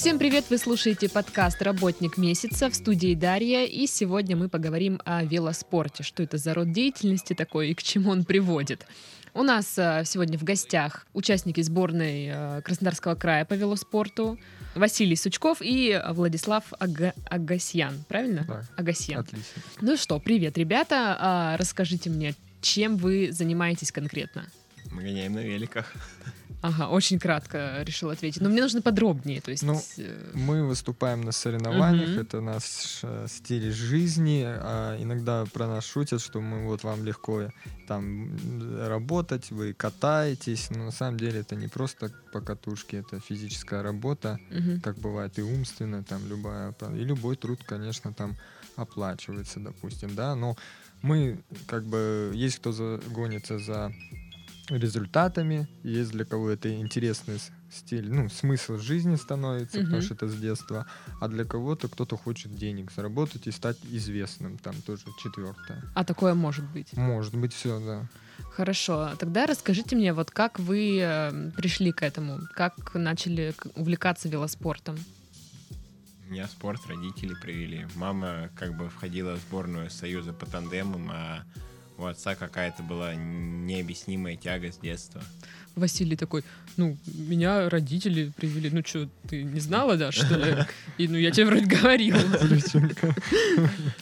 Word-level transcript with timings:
Всем 0.00 0.18
привет! 0.18 0.46
Вы 0.50 0.58
слушаете 0.58 1.08
подкаст 1.08 1.62
«Работник 1.62 2.16
месяца» 2.16 2.68
в 2.68 2.74
студии 2.74 3.14
Дарья, 3.14 3.64
и 3.64 3.86
сегодня 3.86 4.36
мы 4.36 4.48
поговорим 4.48 5.00
о 5.04 5.24
велоспорте. 5.24 6.02
Что 6.02 6.22
это 6.22 6.36
за 6.36 6.52
род 6.52 6.72
деятельности 6.72 7.34
такой 7.34 7.70
и 7.70 7.74
к 7.74 7.82
чему 7.82 8.10
он 8.10 8.24
приводит. 8.24 8.86
У 9.34 9.42
нас 9.42 9.78
э, 9.78 10.02
сегодня 10.04 10.38
в 10.38 10.42
гостях 10.42 11.06
участники 11.14 11.60
сборной 11.60 12.30
э, 12.32 12.62
Краснодарского 12.62 13.14
края 13.14 13.44
по 13.44 13.54
велоспорту 13.54 14.38
Василий 14.74 15.16
Сучков 15.16 15.58
и 15.60 16.00
Владислав 16.10 16.64
Ага- 16.78 17.14
Агасьян. 17.28 18.04
Правильно? 18.08 18.44
Да. 18.46 18.62
Агасьян. 18.76 19.20
Отлично. 19.20 19.62
Ну 19.80 19.96
что, 19.96 20.18
привет, 20.20 20.56
ребята. 20.58 21.16
А, 21.18 21.56
расскажите 21.56 22.08
мне, 22.10 22.34
чем 22.62 22.96
вы 22.96 23.30
занимаетесь 23.32 23.90
конкретно? 23.92 24.46
Мы 24.90 25.02
гоняем 25.02 25.32
на 25.34 25.40
великах. 25.40 25.92
Ага, 26.62 26.88
очень 26.88 27.18
кратко 27.18 27.82
решил 27.84 28.10
ответить. 28.10 28.42
Но 28.42 28.50
мне 28.50 28.60
нужно 28.60 28.82
подробнее. 28.82 29.40
То 29.40 29.50
есть, 29.50 29.62
Ну, 29.62 29.80
э, 29.96 30.30
Мы 30.34 30.66
выступаем 30.66 31.22
на 31.22 31.32
соревнованиях, 31.32 32.10
Мгм. 32.10 32.20
это 32.20 32.40
наш 32.40 33.00
э, 33.02 33.26
стиль 33.28 33.72
жизни. 33.72 34.44
а 34.46 34.96
иногда 35.02 35.44
про 35.52 35.66
нас 35.66 35.84
шутят, 35.86 36.20
что 36.20 36.40
мы 36.40 36.66
вот 36.66 36.84
вам 36.84 37.04
легко 37.04 37.48
там 37.86 38.30
работать, 38.86 39.50
вы 39.50 39.72
катаетесь, 39.72 40.70
но 40.70 40.84
на 40.84 40.90
самом 40.92 41.16
деле 41.18 41.40
это 41.40 41.56
не 41.56 41.68
просто 41.68 42.10
по 42.32 42.40
катушке, 42.40 42.98
это 42.98 43.20
физическая 43.20 43.82
работа, 43.82 44.38
мгм. 44.50 44.80
как 44.80 44.98
бывает 44.98 45.38
и 45.38 45.42
умственно, 45.42 46.02
там 46.04 46.26
любая, 46.28 46.74
и 46.94 47.04
любой 47.04 47.36
труд, 47.36 47.60
конечно, 47.66 48.12
там 48.12 48.36
оплачивается, 48.76 49.60
допустим, 49.60 50.14
да, 50.14 50.34
но 50.34 50.56
мы 51.02 51.38
как 51.66 51.84
бы 51.84 52.32
есть 52.34 52.56
кто 52.58 52.72
за- 52.72 53.00
гонится 53.10 53.58
за 53.58 53.92
результатами, 54.70 55.68
есть 55.82 56.10
для 56.10 56.24
кого 56.24 56.50
это 56.50 56.74
интересный 56.74 57.38
стиль, 57.70 58.10
ну, 58.12 58.28
смысл 58.28 58.78
жизни 58.78 59.16
становится, 59.16 59.78
потому 59.78 59.96
Мгм. 59.96 60.04
что 60.04 60.14
это 60.14 60.28
с 60.28 60.34
детства, 60.34 60.86
а 61.20 61.28
для 61.28 61.44
кого-то 61.44 61.88
кто-то 61.88 62.16
хочет 62.16 62.54
денег 62.56 62.90
заработать 62.92 63.46
и 63.46 63.50
стать 63.52 63.78
известным, 63.84 64.58
там 64.58 64.74
тоже 64.82 65.04
четвертое. 65.22 65.82
А 65.94 66.04
такое 66.04 66.34
может 66.34 66.64
быть. 66.72 66.92
Может 66.94 67.36
быть, 67.36 67.52
все, 67.52 67.78
да. 67.80 68.08
Хорошо. 68.52 69.10
Тогда 69.18 69.46
расскажите 69.46 69.94
мне, 69.96 70.12
вот 70.12 70.30
как 70.30 70.58
вы 70.58 70.98
э, 71.00 71.50
пришли 71.56 71.92
к 71.92 72.02
этому? 72.02 72.40
Как 72.54 72.94
начали 72.94 73.54
увлекаться 73.76 74.28
велоспортом? 74.28 74.98
Меня 76.28 76.46
спорт 76.46 76.80
родители 76.86 77.34
привели. 77.34 77.86
Мама 77.96 78.50
как 78.56 78.76
бы 78.76 78.88
входила 78.88 79.34
в 79.36 79.40
сборную 79.40 79.90
Союза 79.90 80.32
по 80.32 80.46
тандемам, 80.46 81.10
а 81.12 81.44
у 82.00 82.06
отца 82.06 82.34
какая-то 82.34 82.82
была 82.82 83.14
необъяснимая 83.14 84.36
тяга 84.36 84.72
с 84.72 84.78
детства. 84.78 85.22
Василий 85.76 86.16
такой, 86.16 86.44
ну, 86.76 86.96
меня 87.06 87.68
родители 87.68 88.32
привели. 88.36 88.70
Ну 88.70 88.82
что, 88.84 89.08
ты 89.28 89.42
не 89.42 89.60
знала, 89.60 89.96
да, 89.96 90.10
что 90.12 90.34
ли? 90.36 90.56
И 90.98 91.08
ну 91.08 91.16
я 91.16 91.30
тебе 91.30 91.46
вроде 91.46 91.66
говорил. 91.66 92.16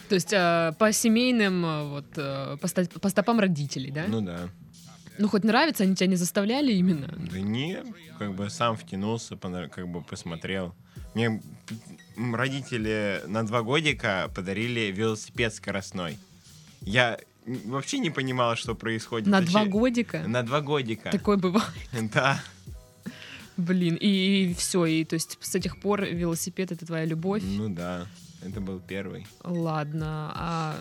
То 0.09 0.15
есть 0.15 0.33
э, 0.33 0.73
по 0.77 0.91
семейным, 0.91 1.65
э, 1.65 1.83
вот, 1.89 2.05
э, 2.15 2.57
по 3.01 3.09
стопам 3.09 3.39
родителей, 3.39 3.91
да? 3.91 4.05
Ну 4.07 4.21
да. 4.21 4.49
Ну 5.19 5.27
хоть 5.27 5.43
нравится, 5.43 5.83
они 5.83 5.95
тебя 5.95 6.07
не 6.07 6.15
заставляли 6.15 6.71
именно? 6.71 7.07
Да 7.31 7.39
не, 7.39 7.83
как 8.17 8.33
бы 8.35 8.49
сам 8.49 8.75
втянулся, 8.77 9.35
как 9.35 9.87
бы 9.87 10.01
посмотрел. 10.01 10.73
Мне 11.13 11.41
родители 12.17 13.21
на 13.27 13.45
два 13.45 13.61
годика 13.61 14.31
подарили 14.33 14.91
велосипед 14.91 15.53
скоростной. 15.53 16.17
Я 16.81 17.19
вообще 17.65 17.99
не 17.99 18.09
понимал, 18.09 18.55
что 18.55 18.75
происходит. 18.75 19.27
На 19.27 19.41
два 19.41 19.65
годика? 19.65 20.23
На 20.27 20.43
два 20.43 20.61
годика. 20.61 21.09
Такое 21.11 21.37
бывает. 21.37 21.69
Да. 22.13 22.41
Блин, 23.57 23.97
и, 23.99 24.53
все, 24.57 24.85
и 24.85 25.03
то 25.03 25.15
есть 25.15 25.37
с 25.41 25.53
этих 25.53 25.81
пор 25.81 26.05
велосипед 26.05 26.71
это 26.71 26.85
твоя 26.85 27.03
любовь. 27.03 27.43
Ну 27.43 27.67
да. 27.67 28.07
Это 28.41 28.61
был 28.61 28.79
первый. 28.79 29.27
Ладно, 29.43 30.31
а 30.33 30.75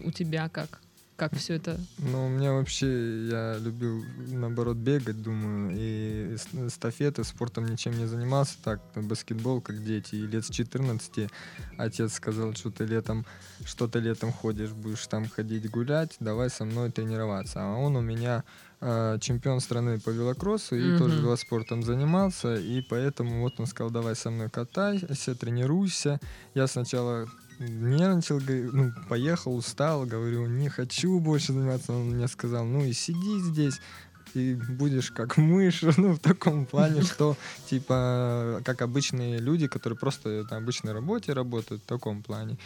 у 0.00 0.10
тебя 0.10 0.48
как? 0.48 0.81
Как 1.22 1.36
все 1.36 1.54
это? 1.54 1.78
Ну, 1.98 2.26
у 2.26 2.28
меня 2.28 2.52
вообще, 2.52 3.28
я 3.28 3.56
любил, 3.56 4.04
наоборот, 4.32 4.76
бегать, 4.76 5.22
думаю, 5.22 5.70
и 5.72 6.34
эс- 6.34 6.48
эстафеты, 6.52 7.22
спортом 7.22 7.66
ничем 7.66 7.96
не 7.96 8.06
занимался, 8.06 8.56
так, 8.64 8.80
баскетбол, 8.96 9.60
как 9.60 9.84
дети, 9.84 10.16
и 10.16 10.26
лет 10.26 10.44
с 10.44 10.50
14 10.50 11.30
отец 11.78 12.14
сказал, 12.14 12.54
что 12.54 12.72
ты 12.72 12.86
летом, 12.86 13.24
что 13.64 13.86
ты 13.86 14.00
летом 14.00 14.32
ходишь, 14.32 14.70
будешь 14.72 15.06
там 15.06 15.28
ходить 15.28 15.70
гулять, 15.70 16.16
давай 16.18 16.50
со 16.50 16.64
мной 16.64 16.90
тренироваться. 16.90 17.60
А 17.62 17.76
он 17.76 17.94
у 17.94 18.00
меня 18.00 18.42
э, 18.80 19.18
чемпион 19.20 19.60
страны 19.60 20.00
по 20.00 20.10
велокроссу 20.10 20.74
и 20.74 20.88
Мгм. 20.88 20.98
тоже 20.98 21.20
велоспортом 21.20 21.84
занимался, 21.84 22.56
и 22.56 22.82
поэтому 22.82 23.42
вот 23.42 23.60
он 23.60 23.66
сказал, 23.68 23.92
давай 23.92 24.16
со 24.16 24.30
мной 24.30 24.50
катайся, 24.50 25.36
тренируйся. 25.36 26.18
Я 26.54 26.66
сначала 26.66 27.28
нервничал, 27.68 28.40
ну, 28.72 28.92
поехал, 29.08 29.56
устал, 29.56 30.04
говорю, 30.06 30.46
не 30.46 30.68
хочу 30.68 31.18
больше 31.20 31.52
заниматься. 31.52 31.92
Он 31.92 32.10
мне 32.10 32.28
сказал, 32.28 32.64
ну 32.64 32.84
и 32.84 32.92
сиди 32.92 33.40
здесь, 33.40 33.80
и 34.34 34.54
будешь 34.54 35.10
как 35.10 35.36
мышь, 35.38 35.82
ну, 35.96 36.12
в 36.12 36.18
таком 36.18 36.66
плане, 36.66 37.02
что, 37.02 37.36
типа, 37.68 38.60
как 38.64 38.82
обычные 38.82 39.38
люди, 39.38 39.66
которые 39.66 39.98
просто 39.98 40.46
на 40.50 40.56
обычной 40.56 40.92
работе 40.92 41.32
работают, 41.32 41.82
в 41.82 41.86
таком 41.86 42.22
плане. 42.22 42.58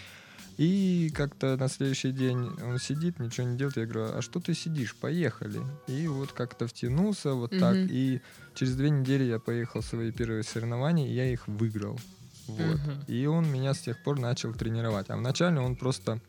И 0.57 1.13
как-то 1.15 1.57
на 1.59 1.69
следующий 1.69 2.13
день 2.13 2.49
он 2.63 2.79
сидит, 2.79 3.21
ничего 3.21 3.47
не 3.47 3.59
делает. 3.59 3.77
Я 3.77 3.85
говорю, 3.85 4.17
а 4.17 4.23
что 4.23 4.41
ты 4.41 4.55
сидишь? 4.55 4.95
Поехали. 4.95 5.61
И 5.87 6.09
вот 6.09 6.33
как-то 6.33 6.67
втянулся 6.67 7.35
вот 7.35 7.51
так. 7.51 7.77
Мгм. 7.77 7.89
И 7.91 8.21
через 8.55 8.75
две 8.75 8.89
недели 8.89 9.25
я 9.25 9.39
поехал 9.39 9.83
в 9.83 9.85
свои 9.85 10.13
первые 10.13 10.43
соревнования, 10.45 11.09
и 11.09 11.13
я 11.13 11.31
их 11.31 11.47
выиграл. 11.47 12.01
Вот. 12.47 12.79
Мгм. 12.79 13.05
И 13.07 13.27
он 13.27 13.51
меня 13.51 13.75
с 13.75 13.81
тех 13.81 14.03
пор 14.03 14.19
начал 14.19 14.53
тренировать. 14.53 15.11
А 15.11 15.17
вначале 15.17 15.61
он 15.61 15.77
просто 15.77 16.21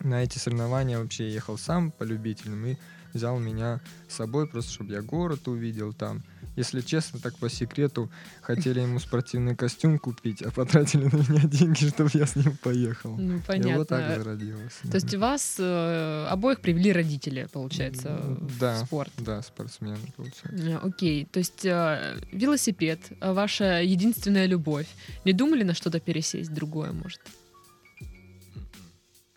на 0.00 0.22
эти 0.22 0.38
соревнования 0.38 0.98
вообще 0.98 1.30
ехал 1.30 1.58
сам 1.58 1.90
по 1.90 2.04
любительным 2.04 2.66
и 2.66 2.76
взял 3.14 3.38
меня 3.38 3.80
с 4.08 4.16
собой, 4.16 4.46
просто 4.46 4.72
чтобы 4.72 4.92
я 4.92 5.02
город 5.02 5.48
увидел 5.48 5.92
там. 5.92 6.22
Если 6.56 6.80
честно, 6.80 7.20
так 7.20 7.36
по 7.36 7.48
секрету, 7.50 8.10
хотели 8.40 8.80
ему 8.80 8.98
спортивный 8.98 9.54
костюм 9.54 9.98
купить, 9.98 10.40
а 10.42 10.50
потратили 10.50 11.04
на 11.04 11.16
меня 11.16 11.46
деньги, 11.46 11.86
чтобы 11.88 12.10
я 12.14 12.26
с 12.26 12.34
ним 12.34 12.56
поехал. 12.56 13.14
Ну, 13.16 13.36
И 13.36 13.40
понятно. 13.42 13.78
вот 13.78 13.88
так 13.88 14.16
зародилось. 14.16 14.72
То 14.90 14.94
есть 14.96 15.14
вас 15.14 15.56
э, 15.58 16.26
обоих 16.30 16.60
привели 16.60 16.92
родители, 16.92 17.46
получается, 17.52 18.08
М, 18.08 18.46
в 18.46 18.58
да. 18.58 18.84
спорт. 18.84 19.12
Да, 19.18 19.42
спортсмены, 19.42 19.98
получается. 20.16 20.66
Э, 20.66 20.76
Окей, 20.82 21.26
то 21.26 21.38
есть 21.38 21.64
э, 21.64 22.18
велосипед, 22.32 23.00
э, 23.20 23.32
ваша 23.32 23.82
единственная 23.82 24.46
любовь. 24.46 24.86
Не 25.26 25.32
думали 25.34 25.62
на 25.62 25.74
что-то 25.74 26.00
пересесть 26.00 26.52
другое, 26.54 26.92
может? 26.92 27.20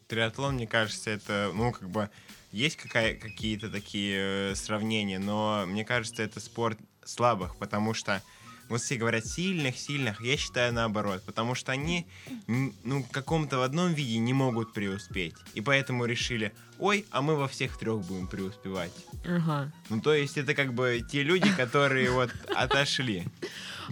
Триатлон, 0.07 0.55
мне 0.55 0.67
кажется, 0.67 1.11
это, 1.11 1.51
ну, 1.53 1.71
как 1.71 1.89
бы, 1.89 2.09
есть 2.51 2.77
какая, 2.77 3.13
какие-то 3.15 3.69
такие 3.69 4.51
э, 4.51 4.55
сравнения, 4.55 5.19
но 5.19 5.65
мне 5.67 5.85
кажется, 5.85 6.23
это 6.23 6.39
спорт 6.39 6.79
слабых, 7.09 7.55
потому 7.57 7.93
что 7.93 8.21
вот 8.69 8.81
все 8.81 8.97
говорят 8.97 9.25
сильных, 9.25 9.77
сильных, 9.77 10.21
я 10.21 10.37
считаю 10.37 10.71
наоборот, 10.71 11.23
потому 11.25 11.55
что 11.55 11.71
они, 11.71 12.05
ну, 12.47 13.03
в 13.03 13.09
каком-то 13.09 13.57
в 13.57 13.61
одном 13.63 13.93
виде 13.93 14.19
не 14.19 14.33
могут 14.33 14.73
преуспеть, 14.73 15.33
и 15.55 15.61
поэтому 15.61 16.05
решили, 16.05 16.53
ой, 16.77 17.05
а 17.09 17.21
мы 17.21 17.35
во 17.35 17.47
всех 17.47 17.77
трех 17.77 18.01
будем 18.01 18.27
преуспевать. 18.27 18.91
Ага. 19.25 19.71
Ну, 19.89 20.01
то 20.01 20.13
есть 20.13 20.37
это 20.37 20.53
как 20.53 20.73
бы 20.73 21.01
те 21.11 21.23
люди, 21.23 21.51
которые 21.55 22.11
вот 22.11 22.29
отошли. 22.55 23.25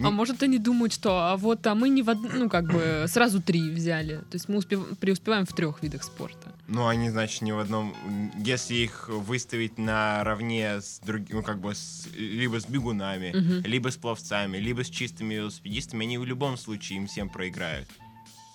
А 0.02 0.10
может 0.10 0.42
они 0.42 0.58
думают, 0.58 0.92
что 0.92 1.10
а 1.18 1.36
вот 1.36 1.66
а 1.66 1.74
мы 1.74 1.88
не 1.88 2.02
в 2.02 2.08
од- 2.08 2.34
ну 2.34 2.48
как 2.48 2.64
бы 2.72 3.04
сразу 3.08 3.40
три 3.42 3.70
взяли, 3.70 4.16
то 4.30 4.34
есть 4.34 4.48
мы 4.48 4.56
успев- 4.58 4.96
преуспеваем 4.96 5.44
в 5.46 5.52
трех 5.52 5.82
видах 5.82 6.02
спорта. 6.04 6.52
Ну, 6.68 6.86
они, 6.86 7.08
значит, 7.10 7.42
не 7.42 7.52
в 7.52 7.58
одном... 7.58 7.94
Если 8.44 8.74
их 8.74 9.08
выставить 9.08 9.78
наравне 9.78 10.80
с 10.82 11.00
другими, 11.00 11.36
ну, 11.38 11.42
как 11.42 11.58
бы, 11.60 11.74
с- 11.74 12.06
либо 12.14 12.60
с 12.60 12.66
бегунами, 12.66 13.32
Мгм. 13.34 13.62
либо 13.64 13.88
с 13.90 13.96
пловцами, 13.96 14.58
либо 14.58 14.84
с 14.84 14.90
чистыми 14.90 15.34
велосипедистами, 15.34 16.04
они 16.04 16.18
в 16.18 16.26
любом 16.26 16.56
случае 16.58 16.98
им 16.98 17.06
всем 17.06 17.28
проиграют. 17.30 17.88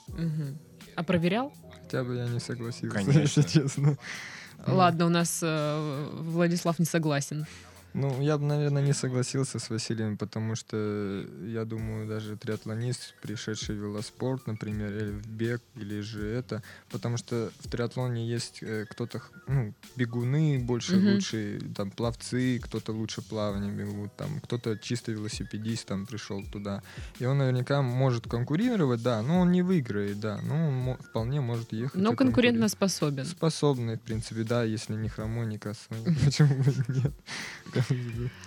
Мгм. 0.10 0.58
А 0.96 1.04
проверял? 1.04 1.52
Хотя 1.82 2.04
бы 2.04 2.16
я 2.18 2.28
не 2.28 2.40
согласился, 2.40 2.96
Конечно. 3.06 3.20
если 3.20 3.42
честно. 3.42 3.98
Ну, 4.68 4.76
Ладно, 4.76 5.08
у 5.08 5.10
нас 5.10 5.40
э, 5.44 6.10
Владислав 6.20 6.78
не 6.80 6.86
согласен. 6.86 7.46
Ну, 7.94 8.22
я 8.22 8.38
бы, 8.38 8.46
наверное, 8.46 8.82
не 8.82 8.94
согласился 8.94 9.60
с 9.60 9.70
Василием, 9.70 10.18
потому 10.18 10.56
что, 10.56 11.26
я 11.46 11.64
думаю, 11.64 12.08
даже 12.08 12.36
триатлонист, 12.38 13.14
пришедший 13.22 13.76
в 13.76 13.80
велоспорт, 13.84 14.48
например, 14.48 14.92
или 14.92 15.12
в 15.12 15.28
бег, 15.28 15.62
или 15.76 16.02
же 16.02 16.26
это, 16.26 16.64
потому 16.90 17.18
что 17.18 17.52
в 17.60 17.70
триатлоне 17.70 18.28
есть 18.28 18.64
э, 18.64 18.86
кто-то, 18.90 19.22
ну, 19.48 19.74
бегуны 19.96 20.60
больше 20.60 20.98
Мгм. 20.98 21.14
лучше, 21.14 21.62
там, 21.76 21.92
пловцы, 21.92 22.60
кто-то 22.64 22.94
лучше 22.94 23.22
плавание 23.22 23.72
бегут, 23.72 24.16
там, 24.16 24.40
кто-то 24.40 24.76
чисто 24.78 25.12
велосипедист 25.12 25.88
там 25.88 26.08
пришел 26.08 26.44
туда. 26.52 26.82
И 27.20 27.26
он 27.26 27.38
наверняка 27.38 27.84
может 27.84 28.28
конкурировать, 28.28 29.04
да, 29.04 29.22
но 29.22 29.40
он 29.42 29.52
не 29.52 29.62
выиграет, 29.62 30.20
да, 30.20 30.40
но 30.42 30.68
он 30.68 30.98
вполне 30.98 31.42
может 31.42 31.72
ехать. 31.72 32.02
Но 32.02 32.16
конкурентно 32.16 32.70
способен. 32.70 33.26
Способный, 33.26 33.98
в 33.98 34.02
принципе, 34.02 34.44
да, 34.44 34.64
если 34.64 34.96
не 34.96 35.10
хромоника, 35.10 35.74
почему 36.26 36.56
бы 36.64 36.74
нет. 36.88 37.14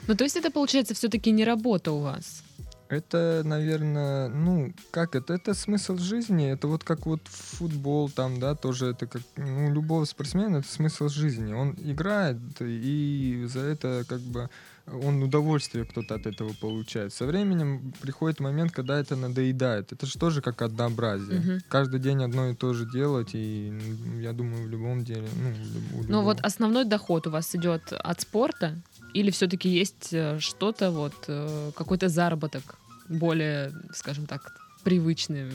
Ну, 0.09 0.15
то 0.15 0.25
есть 0.25 0.37
это, 0.37 0.51
получается, 0.51 0.95
все-таки 0.95 1.31
не 1.33 1.45
работа 1.45 1.93
у 1.93 2.01
вас. 2.01 2.43
Это, 2.89 3.43
наверное, 3.45 4.29
ну, 4.29 4.73
как 4.93 5.17
это? 5.17 5.35
Это 5.35 5.55
смысл 5.55 5.97
жизни. 5.99 6.49
Это 6.53 6.69
вот 6.69 6.85
как 6.85 7.07
вот 7.07 7.21
футбол 7.27 8.09
там, 8.09 8.39
да, 8.39 8.55
тоже 8.55 8.87
это 8.91 9.07
как, 9.09 9.23
ну, 9.37 9.67
у 9.67 9.73
любого 9.73 10.05
спортсмена 10.05 10.59
это 10.59 10.69
смысл 10.69 11.09
жизни. 11.09 11.53
Он 11.53 11.75
играет, 11.79 12.37
и 12.61 13.45
за 13.53 13.61
это 13.61 14.05
как 14.09 14.21
бы 14.21 14.49
он 14.87 15.21
удовольствие 15.21 15.85
кто-то 15.85 16.15
от 16.15 16.27
этого 16.27 16.53
получает. 16.61 17.13
Со 17.13 17.27
временем 17.27 17.93
приходит 18.01 18.39
момент, 18.39 18.71
когда 18.71 19.01
это 19.01 19.17
надоедает. 19.17 19.93
Это 19.93 20.07
же 20.07 20.17
тоже 20.17 20.41
как 20.41 20.63
однообразие. 20.63 21.41
Мгм. 21.41 21.61
Каждый 21.69 21.99
день 21.99 22.23
одно 22.23 22.51
и 22.51 22.55
то 22.55 22.73
же 22.73 22.89
делать, 22.89 23.31
и 23.35 23.73
я 24.21 24.33
думаю, 24.33 24.63
в 24.63 24.71
любом 24.71 25.03
деле, 25.05 25.29
ну, 25.43 25.51
в 25.51 25.59
люб- 25.59 25.93
у 25.93 25.97
Но 25.97 26.03
любого. 26.03 26.23
вот 26.23 26.41
основной 26.43 26.85
доход 26.85 27.27
у 27.27 27.31
вас 27.31 27.53
идет 27.57 27.93
от 27.93 28.21
спорта 28.21 28.77
или 29.21 29.31
все-таки 29.31 29.69
есть 29.69 30.13
э, 30.13 30.39
что-то, 30.41 30.91
вот 30.91 31.15
э, 31.29 31.73
какой-то 31.75 32.09
заработок 32.09 32.79
более, 33.09 33.73
скажем 33.95 34.27
так, 34.27 34.53
привычный 34.85 35.51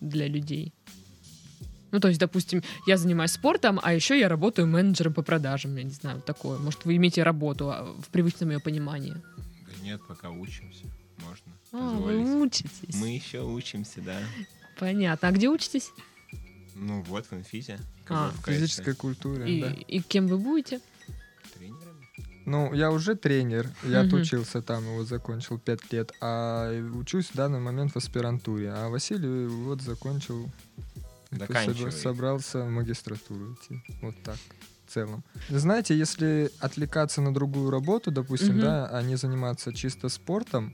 для 0.00 0.26
людей? 0.26 0.72
Ну, 1.92 2.00
то 2.00 2.08
есть, 2.08 2.20
допустим, 2.20 2.62
я 2.86 2.96
занимаюсь 2.96 3.30
спортом, 3.30 3.78
а 3.82 3.94
еще 3.94 4.18
я 4.18 4.28
работаю 4.28 4.66
менеджером 4.66 5.14
по 5.14 5.22
продажам, 5.22 5.76
я 5.76 5.84
не 5.84 5.90
знаю, 5.90 6.20
такое. 6.20 6.58
Может, 6.58 6.84
вы 6.84 6.96
имеете 6.96 7.22
работу 7.22 7.70
а, 7.70 7.94
в 8.02 8.08
привычном 8.08 8.50
ее 8.50 8.60
понимании? 8.60 9.14
Да 9.14 9.84
нет, 9.84 10.00
пока 10.08 10.30
учимся. 10.30 10.84
Можно. 11.18 11.52
А, 11.72 11.90
вы 11.98 12.42
учитесь. 12.42 12.96
Мы 12.96 13.14
еще 13.14 13.42
учимся, 13.42 14.00
да. 14.00 14.18
Понятно. 14.78 15.28
А 15.28 15.32
где 15.32 15.48
учитесь? 15.48 15.90
Ну 16.74 17.02
вот 17.02 17.26
в 17.26 17.32
инфизе. 17.32 17.78
А, 18.08 18.30
в 18.30 18.44
физической 18.44 18.94
культуре, 18.94 19.58
И, 19.58 19.60
да. 19.60 19.72
и 19.72 20.00
кем 20.00 20.26
вы 20.26 20.38
будете? 20.38 20.80
Ну, 22.46 22.72
я 22.72 22.92
уже 22.92 23.16
тренер, 23.16 23.68
я 23.82 24.02
отучился 24.02 24.62
там, 24.62 24.84
его 24.84 25.04
закончил 25.04 25.58
5 25.58 25.92
лет, 25.92 26.12
а 26.20 26.70
учусь 26.94 27.30
в 27.30 27.34
данный 27.34 27.58
момент 27.58 27.92
в 27.92 27.96
аспирантуре. 27.96 28.70
А 28.70 28.88
Василий 28.88 29.46
вот 29.46 29.82
закончил, 29.82 30.48
собрался 31.90 32.62
в 32.62 32.70
магистратуру 32.70 33.54
идти. 33.54 33.82
Вот 34.00 34.14
так, 34.22 34.38
в 34.86 34.92
целом. 34.92 35.24
Знаете, 35.48 35.98
если 35.98 36.50
отвлекаться 36.60 37.20
на 37.20 37.34
другую 37.34 37.70
работу, 37.70 38.12
допустим, 38.12 38.60
да, 38.60 38.86
а 38.86 39.02
не 39.02 39.16
заниматься 39.16 39.72
чисто 39.74 40.08
спортом, 40.08 40.72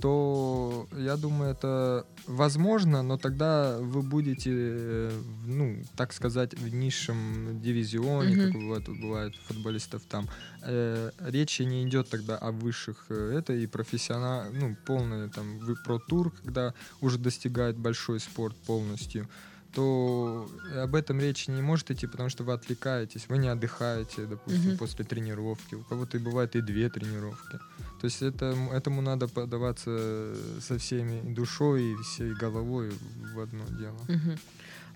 то 0.00 0.86
я 0.96 1.16
думаю, 1.16 1.52
это 1.52 2.06
возможно, 2.26 3.02
но 3.02 3.16
тогда 3.16 3.78
вы 3.80 4.02
будете, 4.02 4.50
э, 4.52 5.20
ну, 5.46 5.82
так 5.96 6.12
сказать, 6.12 6.54
в 6.54 6.68
низшем 6.74 7.60
дивизионе, 7.62 8.34
Мгм. 8.36 8.52
как 8.52 8.60
бывает, 8.60 8.84
бывает 9.00 9.34
у 9.34 9.52
футболистов 9.54 10.02
там. 10.08 10.28
Э, 10.62 11.10
речи 11.20 11.62
не 11.62 11.84
идет 11.84 12.08
тогда 12.10 12.36
о 12.38 12.50
высших 12.50 13.06
э, 13.10 13.38
это 13.38 13.52
и 13.52 13.66
профессионал, 13.66 14.44
ну, 14.52 14.76
полный 14.86 15.28
там 15.30 15.58
вы- 15.58 15.76
про 15.84 15.98
тур, 15.98 16.32
когда 16.42 16.74
уже 17.00 17.18
достигает 17.18 17.76
большой 17.76 18.20
спорт 18.20 18.56
полностью 18.66 19.28
то 19.74 20.48
об 20.84 20.94
этом 20.94 21.18
речи 21.18 21.50
не 21.50 21.60
может 21.60 21.90
идти, 21.90 22.06
потому 22.06 22.28
что 22.28 22.44
вы 22.44 22.52
отвлекаетесь, 22.52 23.28
вы 23.28 23.38
не 23.38 23.48
отдыхаете, 23.48 24.24
допустим, 24.26 24.68
Мгм. 24.68 24.78
после 24.78 25.04
тренировки. 25.04 25.74
У 25.74 25.82
кого-то 25.82 26.16
и 26.16 26.20
бывает 26.20 26.54
и 26.54 26.60
две 26.60 26.88
тренировки. 26.88 27.58
То 28.00 28.06
есть 28.06 28.22
это, 28.22 28.54
этому 28.72 29.00
надо 29.00 29.28
подаваться 29.28 30.34
со 30.60 30.78
всеми 30.78 31.34
душой 31.34 31.92
и 31.92 31.96
всей 32.02 32.34
головой 32.34 32.92
в 33.34 33.40
одно 33.40 33.64
дело. 33.78 33.98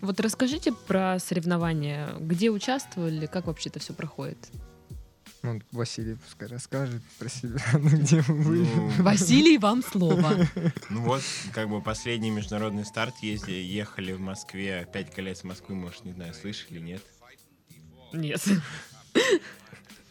Вот 0.00 0.20
расскажите 0.20 0.72
про 0.72 1.18
соревнования. 1.18 2.14
Где 2.20 2.50
участвовали, 2.50 3.26
как 3.26 3.46
вообще 3.46 3.68
это 3.68 3.80
все 3.80 3.94
проходит? 3.94 4.38
Ну, 5.42 5.60
Василий 5.70 6.16
пускай 6.16 6.48
расскажет 6.48 7.02
про 7.18 7.28
себя, 7.28 7.60
ну, 7.74 7.88
где 7.90 8.20
вы 8.22 8.34
были. 8.42 8.64
Ну, 8.64 8.88
Василий, 9.02 9.58
вам 9.58 9.82
слово. 9.82 10.34
Ну 10.90 11.02
вот, 11.02 11.22
как 11.52 11.68
бы 11.68 11.80
последний 11.80 12.30
международный 12.30 12.84
старт 12.84 13.14
езди, 13.22 13.52
ехали 13.52 14.12
в 14.12 14.20
Москве, 14.20 14.88
пять 14.92 15.14
колец 15.14 15.44
Москвы, 15.44 15.74
может, 15.74 16.04
не 16.04 16.12
знаю, 16.12 16.34
слышали, 16.34 16.80
нет? 16.80 17.02
Нет. 18.12 18.42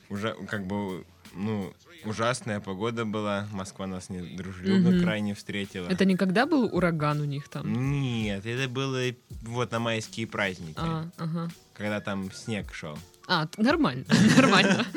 Уже, 0.09 0.33
как 0.49 0.65
бы, 0.65 1.05
ну, 1.33 1.73
ужасная 2.05 2.59
погода 2.59 3.05
была, 3.05 3.47
Москва 3.51 3.87
нас 3.87 4.09
не 4.09 4.21
дружелюбно 4.21 4.91
Мгм. 4.91 5.01
крайне 5.01 5.33
встретила. 5.35 5.87
Это 5.87 6.05
никогда 6.05 6.45
был 6.45 6.65
ураган 6.73 7.19
у 7.21 7.25
них 7.25 7.47
там? 7.49 7.91
Нет, 7.91 8.45
это 8.45 8.69
было 8.69 9.01
вот 9.41 9.71
на 9.71 9.79
майские 9.79 10.27
праздники, 10.27 10.77
А, 10.77 11.09
ага. 11.17 11.49
когда 11.73 11.99
там 12.01 12.31
снег 12.31 12.73
шел. 12.73 12.97
А, 13.27 13.47
нормально, 13.57 14.05
нормально. 14.37 14.85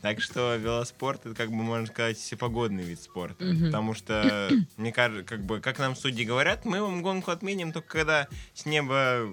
Так 0.00 0.20
что 0.20 0.54
велоспорт 0.56 1.26
это, 1.26 1.34
как 1.34 1.48
бы, 1.50 1.56
можно 1.56 1.86
сказать, 1.86 2.16
всепогодный 2.16 2.84
вид 2.84 3.00
спорта. 3.02 3.44
Потому 3.64 3.94
что, 3.94 4.48
мне 4.76 4.92
кажется, 4.92 5.24
как 5.24 5.44
бы, 5.44 5.60
как 5.60 5.78
нам 5.78 5.96
судьи 5.96 6.24
говорят, 6.24 6.64
мы 6.64 6.80
вам 6.80 7.02
гонку 7.02 7.30
отменим 7.32 7.72
только 7.72 7.88
когда 7.88 8.28
с 8.54 8.64
неба 8.64 9.26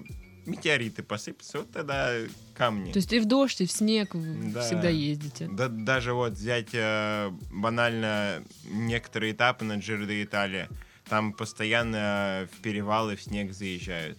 метеориты 0.46 1.02
посыпятся, 1.02 1.58
вот 1.58 1.70
тогда 1.72 2.12
камни. 2.54 2.92
То 2.92 2.98
есть 2.98 3.12
и 3.12 3.18
в 3.20 3.24
дождь, 3.26 3.60
и 3.60 3.66
в 3.66 3.72
снег 3.72 4.10
Да. 4.14 4.62
всегда 4.62 4.88
ездите. 4.88 5.48
Да, 5.50 5.68
даже 5.68 6.12
вот 6.14 6.32
взять 6.32 6.70
э, 6.72 7.30
банально 7.50 8.42
некоторые 8.64 9.32
этапы 9.32 9.64
на 9.64 9.76
Джиро 9.78 10.06
де 10.06 10.22
Италия, 10.22 10.68
там 11.08 11.32
постоянно 11.32 12.48
в 12.52 12.60
перевалы 12.62 13.16
в 13.16 13.22
снег 13.22 13.52
заезжают 13.52 14.18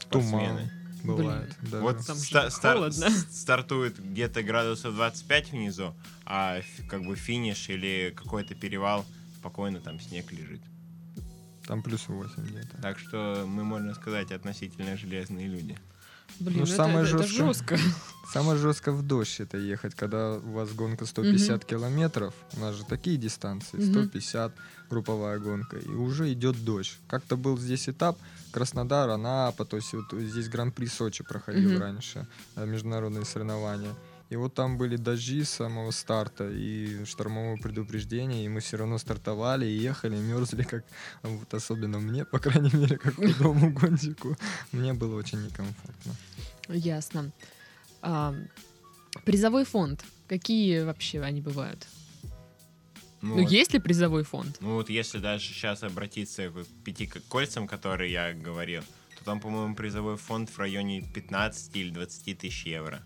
спортсмены. 0.00 0.70
Бывает. 1.02 1.56
даже. 1.62 1.82
Вот 1.82 2.06
Там 2.06 2.16
ста- 2.16 2.50
стар- 2.50 2.92
стартует 2.92 3.98
где-то 3.98 4.42
градусов 4.42 4.94
25 4.94 5.52
внизу, 5.52 5.94
а 6.26 6.60
как 6.90 7.04
бы 7.04 7.16
финиш 7.16 7.70
или 7.70 8.12
какой-то 8.14 8.54
перевал 8.54 9.06
спокойно 9.38 9.80
там 9.80 9.98
снег 9.98 10.30
лежит. 10.30 10.60
Там 11.70 11.82
плюс 11.82 12.08
8 12.08 12.42
где-то. 12.46 12.82
Так 12.82 12.98
что 12.98 13.44
мы, 13.46 13.62
можно 13.62 13.94
сказать, 13.94 14.32
относительно 14.32 14.96
железные 14.96 15.46
люди. 15.46 15.78
Блин, 16.40 16.58
Ну, 16.58 16.64
это, 16.64 16.74
самое 16.74 17.06
это- 17.06 17.16
это 17.18 17.26
жёсткое- 17.28 17.78
жестко. 17.78 17.78
Самое 18.32 18.58
жестко 18.58 18.90
в 18.92 19.02
дождь 19.06 19.38
это 19.40 19.56
ехать, 19.56 19.94
когда 19.94 20.32
у 20.32 20.50
вас 20.52 20.72
гонка 20.72 21.06
150 21.06 21.64
километров. 21.64 22.34
У 22.56 22.60
нас 22.60 22.74
же 22.74 22.84
такие 22.84 23.16
дистанции, 23.16 23.76
Мгм. 23.76 23.92
150 23.92 24.52
групповая 24.90 25.38
гонка, 25.38 25.76
и 25.76 25.88
уже 25.88 26.32
идет 26.32 26.64
дождь. 26.64 26.98
Как-то 27.08 27.36
был 27.36 27.56
здесь 27.56 27.88
этап 27.88 28.18
Краснодар, 28.52 29.08
Анапа, 29.10 29.64
то 29.64 29.76
есть 29.76 29.92
вот 29.92 30.06
здесь 30.12 30.48
Гран-при 30.48 30.86
Сочи 30.86 31.22
проходил 31.22 31.70
Мгм. 31.70 31.80
раньше, 31.80 32.26
э, 32.56 32.66
международные 32.66 33.24
соревнования. 33.24 33.94
И 34.30 34.36
вот 34.36 34.54
там 34.54 34.78
были 34.78 34.96
дожди 34.96 35.42
с 35.42 35.50
самого 35.50 35.90
старта 35.90 36.48
и 36.48 37.04
штормовое 37.04 37.56
предупреждение, 37.56 38.44
и 38.44 38.48
мы 38.48 38.60
все 38.60 38.76
равно 38.76 38.96
стартовали 38.98 39.66
и 39.66 39.76
ехали, 39.76 40.16
мерзли, 40.16 40.62
как 40.62 40.84
вот 41.22 41.52
особенно 41.52 41.98
мне, 41.98 42.24
по 42.24 42.38
крайней 42.38 42.70
мере, 42.72 42.96
как 42.96 43.14
худому 43.16 43.72
гонщику. 43.72 44.36
Мне 44.72 44.92
было 44.94 45.16
очень 45.16 45.42
некомфортно. 45.42 46.14
Ясно. 46.68 47.32
А, 48.02 48.34
призовой 49.24 49.64
фонд. 49.64 50.04
Какие 50.28 50.82
вообще 50.84 51.20
они 51.22 51.40
бывают? 51.40 51.86
Ну, 53.22 53.34
Ну, 53.36 53.42
вот- 53.42 53.50
есть 53.50 53.72
ли 53.74 53.80
призовой 53.80 54.22
фонд? 54.22 54.58
Ну 54.60 54.74
вот 54.76 54.88
если 54.90 55.18
даже 55.18 55.44
сейчас 55.44 55.82
обратиться 55.82 56.50
к 56.50 56.64
пяти 56.84 57.06
к- 57.06 57.20
кольцам, 57.28 57.66
которые 57.66 58.12
я 58.12 58.32
говорил, 58.32 58.82
то 59.18 59.24
там, 59.24 59.40
по-моему, 59.40 59.74
призовой 59.74 60.16
фонд 60.16 60.48
в 60.50 60.58
районе 60.58 61.02
15 61.02 61.76
или 61.80 61.90
20 61.90 62.34
тысяч 62.34 62.64
евро. 62.66 63.02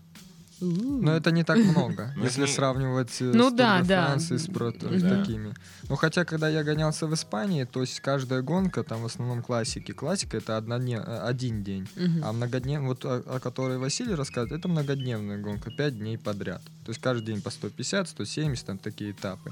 Но 0.61 1.11
это 1.15 1.31
не 1.31 1.43
так 1.43 1.57
много, 1.57 2.13
Ну, 2.15 2.23
если 2.23 2.45
сравнивать 2.45 3.21
э, 3.21 3.31
Ну 3.33 3.49
с 3.49 3.53
да, 3.53 3.81
да. 3.83 4.05
Франс 4.07 4.31
и 4.31 4.37
с 4.37 4.47
про- 4.47 4.71
с 4.71 5.01
Да. 5.01 5.09
такими. 5.19 5.53
Ну 5.89 5.95
хотя, 5.95 6.23
когда 6.25 6.47
я 6.49 6.63
гонялся 6.63 7.07
в 7.07 7.13
Испании, 7.13 7.65
то 7.65 7.81
есть 7.81 7.99
каждая 7.99 8.41
гонка, 8.41 8.83
там 8.83 9.01
в 9.01 9.05
основном 9.05 9.41
классики. 9.43 9.91
Классика 9.91 10.37
это 10.37 10.57
однодне- 10.57 11.03
э, 11.05 11.19
один 11.29 11.63
день. 11.63 11.87
Мгм. 11.95 12.23
А 12.23 12.31
многодневная, 12.33 12.87
вот 12.87 13.05
о, 13.05 13.23
о 13.35 13.39
которой 13.39 13.77
Василий 13.77 14.15
рассказывает, 14.15 14.59
это 14.59 14.67
многодневная 14.67 15.37
гонка, 15.37 15.71
5 15.71 15.97
дней 15.99 16.17
подряд. 16.17 16.61
То 16.85 16.91
есть 16.91 17.01
каждый 17.01 17.25
день 17.25 17.41
по 17.41 17.49
150, 17.49 18.07
170, 18.09 18.65
там 18.65 18.77
такие 18.77 19.11
этапы. 19.11 19.51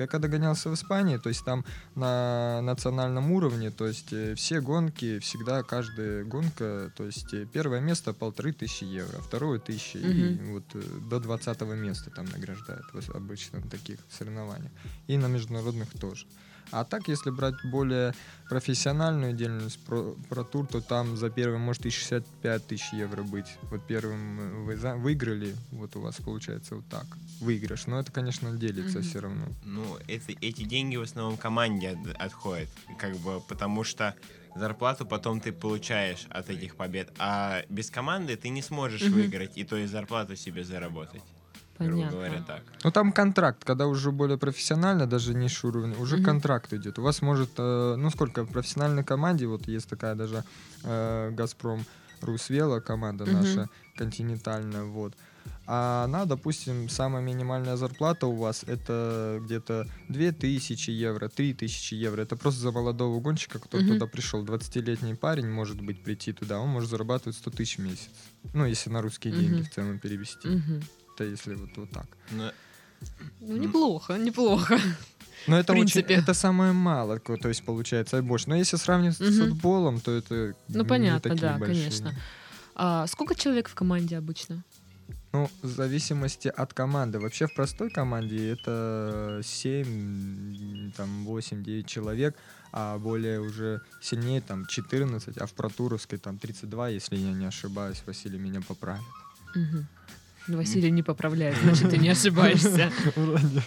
Я 0.00 0.06
когда 0.06 0.28
гонялся 0.28 0.70
в 0.70 0.74
Испании, 0.74 1.16
то 1.16 1.28
есть 1.28 1.44
там 1.44 1.64
на 1.94 2.60
национальном 2.62 3.32
уровне, 3.32 3.70
то 3.70 3.86
есть 3.86 4.12
э, 4.12 4.34
все 4.34 4.60
гонки, 4.60 5.18
всегда 5.18 5.62
каждая 5.62 6.24
гонка, 6.24 6.92
то 6.96 7.04
есть 7.04 7.32
э, 7.34 7.46
первое 7.52 7.80
место 7.80 8.12
полторы 8.12 8.52
тысячи 8.52 8.84
евро, 8.84 9.18
второе 9.20 9.58
тысячи, 9.58 9.96
и 9.96 10.34
Мгм. 10.34 10.52
вот 10.52 10.64
э, 10.74 10.82
до 11.10 11.20
двадцатого 11.20 11.74
места 11.74 12.10
там 12.10 12.26
награждают 12.26 12.86
обычно 13.14 13.60
на 13.60 13.68
таких 13.68 13.98
соревнованиях. 14.10 14.72
И 15.06 15.16
на 15.16 15.26
международных 15.26 15.88
тоже. 15.98 16.26
А 16.70 16.84
так, 16.84 17.08
если 17.08 17.30
брать 17.30 17.54
более 17.64 18.14
профессиональную 18.48 19.32
деятельность 19.32 19.78
про, 19.84 20.14
про 20.28 20.44
тур, 20.44 20.66
то 20.66 20.80
там 20.80 21.16
за 21.16 21.30
первым 21.30 21.60
может 21.62 21.86
и 21.86 21.90
65 21.90 22.66
тысяч 22.66 22.92
евро 22.92 23.22
быть. 23.22 23.46
Вот 23.70 23.86
первым 23.86 24.40
э, 24.40 24.64
вы 24.64 24.76
за- 24.76 24.96
выиграли, 24.96 25.54
вот 25.70 25.96
у 25.96 26.00
вас 26.00 26.16
получается 26.16 26.76
вот 26.76 26.86
так. 26.88 27.06
Выигрыш. 27.40 27.86
Но 27.86 28.00
это, 28.00 28.10
конечно, 28.10 28.50
делится 28.56 28.98
Мгм. 28.98 29.08
все 29.08 29.20
равно. 29.20 29.46
Ну, 29.64 29.96
это, 30.08 30.32
эти 30.40 30.62
деньги 30.64 30.96
в 30.96 31.02
основном 31.02 31.36
команде 31.36 31.90
от- 31.90 32.16
отходят, 32.20 32.68
как 32.98 33.16
бы, 33.18 33.40
потому 33.40 33.84
что 33.84 34.14
зарплату 34.54 35.06
потом 35.06 35.40
ты 35.40 35.52
получаешь 35.52 36.26
от 36.30 36.50
этих 36.50 36.74
побед, 36.76 37.12
а 37.18 37.62
без 37.68 37.90
команды 37.90 38.36
ты 38.36 38.48
не 38.48 38.62
сможешь 38.62 39.02
Мгм. 39.02 39.12
выиграть 39.12 39.56
и 39.56 39.64
то 39.64 39.76
есть 39.76 39.92
зарплату 39.92 40.34
себе 40.36 40.64
заработать, 40.64 41.22
грубо 41.78 41.96
Понятно. 41.96 42.10
говоря, 42.18 42.42
так. 42.46 42.62
Ну 42.84 42.90
там 42.90 43.12
контракт, 43.12 43.64
когда 43.64 43.86
уже 43.86 44.10
более 44.12 44.38
профессионально, 44.38 45.06
даже 45.06 45.34
низший 45.34 45.70
уровень, 45.70 45.94
уже 46.00 46.16
Мгм. 46.16 46.24
контракт 46.24 46.72
идет. 46.72 46.98
У 46.98 47.02
вас 47.02 47.22
может, 47.22 47.50
э, 47.58 47.94
ну 47.96 48.10
сколько 48.10 48.44
в 48.44 48.52
профессиональной 48.52 49.04
команде, 49.04 49.46
вот 49.46 49.68
есть 49.68 49.88
такая 49.88 50.14
даже 50.14 50.44
э, 50.84 51.30
Газпром 51.32 51.84
Русвела 52.20 52.80
команда 52.80 53.24
Мгм. 53.26 53.34
наша 53.34 53.70
континентальная, 53.96 54.84
вот. 54.84 55.14
А 55.70 56.04
она, 56.04 56.24
допустим, 56.24 56.88
самая 56.88 57.22
минимальная 57.22 57.76
зарплата 57.76 58.26
у 58.26 58.34
вас 58.36 58.64
это 58.66 59.38
где-то 59.42 59.86
2000 60.08 60.90
евро, 60.90 61.28
3000 61.28 61.94
евро. 61.94 62.22
Это 62.22 62.36
просто 62.36 62.60
за 62.60 62.72
молодого 62.72 63.20
гонщика, 63.20 63.58
который 63.58 63.82
Мгм. 63.82 63.94
туда 63.94 64.06
пришел. 64.06 64.42
20-летний 64.42 65.14
парень 65.14 65.46
может 65.48 65.82
быть 65.82 66.02
прийти 66.02 66.32
туда, 66.32 66.58
он 66.58 66.70
может 66.70 66.88
зарабатывать 66.88 67.36
100 67.36 67.50
тысяч 67.50 67.76
в 67.76 67.82
месяц. 67.82 68.08
Ну, 68.54 68.64
если 68.64 68.88
на 68.88 69.02
русские 69.02 69.34
деньги 69.34 69.60
Мгм. 69.60 69.64
в 69.64 69.70
целом 69.70 69.98
перевести. 69.98 70.48
Мгм. 70.48 70.80
Это 71.18 71.24
если 71.24 71.54
вот, 71.54 71.70
вот 71.76 71.90
так. 71.90 72.06
Но 72.30 72.52
Ну, 73.40 73.56
неплохо, 73.56 74.18
неплохо. 74.18 74.78
Но 75.48 75.56
это 75.58 75.72
очень, 75.72 76.02
принципе. 76.02 76.14
это 76.14 76.34
самое 76.34 76.72
мало, 76.72 77.18
то 77.18 77.48
есть 77.48 77.64
получается 77.64 78.22
больше. 78.22 78.48
Но 78.48 78.54
если 78.56 78.76
сравнить 78.78 79.16
с 79.16 79.20
Мгм. 79.20 79.48
футболом, 79.48 80.00
то 80.00 80.12
это 80.12 80.54
Ну, 80.68 80.82
не 80.82 80.88
понятно, 80.88 81.30
такие 81.30 81.40
да, 81.40 81.58
большие. 81.58 81.82
конечно. 81.90 82.14
А 82.76 83.06
сколько 83.06 83.34
человек 83.34 83.68
в 83.68 83.74
команде 83.74 84.16
обычно? 84.18 84.62
Ну, 85.32 85.50
в 85.62 85.66
зависимости 85.66 86.48
от 86.48 86.72
команды. 86.72 87.18
Вообще 87.18 87.46
в 87.46 87.54
простой 87.54 87.90
команде 87.90 88.52
это 88.52 89.40
7, 89.42 90.92
там 90.96 91.24
8-9 91.24 91.86
человек, 91.86 92.36
а 92.72 92.98
более 92.98 93.40
уже 93.40 93.80
сильнее 94.00 94.40
там 94.40 94.66
14, 94.66 95.36
а 95.38 95.46
в 95.46 95.52
протуровской 95.52 96.18
там 96.18 96.38
32, 96.38 96.90
если 96.90 97.16
я 97.16 97.32
не 97.32 97.46
ошибаюсь, 97.46 98.02
Василий 98.06 98.38
меня 98.38 98.60
поправит. 98.60 99.02
Мгм. 99.56 99.86
Василий 100.56 100.90
не 100.90 101.02
поправляет, 101.02 101.56
значит, 101.62 101.90
ты 101.90 101.98
не 101.98 102.08
ошибаешься. 102.08 102.90
Вроде. 103.16 103.62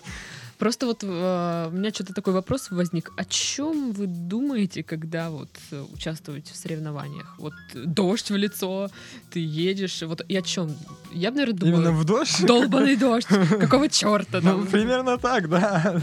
Просто 0.62 0.86
вот 0.86 1.04
э, 1.04 1.70
у 1.72 1.76
меня 1.76 1.90
что-то 1.90 2.14
такой 2.14 2.34
вопрос 2.34 2.70
возник. 2.70 3.12
О 3.18 3.26
чем 3.26 3.94
вы 3.94 4.06
думаете, 4.06 4.84
когда 4.84 5.32
вот 5.32 5.50
э, 5.72 5.84
участвуете 5.92 6.54
в 6.54 6.56
соревнованиях? 6.56 7.34
Вот 7.40 7.54
э, 7.74 7.84
дождь 7.84 8.30
в 8.30 8.36
лицо, 8.36 8.92
ты 9.32 9.40
едешь, 9.40 10.04
вот 10.04 10.22
и 10.30 10.36
о 10.38 10.44
чем? 10.44 10.70
Я 11.12 11.32
бы, 11.32 11.38
наверное, 11.38 11.60
думаю, 11.60 11.76
Именно 11.78 11.92
в 11.94 12.06
дождь? 12.06 12.46
долбанный 12.46 12.96
дождь, 12.96 13.26
какого 13.60 13.90
черта 13.90 14.40
Ну, 14.40 14.50
там? 14.60 14.68
примерно 14.68 15.18
так, 15.18 15.50
да. 15.50 16.00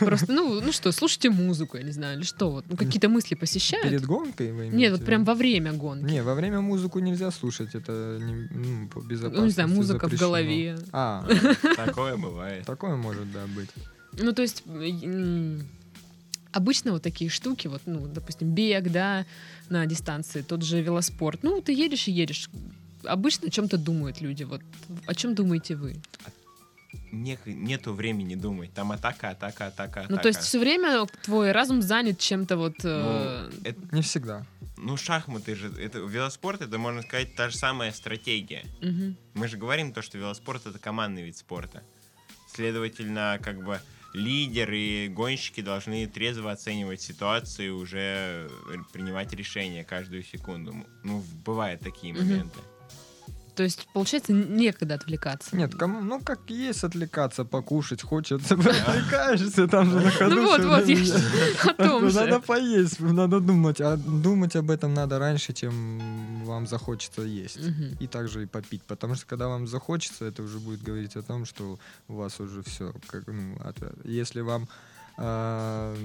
Просто, 0.00 0.30
ну, 0.30 0.60
ну 0.60 0.70
что, 0.70 0.92
слушайте 0.92 1.30
музыку, 1.30 1.78
я 1.78 1.84
не 1.84 1.92
знаю, 1.92 2.18
или 2.18 2.24
что 2.24 2.50
вот, 2.50 2.66
ну 2.68 2.76
какие-то 2.76 3.08
мысли 3.08 3.34
посещают? 3.34 3.88
Перед 3.88 4.04
гонкой 4.04 4.52
вы 4.52 4.66
Нет, 4.66 4.92
вот 4.92 5.00
в 5.00 5.04
прям 5.06 5.24
во 5.24 5.34
время 5.34 5.72
гонки. 5.72 6.04
Не, 6.04 6.22
во 6.22 6.34
время 6.34 6.60
музыку 6.60 6.98
нельзя 6.98 7.30
слушать, 7.30 7.74
это 7.74 8.18
не, 8.20 8.46
ну, 8.50 8.88
по 8.88 9.00
Ну, 9.00 9.44
не 9.46 9.50
знаю, 9.52 9.70
музыка 9.70 10.06
в 10.06 10.10
запрещено. 10.10 10.28
голове. 10.28 10.78
А, 10.92 11.26
Такое 11.76 12.18
бывает. 12.18 12.66
такое 12.66 12.96
может, 12.96 13.32
да, 13.32 13.37
быть. 13.46 13.70
Ну, 14.12 14.32
то 14.32 14.42
есть, 14.42 14.62
обычно 16.52 16.92
вот 16.92 17.02
такие 17.02 17.30
штуки, 17.30 17.68
вот, 17.68 17.82
ну, 17.86 18.06
допустим, 18.06 18.50
бег, 18.54 18.90
да, 18.90 19.24
на 19.68 19.86
дистанции, 19.86 20.42
тот 20.42 20.62
же 20.62 20.80
велоспорт. 20.80 21.42
Ну, 21.42 21.60
ты 21.60 21.72
едешь 21.72 22.08
и 22.08 22.12
едешь. 22.12 22.50
Обычно 23.04 23.48
о 23.48 23.50
чем-то 23.50 23.78
думают 23.78 24.20
люди. 24.20 24.44
Вот 24.44 24.60
о 25.06 25.14
чем 25.14 25.34
думаете 25.34 25.76
вы? 25.76 25.96
Не- 27.12 27.38
нету 27.46 27.92
времени 27.92 28.34
думать. 28.34 28.72
Там 28.74 28.92
атака, 28.92 29.30
атака, 29.30 29.66
атака, 29.66 30.00
атака. 30.00 30.06
Ну, 30.14 30.18
то 30.18 30.28
есть 30.28 30.40
все 30.40 30.58
время 30.58 31.06
твой 31.22 31.52
разум 31.52 31.82
занят 31.82 32.18
чем-то 32.18 32.56
вот. 32.56 32.74
э, 32.82 33.48
Ну, 33.52 33.60
это- 33.64 33.96
Не 33.96 34.02
всегда. 34.02 34.46
ну, 34.78 34.96
шахматы 34.96 35.54
же, 35.54 35.68
это 35.78 35.98
велоспорт, 36.00 36.62
это, 36.62 36.78
можно 36.78 37.02
сказать, 37.02 37.34
та 37.36 37.50
же 37.50 37.56
самая 37.56 37.92
стратегия. 37.92 38.64
мгм. 38.82 39.16
Мы 39.34 39.48
же 39.48 39.56
говорим 39.58 39.92
то, 39.92 40.02
что 40.02 40.18
велоспорт 40.18 40.66
это 40.66 40.78
командный 40.78 41.22
вид 41.24 41.36
спорта. 41.36 41.82
Следовательно, 42.58 43.38
как 43.40 43.62
бы 43.62 43.80
лидеры 44.14 44.76
и 44.76 45.08
гонщики 45.08 45.60
должны 45.60 46.08
трезво 46.08 46.50
оценивать 46.50 47.00
ситуацию 47.00 47.68
и 47.68 47.70
уже 47.70 48.50
принимать 48.92 49.32
решения 49.32 49.84
каждую 49.84 50.24
секунду. 50.24 50.74
Ну, 51.04 51.24
бывают 51.44 51.82
такие 51.82 52.12
моменты. 52.12 52.58
То 53.58 53.64
есть, 53.64 53.88
получается, 53.92 54.32
некогда 54.32 54.94
отвлекаться. 54.94 55.56
Нет, 55.56 55.74
кому, 55.74 56.00
ну 56.00 56.20
как 56.20 56.48
есть 56.48 56.84
отвлекаться, 56.84 57.44
покушать 57.44 58.02
хочется, 58.02 58.54
отвлекаешься 58.54 59.66
там 59.66 59.90
же 59.90 59.98
на 59.98 60.10
ходу. 60.12 60.36
Ну 60.36 60.46
вот, 60.46 60.64
вот, 60.64 60.86
я 60.86 60.96
о 61.64 61.74
том 61.74 62.08
же. 62.08 62.14
Надо 62.14 62.38
поесть, 62.38 63.00
надо 63.00 63.40
думать, 63.40 63.80
а 63.80 63.96
думать 63.96 64.54
об 64.54 64.70
этом 64.70 64.94
надо 64.94 65.18
раньше, 65.18 65.52
чем 65.52 66.44
вам 66.44 66.68
захочется 66.68 67.22
есть. 67.22 67.58
И 67.98 68.06
также 68.06 68.44
и 68.44 68.46
попить, 68.46 68.84
потому 68.84 69.16
что 69.16 69.26
когда 69.26 69.48
вам 69.48 69.66
захочется, 69.66 70.26
это 70.26 70.44
уже 70.44 70.60
будет 70.60 70.80
говорить 70.84 71.16
о 71.16 71.22
том, 71.22 71.44
что 71.44 71.80
у 72.06 72.14
вас 72.14 72.38
уже 72.38 72.62
все, 72.62 72.94
как, 73.08 73.26
ну, 73.26 73.58
если 74.04 74.40
вам, 74.40 74.68
а, 75.16 75.96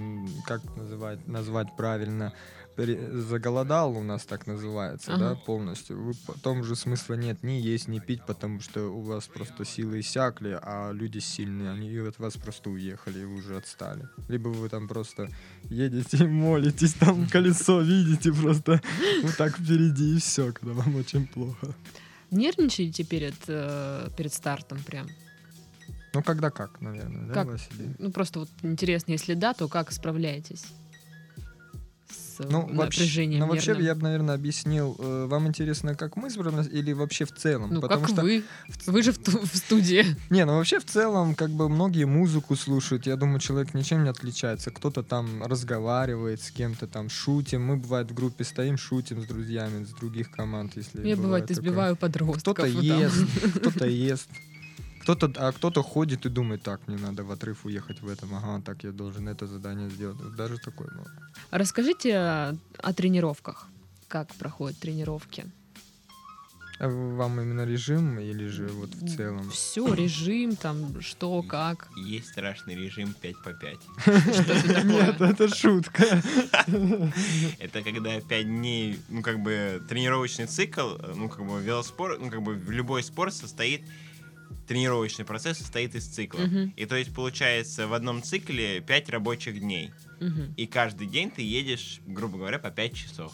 как 0.48 0.62
называть, 0.75 1.27
назвать 1.27 1.67
правильно, 1.77 2.33
заголодал, 2.77 3.96
у 3.96 4.03
нас 4.03 4.25
так 4.25 4.48
называется, 4.48 5.18
да, 5.18 5.32
Ага. 5.32 5.36
полностью, 5.46 6.01
вы 6.03 6.13
потом 6.25 6.62
уже 6.62 6.75
смысла 6.75 7.13
нет 7.13 7.44
ни 7.44 7.53
есть, 7.53 7.88
ни 7.88 8.00
пить, 8.00 8.22
потому 8.25 8.60
что 8.62 8.89
у 8.89 9.01
вас 9.01 9.27
просто 9.27 9.65
силы 9.65 10.00
иссякли, 10.00 10.58
а 10.62 10.92
люди 10.92 11.20
сильные, 11.20 11.72
они 11.72 11.96
от 12.00 12.20
вас 12.20 12.36
просто 12.36 12.70
уехали, 12.70 13.20
и 13.20 13.25
вы 13.25 13.36
уже 13.36 13.58
отстали. 13.58 14.08
Либо 14.27 14.50
вы 14.50 14.70
там 14.70 14.88
просто 14.88 15.30
едете 15.70 16.18
и 16.18 16.27
молитесь, 16.27 16.94
там 16.94 17.27
колесо 17.32 17.82
видите 17.82 18.34
просто 18.34 18.82
вот 19.22 19.38
так 19.38 19.58
впереди, 19.58 20.15
и 20.15 20.20
все, 20.20 20.51
когда 20.51 20.74
вам 20.74 20.96
очень 20.96 21.27
плохо. 21.27 21.75
Нервничаете 22.32 23.03
перед, 23.03 23.36
э, 23.48 24.10
перед 24.18 24.34
стартом 24.34 24.80
прям? 24.84 25.08
Ну, 26.15 26.22
когда 26.24 26.50
как, 26.50 26.82
наверное, 26.82 27.27
да, 27.27 27.34
Как? 27.34 27.48
Василий? 27.48 27.96
Ну, 28.00 28.12
просто 28.12 28.39
вот 28.39 28.50
интересно, 28.63 29.12
если 29.13 29.36
да, 29.36 29.53
то 29.53 29.68
как 29.68 29.92
справляетесь? 29.92 30.63
С 32.13 32.43
Ну, 32.50 32.62
вообще, 32.62 33.01
напряжением 33.01 33.39
ну, 33.41 33.48
вообще 33.48 33.67
нервным? 33.67 33.86
я 33.86 33.96
бы, 33.96 34.01
наверное, 34.03 34.36
объяснил, 34.36 34.96
э, 35.00 35.25
вам 35.27 35.48
интересно, 35.48 35.96
как 35.96 36.15
мы 36.15 36.29
справляемся 36.29 36.70
или 36.72 36.93
вообще 36.93 37.25
в 37.25 37.32
целом? 37.34 37.74
Ну, 37.74 37.82
Потому 37.82 38.01
как 38.01 38.12
что, 38.12 38.22
вы? 38.22 38.43
Вы 38.88 39.03
же 39.03 39.12
в, 39.12 39.17
ту- 39.17 39.39
в 39.39 39.55
студии. 39.55 40.05
не, 40.29 40.46
ну 40.46 40.55
вообще 40.55 40.79
в 40.79 40.86
целом, 40.86 41.36
как 41.36 41.50
бы 41.51 41.70
многие 41.70 42.05
музыку 42.05 42.55
слушают, 42.55 43.05
я 43.05 43.15
думаю, 43.15 43.39
человек 43.39 43.74
ничем 43.74 44.03
не 44.03 44.10
отличается. 44.10 44.72
Кто-то 44.72 45.03
там 45.03 45.43
разговаривает 45.43 46.41
с 46.41 46.51
кем-то, 46.51 46.88
там 46.88 47.10
шутим. 47.10 47.63
Мы, 47.65 47.77
бывает, 47.77 48.12
в 48.12 48.13
группе 48.13 48.43
стоим, 48.43 48.77
шутим 48.77 49.22
с 49.22 49.25
друзьями, 49.25 49.86
с 49.86 49.89
других 49.89 50.32
команд, 50.32 50.74
если 50.75 51.08
Я, 51.08 51.15
бывает, 51.15 51.50
избиваю 51.51 51.96
подростков. 51.96 52.41
Кто-то 52.41 52.62
там. 52.63 52.82
ест, 52.82 53.25
кто-то 53.55 53.86
ест. 53.86 54.29
Кто-то, 55.03 55.31
а 55.36 55.51
кто-то 55.51 55.83
ходит 55.83 56.25
и 56.25 56.29
думает, 56.29 56.63
так, 56.63 56.88
мне 56.88 56.98
надо 56.98 57.24
в 57.24 57.31
отрыв 57.31 57.65
уехать 57.65 58.01
в 58.01 58.07
этом, 58.07 58.33
ага, 58.36 58.62
так 58.62 58.83
я 58.83 58.91
должен 58.91 59.27
это 59.27 59.48
задание 59.48 59.89
сделать. 59.89 60.17
Даже 60.38 60.57
такое 60.57 60.88
бывает. 60.88 61.12
Расскажите 61.51 62.17
о, 62.17 62.93
тренировках. 62.95 63.67
Как 64.07 64.33
проходят 64.36 64.79
тренировки? 64.79 65.45
А 66.79 66.88
вам 66.88 67.41
именно 67.41 67.65
режим 67.65 68.17
или 68.17 68.48
же 68.48 68.67
вот 68.67 68.95
в 68.95 69.15
целом? 69.15 69.50
Все, 69.51 69.93
режим, 69.93 70.55
там, 70.55 71.01
что, 71.01 71.41
как. 71.43 71.89
Есть 71.98 72.29
страшный 72.29 72.75
режим 72.75 73.13
5 73.13 73.43
по 73.43 73.53
5. 73.53 73.77
Что 74.00 74.53
это 74.53 74.67
такое? 74.67 74.83
Нет, 74.83 75.22
это 75.22 75.53
шутка. 75.53 76.22
Это 77.60 77.83
когда 77.83 78.22
5 78.22 78.45
дней, 78.45 79.00
ну, 79.10 79.22
как 79.22 79.43
бы, 79.43 79.81
тренировочный 79.89 80.48
цикл, 80.48 80.95
э, 80.95 81.13
ну, 81.15 81.29
как 81.29 81.45
бы, 81.45 81.62
велоспорт, 81.62 82.22
ну, 82.22 82.29
как 82.29 82.41
бы, 82.41 82.55
любой 82.67 83.03
спорт 83.03 83.33
состоит, 83.33 83.83
тренировочный 84.67 85.25
процесс 85.25 85.57
состоит 85.57 85.95
из 85.95 86.05
циклов. 86.07 86.48
Мгм, 86.48 86.74
И 86.75 86.86
то 86.86 86.95
есть, 86.95 87.13
получается, 87.13 87.88
в 87.88 87.93
одном 87.93 88.22
цикле 88.24 88.81
5 88.81 89.10
рабочих 89.10 89.60
дней. 89.60 89.91
мгм. 90.19 90.53
И 90.57 90.65
каждый 90.67 91.07
день 91.07 91.29
ты 91.31 91.41
едешь, 91.41 92.00
грубо 92.07 92.38
говоря, 92.38 92.60
по 92.60 92.72
5 92.72 92.93
часов. 92.95 93.33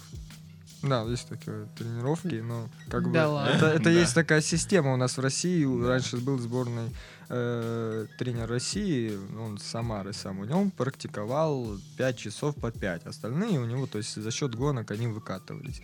Да, 0.82 1.04
есть 1.04 1.28
такие 1.28 1.68
тренировки, 1.78 2.36
но 2.36 2.70
как 2.90 3.04
бы 3.08 3.12
Да 3.14 3.28
ладно. 3.30 3.52
это, 3.54 3.66
это 3.68 3.84
Да. 3.84 3.90
есть 3.90 4.16
такая 4.16 4.40
система 4.42 4.94
у 4.94 4.96
нас 4.98 5.18
в 5.18 5.22
России. 5.22 5.66
У- 5.66 5.86
Раньше 5.86 6.18
был 6.18 6.40
сборной 6.40 6.90
э, 7.30 8.06
тренер 8.18 8.50
России, 8.50 9.18
он 9.40 9.58
с 9.58 9.64
Самары 9.64 10.14
сам, 10.14 10.40
у 10.40 10.46
него 10.46 10.70
практиковал 10.78 11.78
5 11.98 12.18
часов 12.18 12.56
по 12.56 12.72
5. 12.72 13.06
Остальные 13.06 13.60
у 13.60 13.66
него, 13.66 13.86
то 13.88 13.98
есть 14.00 14.16
за 14.22 14.32
счет 14.32 14.56
гонок 14.56 14.92
они 14.92 15.08
выкатывались. 15.08 15.82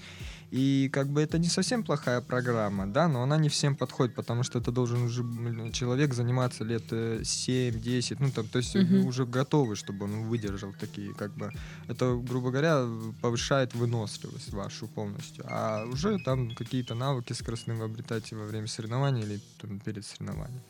И 0.51 0.89
как 0.93 1.07
бы 1.07 1.21
это 1.21 1.37
не 1.39 1.47
совсем 1.47 1.83
плохая 1.83 2.21
программа, 2.21 2.87
да, 2.87 3.07
но 3.07 3.23
она 3.23 3.37
не 3.37 3.49
всем 3.49 3.75
подходит, 3.75 4.15
потому 4.15 4.43
что 4.43 4.59
это 4.59 4.71
должен 4.71 5.03
уже 5.03 5.23
человек 5.71 6.13
заниматься 6.13 6.63
лет 6.63 6.83
э, 6.91 7.21
7-10, 7.21 8.17
ну 8.19 8.31
там, 8.31 8.47
то 8.47 8.59
есть 8.59 8.75
Мгм. 8.75 9.05
уже 9.05 9.25
готовый, 9.25 9.75
чтобы 9.75 10.05
он 10.05 10.23
выдержал 10.29 10.73
такие, 10.79 11.13
как 11.13 11.31
бы, 11.33 11.51
это, 11.87 12.15
грубо 12.15 12.51
говоря, 12.51 12.85
повышает 13.21 13.73
выносливость 13.73 14.53
вашу 14.53 14.87
полностью. 14.87 15.43
А 15.47 15.85
уже 15.85 16.19
там 16.19 16.55
какие-то 16.55 16.95
навыки 16.95 17.33
скоростные 17.33 17.77
вы 17.77 17.85
обретаете 17.85 18.35
во 18.35 18.45
время 18.45 18.67
соревнований 18.67 19.23
или 19.23 19.39
там, 19.61 19.79
перед 19.79 20.05
соревнованием. 20.05 20.61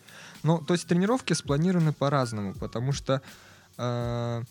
Ну, 0.45 0.59
то 0.59 0.75
есть 0.75 0.87
тренировки 0.87 1.33
спланированы 1.33 1.91
по-разному, 1.91 2.53
потому 2.53 2.91
что 2.91 3.23
э, 3.79 4.43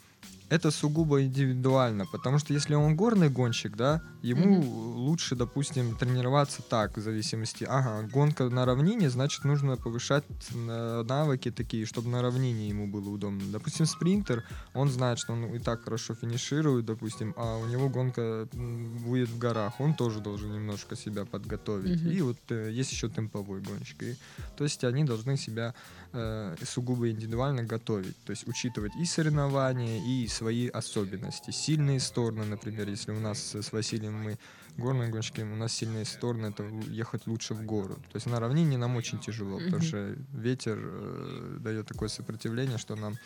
это 0.49 0.71
сугубо 0.71 1.23
индивидуально, 1.23 2.07
потому 2.07 2.39
что 2.39 2.53
если 2.53 2.75
он 2.75 2.97
горный 2.97 3.31
гонщик, 3.31 3.77
да, 3.77 4.03
ему 4.23 4.61
лучше, 4.61 5.37
допустим, 5.37 5.97
тренироваться 5.97 6.63
так, 6.63 6.97
в 6.97 7.01
зависимости. 7.01 7.65
Ага, 7.65 8.09
гонка 8.11 8.49
на 8.49 8.65
равнине, 8.65 9.11
значит, 9.11 9.45
нужно 9.45 9.77
повышать 9.77 10.25
э, 10.55 11.05
навыки 11.07 11.51
такие, 11.51 11.87
чтобы 11.87 12.09
на 12.09 12.23
равнине 12.23 12.69
ему 12.69 12.87
было 12.87 13.09
удобно. 13.09 13.43
Допустим, 13.53 13.87
спринтер, 13.87 14.45
он 14.75 14.89
знает, 14.91 15.19
что 15.19 15.33
он 15.33 15.45
и 15.55 15.59
так 15.59 15.85
хорошо 15.85 16.15
финиширует, 16.15 16.87
допустим, 16.87 17.35
а 17.37 17.59
у 17.59 17.67
него 17.67 17.89
гонка 17.89 18.49
будет 18.53 19.29
в 19.29 19.39
горах, 19.39 19.81
он 19.81 19.95
тоже 19.95 20.21
должен 20.21 20.53
немножко 20.53 20.97
себя 20.97 21.25
подготовить. 21.25 22.03
Мгм. 22.03 22.11
И 22.11 22.21
вот 22.23 22.39
э, 22.51 22.71
есть 22.71 22.93
еще 22.93 23.09
темповой 23.09 23.61
гонщик. 23.61 24.03
И, 24.03 24.17
то 24.57 24.65
есть 24.65 24.85
они 24.85 25.05
должны 25.05 25.37
себя 25.37 25.75
э, 26.15 26.57
сугубо 26.65 27.11
индивидуально 27.11 27.65
готовить, 27.65 28.17
то 28.25 28.31
есть 28.31 28.47
учитывать 28.49 28.93
и 28.97 29.05
соревнования, 29.05 30.01
и 30.03 30.27
свои 30.29 30.69
особенности. 30.69 31.51
Сильные 31.51 32.01
стороны, 32.01 32.45
например, 32.45 32.89
если 32.89 33.13
у 33.13 33.21
нас 33.21 33.55
с 33.55 33.73
Василием 33.73 34.15
мы 34.15 34.39
горные 34.77 35.11
гонщики, 35.11 35.41
у 35.43 35.57
нас 35.57 35.73
сильные 35.73 36.05
стороны, 36.05 36.47
это 36.47 36.65
ехать 36.89 37.27
лучше 37.27 37.55
в 37.55 37.65
гору. 37.65 37.95
То 37.95 38.17
есть 38.17 38.27
на 38.27 38.41
равнине 38.41 38.79
нам 38.79 38.97
очень 38.97 39.19
тяжело, 39.19 39.59
потому 39.59 39.83
что 39.83 40.17
ветер 40.33 40.79
э, 40.81 41.59
дает 41.61 41.87
такое 41.87 42.09
сопротивление, 42.09 42.79
что 42.79 42.97
нам 42.97 43.17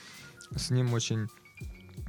с 0.56 0.70
ним 0.70 0.92
очень 0.92 1.28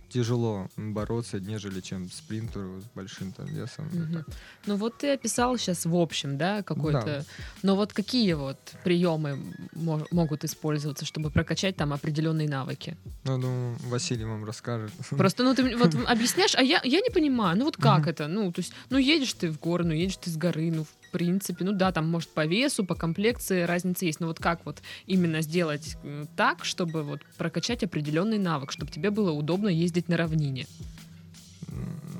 тяжело 0.10 0.68
бороться, 0.78 1.39
нежели 1.39 1.82
чем 1.82 2.10
спринтеру 2.12 2.82
с 2.82 2.86
большим 2.96 3.32
там 3.32 3.46
весом. 3.46 3.89
так. 4.13 4.28
Ну 4.66 4.75
вот 4.75 4.98
ты 4.98 5.13
описал 5.13 5.58
сейчас 5.58 5.86
в 5.86 5.96
общем, 5.96 6.38
да, 6.38 6.63
какой-то. 6.63 7.06
Да. 7.06 7.24
Но 7.63 7.75
вот 7.75 7.94
какие 7.94 8.34
вот 8.34 8.58
приемы 8.84 9.38
мо- 9.74 10.06
могут 10.12 10.44
использоваться, 10.44 11.06
чтобы 11.06 11.32
прокачать 11.32 11.75
там 11.75 11.94
определенные 11.94 12.50
навыки? 12.50 12.98
Ну, 13.24 13.39
думаю, 13.39 13.78
Василий 13.86 14.25
вам 14.25 14.46
расскажет. 14.46 14.92
Просто, 15.10 15.44
ну, 15.44 15.54
ты 15.56 15.78
вот 15.78 15.96
объясняешь, 16.08 16.56
а 16.56 16.62
я, 16.62 16.82
я 16.84 17.01
не 17.01 17.10
понимаю, 17.10 17.58
ну 17.58 17.66
вот 17.66 17.78
как 17.78 18.08
это? 18.08 18.28
Ну, 18.28 18.51
то 18.51 18.62
есть, 18.62 18.74
ну, 18.89 18.98
едешь 18.98 19.34
ты 19.34 19.50
в 19.51 19.60
горы, 19.60 19.84
ну, 19.86 19.94
едешь 19.94 20.18
ты 20.18 20.30
с 20.30 20.38
горы, 20.38 20.72
ну, 20.72 20.84
в 20.84 20.99
принципе, 21.12 21.66
ну 21.66 21.72
да, 21.72 21.92
там, 21.92 22.10
может, 22.10 22.30
по 22.30 22.46
весу, 22.46 22.86
по 22.86 22.96
комплекции 22.96 23.63
разница 23.63 24.06
есть, 24.06 24.20
но 24.20 24.28
вот 24.28 24.39
как 24.39 24.66
вот 24.66 24.82
именно 25.06 25.42
сделать 25.42 25.98
так, 26.36 26.66
чтобы 26.66 27.04
вот 27.04 27.22
прокачать 27.38 27.84
определенный 27.84 28.39
навык, 28.39 28.72
чтобы 28.72 28.92
тебе 28.92 29.10
было 29.10 29.32
удобно 29.32 29.70
ездить 29.70 30.10
на 30.10 30.18
равнине? 30.18 30.68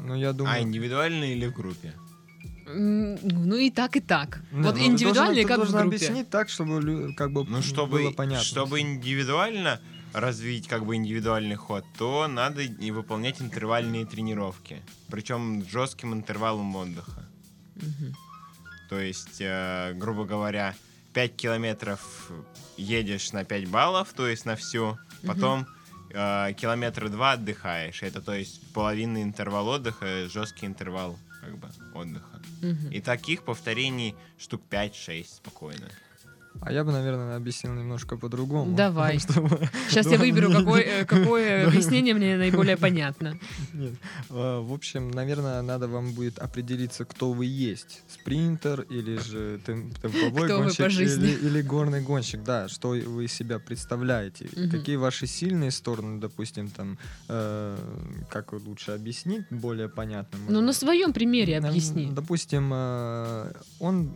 Ну, 0.06 0.16
я 0.16 0.34
думаю... 0.34 0.56
А 0.56 0.62
индивидуально 0.62 1.26
или 1.26 1.48
в 1.48 1.54
группе? 1.54 1.94
Ну 2.72 3.56
и 3.56 3.72
так, 3.72 3.96
и 3.96 4.00
так. 4.00 4.42
Не, 4.52 4.64
вот 4.64 4.76
ну, 4.76 4.86
индивидуально 4.86 5.44
как 5.44 5.60
в 5.60 5.72
группе. 5.72 5.96
объяснить 5.96 6.30
так, 6.30 6.50
чтобы 6.50 7.14
как 7.14 7.32
бы 7.32 7.44
Ну, 7.44 7.62
чтобы, 7.62 8.04
было 8.04 8.12
понятно. 8.12 8.44
чтобы 8.44 8.80
индивидуально 8.80 9.80
развить 10.14 10.68
как 10.68 10.86
бы 10.86 10.96
индивидуальный 10.96 11.56
ход, 11.56 11.84
то 11.98 12.28
надо 12.28 12.62
и 12.62 12.92
выполнять 12.92 13.42
интервальные 13.42 14.06
тренировки. 14.06 14.82
Причем 15.08 15.64
жестким 15.68 16.14
интервалом 16.14 16.76
отдыха. 16.76 17.28
Мгм. 17.76 18.16
То 18.90 19.00
есть, 19.00 19.40
э, 19.40 19.94
грубо 19.94 20.26
говоря, 20.26 20.76
5 21.14 21.36
километров 21.36 22.32
едешь 22.76 23.32
на 23.32 23.46
5 23.46 23.68
баллов, 23.68 24.14
то 24.14 24.28
есть 24.28 24.46
на 24.46 24.56
всю, 24.56 24.98
потом 25.26 25.68
э, 26.12 26.54
километра 26.54 27.10
два 27.10 27.34
отдыхаешь. 27.34 28.02
Это 28.04 28.22
то 28.22 28.34
есть 28.34 28.62
половинный 28.74 29.24
интервал 29.24 29.68
отдыха, 29.68 30.28
жесткий 30.28 30.66
интервал 30.66 31.18
как 31.42 31.58
бы 31.58 31.70
отдыха. 31.94 32.42
Мгм. 32.62 32.90
И 32.92 33.00
таких 33.00 33.44
повторений 33.44 34.16
штук 34.38 34.62
5-6 34.70 35.36
спокойно. 35.36 35.88
А 36.62 36.74
я 36.74 36.84
бы, 36.84 36.92
наверное, 36.92 37.38
объяснил 37.38 37.74
немножко 37.74 38.18
по-другому. 38.18 38.76
Давай. 38.76 39.20
Чтобы- 39.20 39.70
Сейчас 39.90 40.08
я 40.12 40.18
выберу, 40.18 40.52
какое 41.08 41.64
Да. 41.64 41.68
объяснение 41.70 42.14
мне 42.14 42.36
наиболее 42.38 42.76
понятно. 42.76 43.38
Нет. 43.74 43.94
А, 44.30 44.60
В 44.62 44.74
общем, 44.74 45.12
наверное, 45.12 45.62
надо 45.62 45.88
вам 45.88 46.12
будет 46.14 46.38
определиться, 46.40 47.06
кто 47.06 47.32
вы 47.32 47.46
есть. 47.46 48.02
Спринтер 48.10 48.82
или 48.82 49.18
же 49.18 49.60
тем- 49.66 49.92
темповой 50.02 50.46
Кто 50.48 50.58
вы 50.58 50.64
гонщик 50.66 50.90
или, 51.00 51.32
или 51.48 51.62
горный 51.62 52.02
гонщик. 52.02 52.44
Да, 52.44 52.68
что 52.68 52.90
вы 52.90 53.28
себя 53.28 53.60
представляете. 53.60 54.50
Мгм. 54.56 54.70
Какие 54.72 54.98
ваши 54.98 55.28
сильные 55.28 55.72
стороны, 55.72 56.20
допустим, 56.20 56.70
там, 56.70 56.98
э, 57.30 57.78
как 58.30 58.52
лучше 58.54 58.92
объяснить 58.92 59.46
более 59.50 59.88
понятно. 59.88 60.38
Ну, 60.50 60.62
на 60.62 60.74
своем 60.74 61.14
примере 61.14 61.58
объясни. 61.60 62.10
Допустим, 62.12 62.70
э, 62.74 63.54
он... 63.80 64.12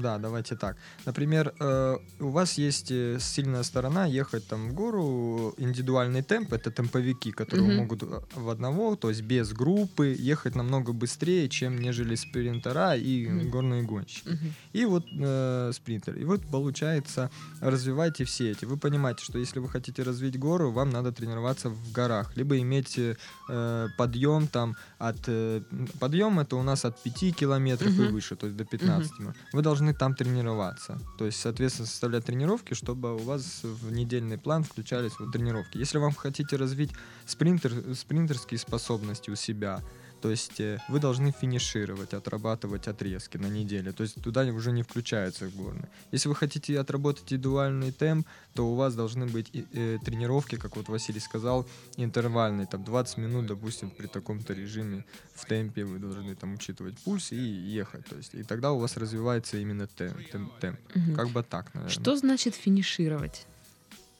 Да, 0.00 0.18
давайте 0.18 0.56
так. 0.56 0.76
Например, 1.06 1.52
э, 1.60 1.96
у 2.20 2.28
вас 2.30 2.58
есть 2.58 2.90
э, 2.90 3.18
сильная 3.20 3.62
сторона 3.62 4.06
ехать 4.06 4.46
там 4.48 4.70
в 4.70 4.74
гору, 4.74 5.54
индивидуальный 5.58 6.22
темп, 6.22 6.52
это 6.52 6.70
темповики, 6.70 7.30
которые 7.32 7.66
Мгм. 7.66 7.76
могут 7.76 8.02
э, 8.02 8.20
в 8.34 8.48
одного, 8.48 8.96
то 8.96 9.10
есть 9.10 9.22
без 9.22 9.52
группы, 9.52 10.16
ехать 10.18 10.54
намного 10.56 10.92
быстрее, 10.92 11.48
чем 11.48 11.78
нежели 11.78 12.14
спринтера 12.16 12.94
и 12.96 13.26
Мгм. 13.28 13.50
горные 13.50 13.82
гонщики. 13.82 14.28
Мгм. 14.28 14.54
И 14.72 14.84
вот 14.86 15.04
э, 15.20 15.72
спринтер. 15.74 16.16
И 16.16 16.24
вот 16.24 16.40
получается, 16.50 17.30
развивайте 17.60 18.24
все 18.24 18.50
эти. 18.52 18.64
Вы 18.64 18.76
понимаете, 18.76 19.24
что 19.24 19.38
если 19.38 19.60
вы 19.60 19.68
хотите 19.68 20.02
развить 20.02 20.38
гору, 20.38 20.70
вам 20.70 20.90
надо 20.90 21.12
тренироваться 21.12 21.68
в 21.68 21.92
горах, 21.92 22.36
либо 22.36 22.56
иметь 22.58 22.98
э, 22.98 23.88
подъем 23.98 24.46
там 24.46 24.76
от 24.98 25.16
э, 25.28 25.60
подъем 25.98 26.38
это 26.40 26.56
у 26.56 26.62
нас 26.62 26.84
от 26.84 27.02
5 27.02 27.36
километров 27.36 27.98
и 27.98 28.02
Мгм. 28.02 28.12
выше, 28.12 28.36
то 28.36 28.46
есть 28.46 28.56
до 28.56 28.64
15. 28.64 29.12
Вы 29.52 29.62
должны 29.62 29.89
там 29.92 30.14
тренироваться. 30.14 30.98
То 31.18 31.26
есть, 31.26 31.40
соответственно, 31.40 31.86
составлять 31.86 32.24
тренировки, 32.24 32.74
чтобы 32.74 33.14
у 33.14 33.18
вас 33.18 33.60
в 33.62 33.92
недельный 33.92 34.38
план 34.38 34.64
включались 34.64 35.12
вот 35.18 35.32
тренировки. 35.32 35.78
Если 35.78 35.98
вам 35.98 36.12
хотите 36.12 36.56
развить 36.56 36.92
спринтер, 37.26 37.72
спринтерские 37.94 38.58
способности 38.58 39.30
у 39.30 39.36
себя, 39.36 39.82
то 40.20 40.30
есть 40.30 40.60
э, 40.60 40.78
вы 40.88 41.00
должны 41.00 41.32
финишировать, 41.32 42.14
отрабатывать 42.14 42.88
отрезки 42.88 43.38
на 43.38 43.46
неделе. 43.46 43.92
То 43.92 44.02
есть 44.02 44.22
туда 44.22 44.44
уже 44.44 44.72
не 44.72 44.82
включаются 44.82 45.48
горные. 45.48 45.88
Если 46.12 46.28
вы 46.28 46.34
хотите 46.34 46.78
отработать 46.78 47.24
индивидуальный 47.24 47.92
темп, 47.92 48.26
то 48.54 48.70
у 48.70 48.74
вас 48.74 48.94
должны 48.94 49.26
быть 49.26 49.50
э, 49.54 49.98
тренировки, 50.04 50.56
как 50.56 50.76
вот 50.76 50.88
Василий 50.88 51.20
сказал, 51.20 51.66
интервальные. 51.96 52.66
Там 52.66 52.84
20 52.84 53.18
минут, 53.18 53.46
допустим, 53.46 53.90
при 53.90 54.06
таком-то 54.06 54.52
режиме 54.52 55.04
в 55.34 55.46
темпе 55.46 55.84
вы 55.84 55.98
должны 55.98 56.34
там 56.34 56.54
учитывать 56.54 56.98
пульс 56.98 57.32
и 57.32 57.36
ехать. 57.36 58.06
То 58.06 58.16
есть, 58.16 58.34
и 58.34 58.42
тогда 58.42 58.72
у 58.72 58.78
вас 58.78 58.96
развивается 58.96 59.56
именно 59.56 59.86
темп. 59.86 60.30
темп, 60.30 60.52
темп. 60.60 60.78
Мгм. 60.94 61.14
Как 61.14 61.28
бы 61.28 61.42
так, 61.42 61.74
наверное. 61.74 61.92
Что 61.92 62.16
значит 62.16 62.54
финишировать? 62.54 63.46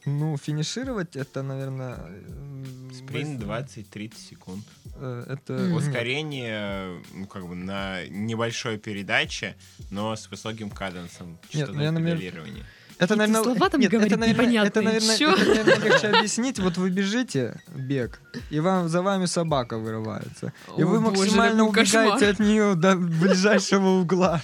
Ну, 0.05 0.37
финишировать 0.37 1.15
это, 1.15 1.43
наверное... 1.43 1.97
Спринт 2.93 3.41
20-30 3.41 4.17
секунд. 4.17 4.65
Это... 4.95 5.53
Мгм. 5.53 5.69
нет. 5.69 5.77
Ускорение, 5.77 7.03
ну, 7.13 7.27
как 7.27 7.47
бы 7.47 7.55
на 7.55 8.05
небольшой 8.07 8.77
передаче, 8.77 9.55
но 9.89 10.15
с 10.15 10.29
высоким 10.29 10.69
каденсом. 10.69 11.31
Нет, 11.53 11.67
частотой 11.67 11.91
ну, 11.91 11.99
я, 11.99 12.15
педалирования. 12.15 12.65
Это, 13.01 13.15
наверное, 13.15 13.41
слова 13.41 13.67
там 13.67 13.81
нет, 13.81 13.89
говорит 13.89 14.11
это, 14.11 14.19
наверное, 14.19 14.63
это, 14.63 14.81
наверное, 14.81 15.17
Чё? 15.17 15.31
это, 15.31 15.45
наверное, 15.45 15.79
легче 15.79 16.07
объяснить. 16.07 16.59
Вот 16.59 16.77
вы 16.77 16.91
бежите, 16.91 17.59
бег, 17.75 18.21
и 18.51 18.59
вам 18.59 18.89
за 18.89 19.01
вами 19.01 19.25
собака 19.25 19.79
вырывается. 19.79 20.53
И 20.77 20.83
О, 20.83 20.85
вы 20.85 20.99
боже, 20.99 21.17
максимально 21.21 21.65
какой 21.65 21.81
убегаете 21.83 22.11
кошмар. 22.13 22.29
от 22.29 22.39
нее 22.39 22.75
до 22.75 22.95
ближайшего 22.95 23.87
угла. 24.01 24.41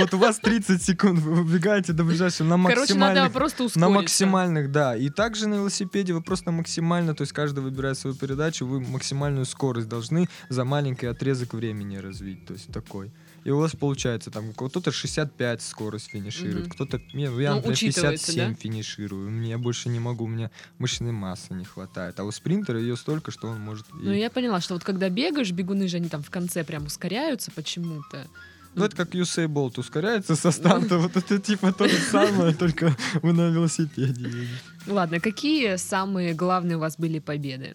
Вот 0.00 0.12
у 0.12 0.18
вас 0.18 0.40
30 0.40 0.82
секунд, 0.82 1.20
вы 1.20 1.40
убегаете 1.40 1.92
до 1.92 2.02
ближайшего 2.02 2.48
на 2.48 2.56
Короче, 2.68 2.94
надо 2.94 3.22
максимальных... 3.22 3.32
просто 3.32 3.62
На 3.62 3.66
ускориться. 3.66 3.90
максимальных, 3.90 4.72
да. 4.72 4.96
И 4.96 5.08
также 5.08 5.46
на 5.46 5.54
велосипеде 5.54 6.12
вы 6.12 6.20
просто 6.20 6.50
максимально, 6.50 7.14
то 7.14 7.22
есть 7.22 7.32
каждый 7.32 7.60
выбирает 7.60 7.96
свою 7.96 8.16
передачу, 8.16 8.66
вы 8.66 8.80
максимальную 8.80 9.46
скорость 9.46 9.88
должны 9.88 10.28
за 10.48 10.64
маленький 10.64 11.06
отрезок 11.06 11.54
времени 11.54 11.96
развить, 11.98 12.44
то 12.44 12.54
есть 12.54 12.72
такой. 12.72 13.12
И 13.44 13.50
у 13.50 13.58
вас 13.58 13.72
получается 13.74 14.30
там 14.30 14.52
кто-то 14.52 14.92
65 14.92 15.62
скорость 15.62 16.10
финиширует, 16.10 16.66
Мгм. 16.66 16.70
кто-то 16.70 17.00
не, 17.14 17.30
ну, 17.30 17.38
я 17.40 17.50
Ну, 17.50 17.56
например, 17.56 17.74
учитывается, 17.74 18.26
57 18.26 18.48
да? 18.50 18.54
финиширую, 18.54 19.30
мне 19.30 19.56
больше 19.56 19.88
не 19.88 19.98
могу, 19.98 20.24
у 20.24 20.28
меня 20.28 20.50
мышечной 20.78 21.12
массы 21.12 21.54
не 21.54 21.64
хватает, 21.64 22.20
а 22.20 22.24
у 22.24 22.30
спринтера 22.32 22.78
ее 22.78 22.96
столько, 22.96 23.30
что 23.30 23.48
он 23.48 23.60
может. 23.60 23.86
Ну, 23.92 24.12
и- 24.12 24.18
я 24.18 24.28
поняла, 24.30 24.60
что 24.60 24.74
вот 24.74 24.84
когда 24.84 25.08
бегаешь, 25.08 25.50
бегуны 25.52 25.88
же, 25.88 25.96
они 25.96 26.08
там 26.08 26.22
в 26.22 26.28
конце 26.30 26.64
прям 26.64 26.84
ускоряются 26.86 27.50
почему-то. 27.50 28.26
Ну, 28.74 28.84
это 28.84 28.94
как 28.94 29.14
Usain 29.14 29.48
Bolt 29.48 29.80
ускоряется 29.80 30.36
со 30.36 30.50
старта. 30.52 30.98
Вот 30.98 31.16
это 31.16 31.38
типа 31.40 31.72
то 31.72 31.88
же 31.88 31.98
самое, 31.98 32.54
только 32.54 32.94
вы 33.22 33.32
на 33.32 33.48
велосипеде. 33.50 34.46
Ладно, 34.86 35.18
какие 35.18 35.74
самые 35.76 36.34
главные 36.34 36.76
у 36.76 36.80
вас 36.80 36.96
были 36.96 37.18
победы? 37.18 37.74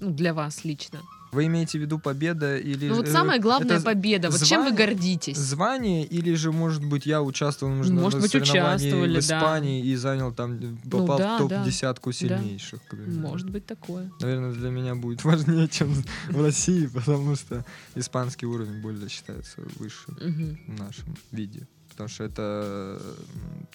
Ну, 0.00 0.10
для 0.10 0.32
вас 0.32 0.64
лично. 0.64 1.00
Вы 1.32 1.46
имеете 1.46 1.78
в 1.78 1.82
виду 1.82 1.98
победа 1.98 2.56
или... 2.56 2.88
Ну, 2.88 2.96
вот 2.96 3.08
э, 3.08 3.12
самая 3.12 3.38
главная 3.38 3.80
победа. 3.80 4.30
Вот 4.30 4.42
чем 4.42 4.62
вы 4.64 4.70
звание- 4.70 4.86
гордитесь? 4.86 5.36
Звание, 5.36 6.04
или 6.04 6.34
же, 6.34 6.52
может 6.52 6.84
быть, 6.84 7.06
я 7.06 7.22
участвовал 7.22 7.72
в 7.72 7.90
Может 7.90 8.20
быть, 8.20 8.34
участвовали, 8.34 9.20
в 9.20 9.28
да. 9.28 9.38
Испании 9.38 9.84
и 9.84 9.94
занял 9.96 10.32
там, 10.32 10.54
э, 10.54 10.58
Ну 10.84 10.90
попал 10.90 11.18
да, 11.18 11.38
в 11.38 11.48
да. 11.48 11.56
топ-десятку 11.56 12.12
сильнейших. 12.12 12.82
к 12.82 12.90
примеру. 12.90 13.20
Может 13.20 13.50
быть 13.50 13.66
такое. 13.66 14.10
Наверное, 14.20 14.52
для 14.52 14.70
меня 14.70 14.94
будет 14.94 15.24
важнее, 15.24 15.68
чем 15.68 15.92
в 16.30 16.42
России, 16.42 16.86
потому 16.86 17.36
что 17.36 17.64
испанский 17.94 18.46
уровень 18.46 18.80
более 18.80 19.08
считается 19.08 19.60
выше 19.78 20.06
в 20.08 20.78
нашем 20.78 21.16
виде. 21.32 21.66
Потому 21.90 22.08
что 22.10 22.24
это 22.24 23.02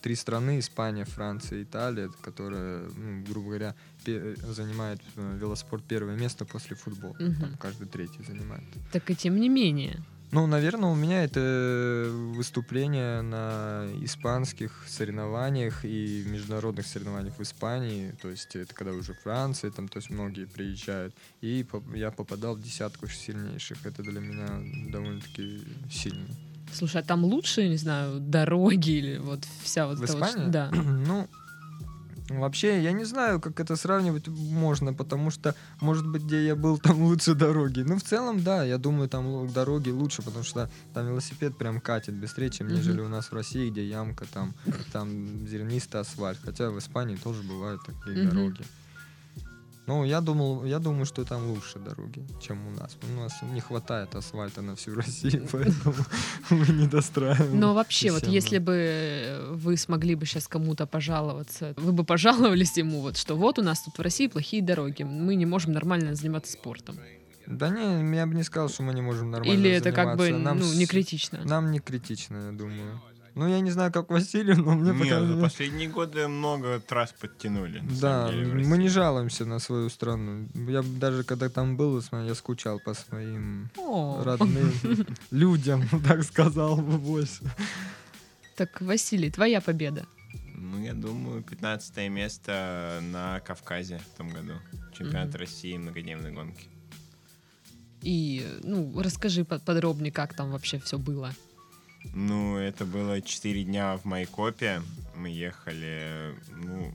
три 0.02 0.16
страны, 0.16 0.60
Испания, 0.60 1.04
Франция, 1.04 1.64
Италия, 1.64 2.10
которые, 2.22 2.84
ну, 2.96 3.22
грубо 3.28 3.48
говоря, 3.50 3.76
занимают 4.06 5.02
э, 5.16 5.38
велоспорт 5.42 5.84
первое 5.84 6.16
место 6.16 6.46
после 6.46 6.76
футбола. 6.76 7.16
Мгм. 7.20 7.36
Там 7.36 7.58
каждый 7.58 7.88
третий 7.88 8.24
занимает. 8.28 8.64
Так 8.92 9.10
и 9.10 9.16
тем 9.16 9.40
не 9.40 9.50
менее. 9.50 10.00
Ну, 10.32 10.48
наверное, 10.48 10.90
у 10.90 10.96
меня 10.96 11.24
это 11.24 12.10
выступление 12.36 13.22
на 13.22 13.86
испанских 14.02 14.72
соревнованиях 14.88 15.86
и 15.86 16.24
международных 16.28 16.88
соревнованиях 16.88 17.38
в 17.38 17.42
Испании. 17.44 18.16
То 18.20 18.30
есть 18.30 18.56
это 18.56 18.74
когда 18.74 18.94
уже 18.94 19.14
Франция, 19.14 19.70
там, 19.70 19.88
то 19.88 19.98
есть 20.00 20.10
многие 20.10 20.46
приезжают. 20.46 21.14
И 21.42 21.64
я 21.94 22.10
попадал 22.10 22.56
в 22.56 22.62
десятку 22.64 23.08
сильнейших. 23.08 23.86
Это 23.86 24.02
для 24.02 24.20
меня 24.20 24.48
довольно-таки 24.92 25.62
сильно. 25.92 26.26
Слушай, 26.74 27.02
а 27.02 27.04
там 27.04 27.24
лучше, 27.24 27.68
не 27.70 27.78
знаю, 27.78 28.20
дороги 28.20 28.90
или 28.90 29.18
вот 29.20 29.46
вся 29.62 29.86
вот 29.86 30.00
В 30.00 30.08
ш- 30.08 30.14
Испании? 30.14 30.50
Да. 30.50 30.72
Ну, 31.08 31.28
вообще, 32.30 32.82
я 32.82 32.92
не 32.92 33.06
знаю, 33.06 33.40
как 33.40 33.60
это 33.60 33.76
сравнивать 33.76 34.28
можно, 34.28 34.94
потому 34.94 35.32
что, 35.32 35.56
может 35.82 36.08
быть, 36.08 36.24
где 36.24 36.46
я 36.46 36.56
был, 36.56 36.78
там 36.84 37.04
лучше 37.04 37.36
дороги. 37.36 37.82
Ну, 37.82 37.98
в 37.98 38.04
целом, 38.04 38.44
да, 38.44 38.64
я 38.64 38.78
думаю, 38.78 39.10
там 39.10 39.52
дороги 39.52 39.90
лучше, 39.90 40.22
потому 40.22 40.44
что 40.44 40.70
там 40.94 41.08
велосипед 41.08 41.58
прям 41.58 41.82
катит 41.82 42.16
быстрее, 42.16 42.50
чем 42.50 42.68
нежели 42.68 43.02
у 43.02 43.10
нас 43.10 43.32
в 43.32 43.34
России, 43.34 43.70
где 43.70 43.86
ямка, 43.86 44.26
там, 44.34 44.54
там 44.92 45.48
зернистый 45.48 46.02
асфальт. 46.02 46.40
Хотя 46.44 46.70
в 46.70 46.80
Испании 46.80 47.16
тоже 47.16 47.44
бывают 47.44 47.82
такие 47.86 48.28
дороги. 48.28 48.64
Ну, 49.86 50.06
я 50.06 50.22
думал, 50.22 50.64
я 50.66 50.80
думаю, 50.80 51.06
что 51.06 51.26
там 51.26 51.52
лучше 51.52 51.80
дороги, 51.80 52.26
чем 52.42 52.68
у 52.68 52.72
нас. 52.72 52.98
У 53.02 53.20
нас 53.20 53.34
не 53.42 53.60
хватает 53.60 54.16
асфальта 54.16 54.62
на 54.62 54.76
всю 54.76 54.96
Россию, 54.96 55.48
поэтому 55.52 55.96
мы 56.50 56.68
не 56.68 56.88
достраиваем. 56.88 57.60
Но 57.60 57.74
вообще, 57.74 58.12
вот 58.12 58.26
если 58.26 58.60
бы 58.60 59.50
вы 59.52 59.76
смогли 59.76 60.16
бы 60.16 60.26
сейчас 60.26 60.48
кому-то 60.48 60.86
пожаловаться, 60.86 61.74
вы 61.78 61.92
бы 61.92 62.06
пожаловались 62.06 62.78
ему, 62.78 63.02
вот 63.02 63.18
что 63.18 63.36
вот 63.36 63.60
у 63.60 63.62
нас 63.62 63.84
тут 63.84 63.98
в 63.98 64.02
России 64.02 64.28
плохие 64.28 64.64
дороги, 64.64 65.04
мы 65.04 65.36
не 65.36 65.46
можем 65.46 65.74
нормально 65.74 66.16
заниматься 66.16 66.54
спортом. 66.54 66.98
Да 67.46 67.70
не, 67.70 68.16
я 68.16 68.26
бы 68.26 68.36
не 68.36 68.44
сказал, 68.44 68.70
что 68.70 68.84
мы 68.84 68.94
не 68.94 69.02
можем 69.02 69.32
нормально 69.32 69.54
Или 69.54 69.70
это 69.70 69.92
как 69.92 70.18
бы 70.18 70.26
заниматься. 70.26 70.46
Нам 70.46 70.60
ну, 70.60 70.74
не 70.74 70.86
критично. 70.86 71.42
Нам 71.44 71.72
не 71.72 71.80
критично, 71.80 72.46
я 72.46 72.52
думаю. 72.54 73.02
Ну, 73.36 73.48
я 73.48 73.62
не 73.62 73.72
знаю, 73.72 73.92
как 73.92 74.12
Василий, 74.12 74.54
но 74.56 74.76
мне 74.76 74.92
Не, 74.92 75.00
пока... 75.00 75.26
за 75.26 75.42
последние 75.42 75.90
годы 75.90 76.28
много 76.28 76.80
трасс 76.80 77.12
подтянули. 77.14 77.82
Да, 78.02 78.30
деле, 78.32 78.66
мы 78.66 78.78
не 78.78 78.90
жалуемся 78.90 79.46
на 79.46 79.60
свою 79.60 79.90
страну. 79.90 80.48
Я 80.70 80.84
даже 80.84 81.24
когда 81.24 81.50
там 81.50 81.76
был, 81.76 82.02
я 82.12 82.36
скучал 82.36 82.80
по 82.80 82.94
своим 82.94 83.70
О, 83.78 84.24
родным 84.24 84.72
людям, 85.32 85.84
так 86.08 86.24
сказал 86.24 86.76
бы 86.76 86.98
больше. 87.00 87.42
Так, 88.56 88.82
Василий, 88.82 89.32
твоя 89.32 89.62
победа. 89.62 90.06
Ну, 90.56 90.80
я 90.84 90.94
думаю, 90.94 91.42
15 91.42 92.10
место 92.10 93.00
на 93.12 93.40
Кавказе 93.40 93.98
в 93.98 94.18
том 94.18 94.30
году. 94.30 94.54
Чемпионат 94.98 95.30
Мгм. 95.30 95.38
России 95.40 95.78
многодневной 95.78 96.32
гонки. 96.32 96.68
И, 98.04 98.46
ну, 98.64 98.94
расскажи 99.02 99.44
по- 99.44 99.60
подробнее, 99.60 100.12
как 100.12 100.36
там 100.36 100.52
вообще 100.52 100.78
все 100.80 100.98
было. 101.00 101.34
Ну, 102.14 102.58
это 102.58 102.86
было 102.86 103.22
4 103.22 103.64
дня 103.64 103.98
в 103.98 104.06
Майкопе. 104.06 104.82
Мы 105.16 105.30
ехали, 105.30 106.36
ну... 106.50 106.94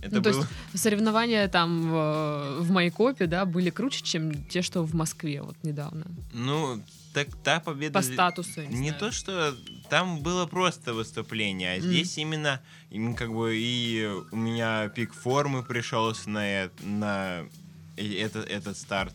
Это 0.00 0.16
Ну, 0.16 0.22
то 0.22 0.30
было... 0.32 0.40
есть 0.72 0.82
Соревнования 0.82 1.46
там 1.48 1.82
в, 1.90 2.60
в 2.60 2.70
Майкопе, 2.70 3.26
да, 3.26 3.44
были 3.44 3.70
круче, 3.70 4.02
чем 4.02 4.44
те, 4.46 4.60
что 4.62 4.82
в 4.82 4.94
Москве 4.94 5.42
вот 5.42 5.56
недавно. 5.62 6.06
Ну, 6.32 6.82
так 7.14 7.28
та 7.44 7.60
победа... 7.60 7.94
По 8.00 8.02
статусу. 8.02 8.62
я 8.62 8.66
Не 8.68 8.88
знаю. 8.88 8.98
то, 8.98 9.12
что 9.12 9.54
там 9.90 10.20
было 10.20 10.46
просто 10.46 10.92
выступление, 10.92 11.74
а 11.74 11.78
Мгм. 11.78 11.86
здесь 11.88 12.18
именно, 12.18 12.60
именно 12.90 13.14
как 13.14 13.32
бы 13.32 13.54
и 13.56 14.08
у 14.32 14.36
меня 14.36 14.88
пик 14.88 15.12
формы 15.14 15.62
пришелся 15.62 16.28
на, 16.30 16.64
э- 16.64 16.70
на 16.82 17.42
э- 17.96 18.18
этот, 18.18 18.50
этот 18.50 18.76
старт. 18.76 19.14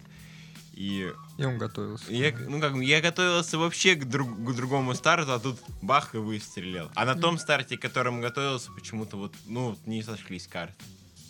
И 0.74 1.12
И 1.38 1.46
он 1.46 1.58
готовился. 1.58 2.12
я, 2.12 2.34
ну 2.48 2.60
как, 2.60 2.74
бы, 2.74 2.84
я 2.84 3.00
готовился 3.00 3.58
вообще 3.58 3.96
к, 3.96 4.06
друг- 4.06 4.44
к 4.44 4.56
другому 4.56 4.96
старту, 4.96 5.34
а 5.34 5.40
тут 5.40 5.60
бах 5.82 6.16
и 6.16 6.18
выстрелил. 6.18 6.90
А 6.96 7.06
на 7.06 7.16
том 7.16 7.38
старте, 7.38 7.78
к 7.78 7.82
которому 7.82 8.22
готовился, 8.22 8.72
почему-то 8.72 9.18
вот, 9.18 9.36
ну, 9.46 9.70
вот 9.70 9.86
не 9.86 10.02
сошлись 10.02 10.48
карты. 10.48 10.84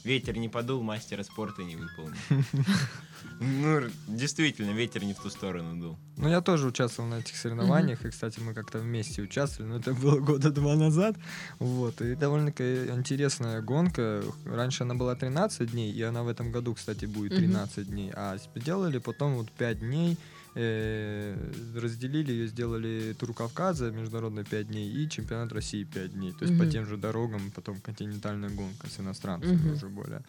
Ветер 0.07 0.37
не 0.37 0.47
подул, 0.47 0.81
мастера 0.83 1.21
спорта 1.23 1.63
не 1.63 1.75
выполнил. 1.75 2.15
Ну, 3.39 3.81
действительно, 4.07 4.71
ветер 4.71 5.03
не 5.03 5.13
в 5.13 5.19
ту 5.19 5.29
сторону 5.29 5.79
дул. 5.79 5.97
Ну, 6.17 6.29
я 6.29 6.41
тоже 6.41 6.67
участвовал 6.67 7.09
на 7.09 7.15
этих 7.15 7.35
соревнованиях, 7.35 8.05
и, 8.05 8.09
кстати, 8.09 8.39
мы 8.39 8.53
как-то 8.53 8.79
вместе 8.79 9.21
участвовали, 9.21 9.71
но 9.71 9.77
это 9.77 9.93
было 9.93 10.19
года 10.19 10.49
два 10.49 10.75
назад, 10.75 11.17
вот, 11.59 12.01
и 12.01 12.15
довольно-таки 12.15 12.89
интересная 12.89 13.61
гонка, 13.61 14.23
раньше 14.45 14.83
она 14.83 14.95
была 14.95 15.15
13 15.15 15.71
дней, 15.71 15.91
и 15.91 16.01
она 16.01 16.23
в 16.23 16.27
этом 16.29 16.51
году, 16.51 16.73
кстати, 16.73 17.05
будет 17.05 17.33
Мгм. 17.33 17.41
13 17.41 17.87
дней, 17.87 18.11
а 18.15 18.37
сделали 18.55 18.97
потом 18.99 19.35
вот 19.35 19.51
5 19.51 19.79
дней, 19.79 20.17
разделили 21.75 22.31
ее, 22.31 22.47
сделали 22.47 23.13
Тур 23.19 23.33
Кавказа, 23.33 23.91
международный 23.91 24.43
5 24.43 24.67
дней, 24.67 24.89
и 24.91 25.09
чемпионат 25.09 25.51
России 25.53 25.83
5 25.83 26.13
дней, 26.13 26.31
то 26.33 26.45
есть 26.45 26.57
по 26.57 26.63
Мгм. 26.63 26.71
тем 26.71 26.85
же 26.85 26.97
дорогам, 26.97 27.51
потом 27.55 27.79
континентальная 27.79 28.49
гонка 28.49 28.87
с 28.89 28.99
иностранцами 28.99 29.55
Мгм. 29.55 29.73
уже 29.73 29.87
более 29.87 30.21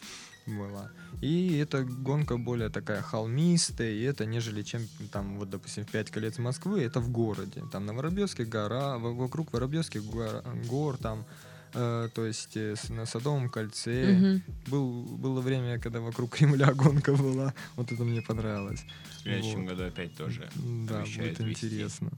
была. 0.47 0.91
И 1.21 1.59
эта 1.59 1.85
гонка 1.85 2.39
более 2.39 2.69
такая 2.71 3.03
холмистая, 3.03 3.91
и 3.93 4.03
это 4.03 4.25
нежели 4.27 4.63
чем 4.63 4.83
там, 5.13 5.39
вот, 5.39 5.51
допустим, 5.51 5.85
в 5.85 5.91
5 5.91 6.11
колец 6.11 6.39
Москвы, 6.39 6.81
это 6.83 7.01
в 7.01 7.11
городе. 7.11 7.63
Там 7.73 7.87
на 7.87 7.93
Воробьевских 7.93 8.49
гора, 8.49 8.97
во- 8.99 9.13
вокруг 9.15 9.53
Воробьевских 9.53 10.03
гор, 10.05 10.43
гор 10.69 10.97
там, 10.97 11.25
э, 11.75 12.09
то 12.15 12.25
есть 12.27 12.57
э, 12.57 12.75
на 12.89 13.07
Садовом 13.07 13.49
кольце. 13.49 14.13
Мгм. 14.13 14.43
Был, 14.67 15.03
было 15.03 15.41
время, 15.41 15.79
когда 15.79 16.01
вокруг 16.01 16.31
Кремля 16.37 16.73
гонка 16.75 17.15
была, 17.15 17.55
вот 17.77 17.93
это 17.93 18.03
мне 18.05 18.23
понравилось. 18.23 18.85
В 19.19 19.23
следующем 19.23 19.63
Вот. 19.65 19.71
году 19.71 19.85
опять 19.85 20.15
тоже 20.17 20.49
Да, 20.55 21.01
будет 21.01 21.39
вести. 21.41 21.67
интересно. 21.67 22.11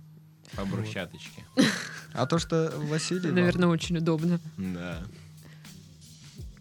по 0.56 0.64
брусчаточке. 0.64 1.44
А 2.12 2.26
то, 2.26 2.38
что 2.40 2.72
Василий... 2.76 3.26
вам- 3.26 3.34
Наверное, 3.36 3.68
очень 3.68 3.96
удобно. 3.98 4.40
Да. 4.56 5.02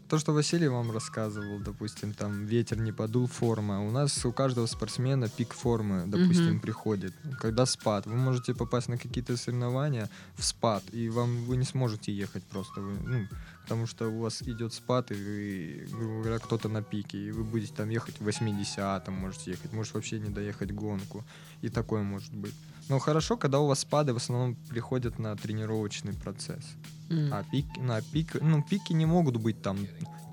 То, 0.10 0.18
что 0.18 0.34
Василий 0.34 0.68
вам 0.68 0.92
рассказывал, 0.92 1.60
допустим, 1.60 2.14
там 2.14 2.48
ветер 2.48 2.80
не 2.80 2.92
подул, 2.92 3.28
форма. 3.28 3.88
У 3.88 3.92
нас 3.92 4.26
у 4.26 4.32
каждого 4.32 4.66
спортсмена 4.66 5.30
пик 5.30 5.54
формы, 5.54 6.06
допустим, 6.08 6.54
Мгм. 6.54 6.60
приходит. 6.62 7.14
Когда 7.40 7.68
спад, 7.68 8.08
вы 8.08 8.16
можете 8.16 8.56
попасть 8.56 8.90
на 8.90 8.98
какие-то 8.98 9.38
соревнования 9.38 10.10
в 10.36 10.44
спад, 10.44 10.84
и 10.94 11.10
вам 11.10 11.44
вы 11.46 11.58
не 11.58 11.66
сможете 11.66 12.12
ехать 12.12 12.44
просто, 12.44 12.82
вы, 12.82 12.94
ну, 13.08 13.28
потому 13.62 13.86
что 13.86 14.08
у 14.08 14.22
вас 14.22 14.42
идет 14.42 14.74
спад, 14.74 15.12
и 15.12 15.14
вы, 15.14 15.88
грубо 15.92 16.22
говоря, 16.22 16.40
кто-то 16.40 16.70
на 16.70 16.82
пике, 16.82 17.18
и 17.28 17.32
вы 17.32 17.44
будете 17.44 17.74
там 17.76 17.90
ехать 17.90 18.20
в 18.20 18.24
80 18.24 19.08
можете 19.10 19.52
ехать, 19.52 19.74
может 19.74 19.94
вообще 19.94 20.20
не 20.20 20.30
доехать 20.30 20.72
гонку, 20.72 21.24
и 21.62 21.70
такое 21.70 22.02
может 22.02 22.34
быть. 22.34 22.56
Но 22.90 23.00
хорошо, 23.00 23.38
когда 23.38 23.60
у 23.60 23.68
вас 23.68 23.80
спады 23.80 24.14
в 24.14 24.18
основном 24.18 24.56
приходят 24.70 25.20
на 25.20 25.36
тренировочный 25.36 26.14
процесс. 26.14 26.64
М. 27.10 27.32
А 27.32 27.44
пик, 27.44 27.66
на 27.78 28.02
пик, 28.02 28.42
ну, 28.42 28.64
пики 28.64 28.94
не 28.94 29.06
могут 29.06 29.38
быть 29.38 29.62
там 29.62 29.78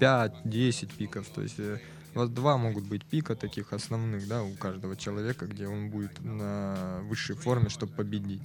5-10 0.00 0.90
пиков. 0.96 1.28
То 1.28 1.42
есть 1.42 1.58
э, 1.58 1.78
у 2.14 2.18
вас 2.18 2.30
два 2.30 2.56
могут 2.56 2.84
быть 2.84 3.04
пика 3.04 3.34
таких 3.34 3.74
основных, 3.74 4.26
да, 4.26 4.42
у 4.42 4.54
каждого 4.54 4.96
человека, 4.96 5.46
где 5.46 5.68
он 5.68 5.90
будет 5.90 6.20
на 6.24 7.00
высшей 7.02 7.36
форме, 7.36 7.68
чтобы 7.68 7.92
победить. 7.92 8.42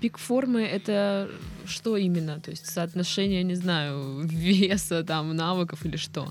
Пик 0.00 0.18
формы 0.18 0.60
это 0.60 1.30
что 1.64 1.96
именно? 1.96 2.38
То 2.40 2.50
есть 2.50 2.66
соотношение, 2.66 3.42
не 3.42 3.54
знаю, 3.54 4.20
веса, 4.24 5.02
там, 5.02 5.34
навыков 5.34 5.86
или 5.86 5.96
что? 5.96 6.28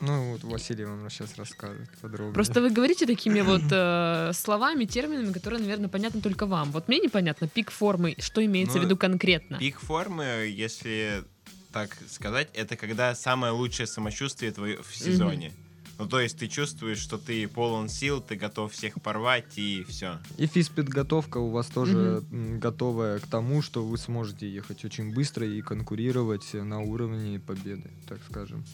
Ну, 0.00 0.32
вот 0.32 0.44
Василий 0.44 0.84
вам 0.84 1.08
сейчас 1.10 1.36
расскажет 1.36 1.88
подробнее. 2.00 2.34
Просто 2.34 2.60
вы 2.60 2.70
говорите 2.70 3.06
такими 3.06 3.40
вот 3.40 3.62
э, 3.70 4.32
словами, 4.34 4.84
терминами, 4.84 5.32
которые, 5.32 5.60
наверное, 5.60 5.88
понятны 5.88 6.20
только 6.20 6.46
вам. 6.46 6.70
Вот 6.70 6.88
мне 6.88 6.98
непонятно, 7.00 7.48
пик 7.48 7.70
формы, 7.70 8.14
что 8.18 8.44
имеется 8.44 8.76
Ну, 8.76 8.82
в 8.82 8.84
виду 8.84 8.96
конкретно? 8.96 9.58
Пик 9.58 9.80
формы, 9.80 10.24
если 10.48 11.24
так 11.72 11.96
сказать, 12.10 12.48
это 12.54 12.76
когда 12.76 13.14
самое 13.14 13.52
лучшее 13.52 13.86
самочувствие 13.86 14.52
твое 14.52 14.82
в 14.82 14.96
сезоне. 14.96 15.52
Ну, 15.98 16.06
то 16.06 16.20
есть 16.20 16.38
ты 16.38 16.46
чувствуешь, 16.46 16.98
что 16.98 17.18
ты 17.18 17.48
полон 17.48 17.88
сил, 17.88 18.20
ты 18.20 18.36
готов 18.36 18.72
всех 18.72 19.02
порвать 19.02 19.58
и 19.58 19.84
все. 19.88 20.18
И 20.36 20.46
физподготовка 20.46 21.38
у 21.38 21.50
вас 21.50 21.66
тоже 21.66 22.22
м, 22.30 22.60
готовая 22.60 23.18
к 23.18 23.26
тому, 23.26 23.62
что 23.62 23.84
вы 23.84 23.98
сможете 23.98 24.48
ехать 24.48 24.84
очень 24.84 25.12
быстро 25.12 25.44
и 25.44 25.60
конкурировать 25.60 26.54
на 26.54 26.80
уровне 26.80 27.40
победы, 27.40 27.90
так 28.08 28.20
скажем. 28.30 28.64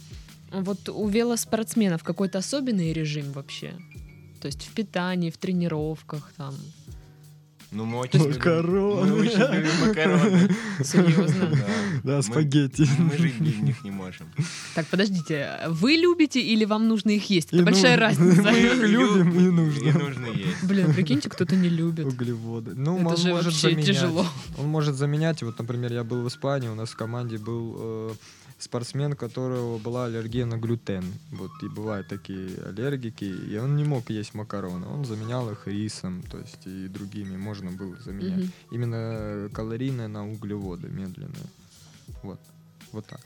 Вот 0.62 0.88
у 0.88 1.08
велоспортсменов 1.08 2.04
какой-то 2.04 2.38
особенный 2.38 2.92
режим 2.92 3.32
вообще? 3.32 3.74
То 4.40 4.46
есть 4.46 4.62
в 4.62 4.74
питании, 4.74 5.30
в 5.30 5.38
тренировках 5.38 6.32
там. 6.36 6.54
Ну, 7.74 7.84
мы 7.84 7.98
очень 7.98 8.20
любим- 8.20 8.34
Макароны. 8.36 9.10
Мы 9.12 9.20
очень 9.20 9.38
любим 9.54 9.88
макароны. 9.88 10.48
Серьезно? 10.84 11.46
Да. 11.50 11.66
Да, 12.04 12.16
Мы- 12.18 12.22
спагетти. 12.22 12.88
Мы 12.98 13.16
жить 13.18 13.40
без 13.40 13.56
них 13.58 13.84
не 13.84 13.90
можем. 13.90 14.26
Так, 14.74 14.86
подождите, 14.86 15.58
вы 15.68 15.92
любите 15.96 16.40
или 16.40 16.64
вам 16.64 16.88
нужно 16.88 17.10
их 17.10 17.28
есть? 17.30 17.48
Это 17.48 17.58
И 17.58 17.62
большая 17.64 17.96
нужно. 17.98 18.24
разница. 18.30 18.42
Мы 18.42 18.58
их 18.58 18.88
любим 18.88 19.30
и 19.38 19.42
И 19.44 19.50
нужно. 19.50 19.98
нужно 19.98 20.26
есть. 20.26 20.62
Блин, 20.64 20.94
прикиньте, 20.94 21.28
кто-то 21.28 21.56
не 21.56 21.68
любит. 21.68 22.06
Углеводы. 22.06 22.72
Ну, 22.76 22.98
Это 22.98 23.08
он 23.08 23.16
же 23.16 23.28
может 23.28 23.44
вообще 23.46 23.60
заменять. 23.70 23.86
тяжело. 23.86 24.26
Он 24.58 24.66
может 24.68 24.94
заменять. 24.94 25.42
Вот, 25.42 25.58
например, 25.58 25.92
я 25.92 26.04
был 26.04 26.22
в 26.22 26.28
Испании, 26.28 26.68
у 26.68 26.74
нас 26.74 26.90
в 26.90 26.96
команде 26.96 27.38
был 27.38 27.74
э, 27.78 28.12
спортсмен, 28.58 29.12
у 29.12 29.16
которого 29.16 29.78
была 29.78 30.06
аллергия 30.06 30.46
на 30.46 30.56
глютен. 30.56 31.04
Вот, 31.32 31.50
и 31.62 31.68
бывают 31.68 32.08
такие 32.08 32.48
аллергики, 32.66 33.24
и 33.24 33.56
он 33.58 33.76
не 33.76 33.84
мог 33.84 34.10
есть 34.10 34.34
макароны. 34.34 34.86
Он 34.86 35.04
заменял 35.04 35.50
их 35.50 35.66
рисом, 35.66 36.22
то 36.30 36.38
есть 36.38 36.66
и 36.66 36.88
другими 36.88 37.36
можно 37.36 37.63
было 37.72 37.96
заменять. 37.96 38.38
Мгм. 38.38 38.52
Именно 38.70 39.50
калорийные 39.52 40.08
на 40.08 40.28
углеводы, 40.28 40.88
медленные. 40.88 41.46
Вот, 42.22 42.40
вот 42.92 43.06
так. 43.06 43.20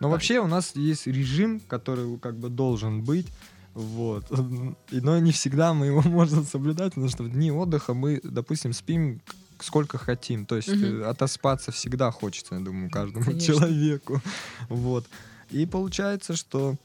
Но 0.00 0.10
вообще 0.10 0.40
у 0.40 0.46
нас 0.46 0.76
есть 0.76 1.06
режим, 1.06 1.60
который 1.60 2.18
как 2.18 2.36
бы 2.36 2.48
должен 2.48 3.02
быть. 3.02 3.26
Вот. 3.74 4.30
И, 4.90 5.00
но 5.00 5.18
не 5.18 5.32
всегда 5.32 5.74
мы 5.74 5.86
его 5.86 6.02
можем 6.04 6.44
соблюдать, 6.44 6.94
потому 6.94 7.08
что 7.08 7.24
в 7.24 7.30
дни 7.30 7.50
отдыха 7.50 7.94
мы, 7.94 8.20
допустим, 8.22 8.72
спим 8.72 9.20
сколько 9.58 9.98
хотим. 9.98 10.46
То 10.46 10.56
есть 10.56 10.68
э, 10.68 11.02
отоспаться 11.02 11.72
всегда 11.72 12.10
хочется, 12.10 12.56
я 12.56 12.60
думаю, 12.60 12.90
каждому 12.90 13.24
Конечно. 13.24 13.54
человеку. 13.54 14.20
Вот. 14.68 15.06
И 15.50 15.64
получается, 15.64 16.34
что 16.34 16.76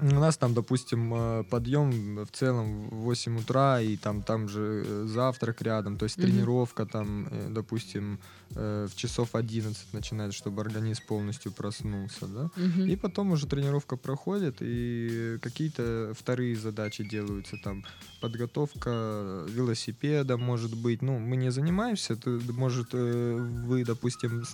у 0.00 0.04
нас 0.20 0.36
там, 0.36 0.54
допустим, 0.54 1.12
э, 1.14 1.44
подъем 1.44 2.24
в 2.24 2.30
целом 2.30 2.88
в 2.88 2.94
8 2.96 3.38
утра, 3.38 3.80
и 3.80 3.96
там, 3.96 4.22
там 4.22 4.48
же 4.48 4.84
э, 4.86 5.04
завтрак 5.06 5.62
рядом, 5.62 5.96
то 5.96 6.04
есть 6.04 6.18
Мгм. 6.18 6.26
тренировка 6.26 6.86
там, 6.86 7.28
э, 7.30 7.48
допустим, 7.50 8.18
в 8.50 8.90
часов 8.94 9.34
11 9.34 9.92
начинается, 9.92 10.38
чтобы 10.38 10.62
организм 10.62 11.02
полностью 11.08 11.52
проснулся, 11.52 12.26
да. 12.26 12.50
Мгм. 12.56 12.86
И 12.86 12.96
потом 12.96 13.32
уже 13.32 13.46
тренировка 13.46 13.96
проходит, 13.96 14.58
и 14.60 15.38
какие-то 15.42 16.12
вторые 16.16 16.56
задачи 16.56 17.04
делаются, 17.04 17.56
там 17.62 17.84
подготовка 18.20 19.44
велосипеда, 19.48 20.36
может 20.36 20.74
быть. 20.74 21.02
Ну, 21.02 21.18
мы 21.18 21.36
не 21.36 21.50
занимаемся, 21.50 22.16
то, 22.16 22.30
может, 22.52 22.92
вы, 22.92 23.84
допустим, 23.84 24.44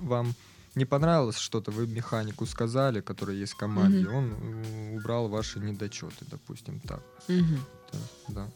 вам 0.00 0.34
не 0.78 0.84
понравилось 0.86 1.38
что-то, 1.38 1.70
вы 1.70 1.86
механику 1.86 2.46
сказали, 2.46 3.00
который 3.00 3.36
есть 3.36 3.52
в 3.52 3.56
команде, 3.56 3.98
Мгм. 4.08 4.14
он 4.14 4.32
э, 4.32 4.96
убрал 4.96 5.28
ваши 5.28 5.58
недочеты, 5.60 6.24
допустим, 6.30 6.80
так. 6.80 7.02
То 7.26 7.32
есть, 7.32 8.04
да. 8.28 8.48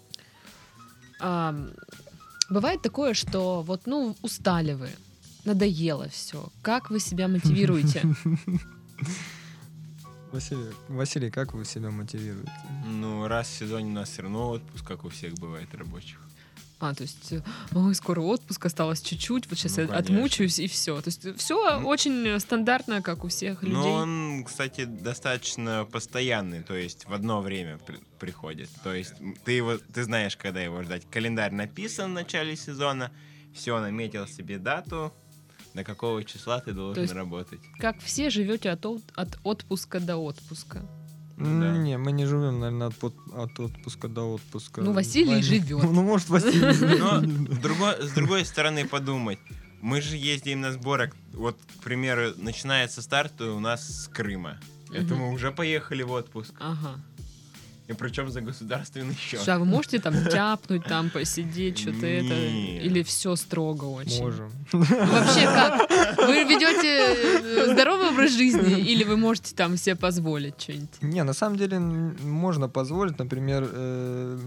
А, 1.21 1.55
бывает 2.51 2.83
такое, 2.83 3.15
что 3.15 3.63
вот, 3.63 3.87
ну, 3.87 4.17
устали 4.23 4.73
вы, 4.75 4.89
надоело 5.45 6.09
все. 6.09 6.49
Как 6.63 6.91
вы 6.91 7.01
себя 7.01 7.29
мотивируете? 7.29 8.03
Василий, 10.33 10.73
Василий, 10.89 11.31
как 11.31 11.53
вы 11.53 11.65
себя 11.65 11.91
мотивируете? 11.91 12.51
Ну, 12.87 13.29
раз 13.29 13.49
в 13.49 13.59
сезоне 13.59 13.91
у 13.91 13.95
нас 13.95 14.09
все 14.09 14.23
равно 14.23 14.51
отпуск, 14.51 14.87
как 14.87 15.05
у 15.05 15.09
всех 15.11 15.35
бывает 15.35 15.69
рабочих. 15.75 16.19
А, 16.85 16.95
то 16.95 17.03
есть, 17.05 17.33
э, 17.33 17.43
ой, 17.75 17.95
скоро 17.95 18.21
отпуск, 18.23 18.67
осталось 18.67 19.01
чуть-чуть, 19.03 19.49
вот 19.49 19.57
сейчас 19.57 19.77
Ну, 19.77 19.83
я 19.83 19.89
конечно. 19.89 20.17
отмучаюсь 20.17 20.59
и 20.59 20.67
все. 20.67 21.01
То 21.01 21.09
есть 21.11 21.37
все 21.39 21.79
Ну. 21.79 21.87
очень 21.87 22.41
стандартно, 22.41 23.01
как 23.03 23.23
у 23.25 23.29
всех 23.29 23.63
людей. 23.63 23.77
Но 23.77 23.93
он, 23.93 24.43
кстати, 24.45 24.85
достаточно 24.85 25.87
постоянный, 25.93 26.65
то 26.65 26.75
есть 26.75 27.07
в 27.07 27.13
одно 27.13 27.41
время 27.41 27.79
при- 27.79 28.01
приходит. 28.19 28.69
То 28.83 28.93
есть 28.93 29.15
ты 29.45 29.53
его, 29.53 29.79
ты 29.79 30.03
знаешь, 30.03 30.37
когда 30.37 30.61
его 30.61 30.83
ждать. 30.83 31.05
Календарь 31.09 31.53
написан 31.53 32.11
в 32.11 32.15
начале 32.15 32.57
сезона, 32.57 33.13
все, 33.55 33.79
наметил 33.79 34.27
себе 34.27 34.59
дату, 34.59 35.13
до 35.75 35.85
какого 35.85 36.25
числа 36.25 36.59
ты 36.61 36.73
должен 36.73 37.03
есть 37.05 37.15
работать. 37.15 37.61
Как 37.79 38.01
все 38.01 38.29
живете 38.29 38.71
от- 38.71 38.85
от 39.15 39.39
отпуска 39.45 40.01
до 40.01 40.17
отпуска. 40.17 40.83
Да. 41.43 41.77
Не, 41.79 41.99
мы 41.99 42.13
не 42.13 42.27
живем, 42.27 42.61
наверное, 42.61 42.89
от, 42.89 42.95
под- 42.97 43.15
от 43.35 43.59
отпуска 43.61 44.09
до 44.09 44.35
отпуска. 44.35 44.81
Ну, 44.81 44.93
Василий 44.93 45.35
Вань- 45.35 45.43
живет. 45.43 45.83
Ну, 45.93 46.03
может, 46.03 46.29
Василий 46.29 46.61
Но 46.99 47.21
живет. 47.21 47.53
с 47.53 47.59
другой, 47.59 47.95
с 48.09 48.11
другой 48.13 48.45
стороны 48.45 48.87
подумать, 48.87 49.39
мы 49.81 50.01
же 50.01 50.17
ездим 50.17 50.61
на 50.61 50.73
сборок, 50.73 51.17
вот, 51.33 51.57
к 51.81 51.83
примеру, 51.83 52.33
начинается 52.37 53.03
старт 53.03 53.41
у 53.41 53.59
нас 53.61 54.05
с 54.05 54.09
Крыма. 54.09 54.59
Это 54.95 55.15
мы 55.15 55.33
уже 55.33 55.51
поехали 55.53 56.03
в 56.03 56.11
отпуск. 56.13 56.53
Ага. 56.61 57.01
И 57.93 57.95
причем 57.95 58.31
за 58.31 58.41
государственный 58.41 59.15
счет. 59.15 59.41
Слушай, 59.41 59.55
а 59.55 59.59
вы 59.59 59.65
можете 59.65 59.99
там 60.01 60.15
тяпнуть, 60.31 60.85
там 60.85 61.11
посидеть, 61.11 61.79
что-то 61.79 62.07
это? 62.07 62.35
Или 62.35 63.03
все 63.03 63.37
строго 63.37 63.85
очень? 63.85 64.23
Можем. 64.23 64.53
Вообще 64.73 65.45
как? 65.45 65.91
Вы 66.27 66.45
ведете 66.45 67.17
э, 67.67 67.73
здоровый 67.73 68.09
образ 68.09 68.33
жизни 68.33 68.81
или 68.81 69.05
вы 69.05 69.17
можете 69.17 69.55
там 69.55 69.77
себе 69.77 69.97
позволить 69.97 70.61
что-нибудь? 70.61 70.89
Не, 71.03 71.25
на 71.25 71.33
самом 71.33 71.57
деле 71.59 71.79
можно 71.79 72.69
позволить, 72.69 73.19
например, 73.19 73.69
э, 73.71 74.39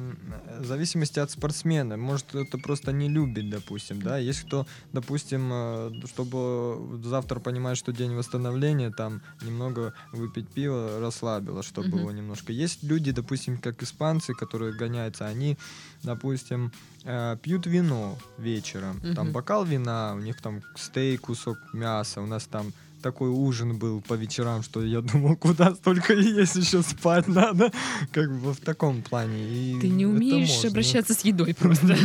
в 0.60 0.66
зависимости 0.66 1.20
от 1.20 1.32
спортсмена. 1.32 1.98
Может, 1.98 2.36
это 2.36 2.58
просто 2.58 2.92
не 2.92 3.10
любит, 3.10 3.50
допустим, 3.50 4.02
да. 4.02 4.18
Есть 4.18 4.42
кто, 4.42 4.66
допустим, 4.94 5.50
э, 5.52 5.92
чтобы 6.08 7.02
завтра 7.04 7.40
понимать, 7.40 7.78
что 7.78 7.92
день 7.92 8.14
восстановления, 8.16 8.92
там 8.92 9.22
немного 9.42 9.94
выпить 10.14 10.48
пиво 10.50 11.00
расслабило, 11.00 11.64
чтобы 11.64 11.90
Мгм. 11.90 12.00
его 12.00 12.12
немножко. 12.12 12.54
Есть 12.54 12.84
люди, 12.84 13.12
допустим, 13.12 13.35
как 13.58 13.84
испанцы, 13.84 14.34
которые 14.34 14.74
гоняются, 14.74 15.26
они, 15.26 15.58
допустим, 16.04 16.72
э, 17.04 17.38
пьют 17.42 17.66
вино 17.68 18.18
вечером. 18.38 19.00
Там 19.16 19.26
Мгм. 19.26 19.32
бокал 19.34 19.66
вина, 19.66 20.14
у 20.16 20.20
них 20.20 20.42
там 20.42 20.62
стейк, 20.76 21.22
кусок 21.22 21.58
мяса, 21.74 22.22
у 22.22 22.26
нас 22.26 22.46
там 22.46 22.74
такой 23.06 23.30
ужин 23.30 23.78
был 23.78 24.02
по 24.02 24.16
вечерам, 24.16 24.64
что 24.64 24.82
я 24.84 25.02
думал, 25.02 25.36
куда 25.46 25.76
столько 25.76 26.14
есть, 26.14 26.56
еще 26.56 26.82
спать 26.82 27.28
надо. 27.28 27.72
Как 28.12 28.32
бы 28.42 28.52
в 28.52 28.60
таком 28.60 29.04
плане. 29.04 29.38
И 29.38 29.80
Ты 29.80 29.90
не 29.90 30.08
умеешь 30.08 30.66
обращаться 30.66 31.14
с 31.14 31.24
едой 31.24 31.54
просто. 31.54 31.88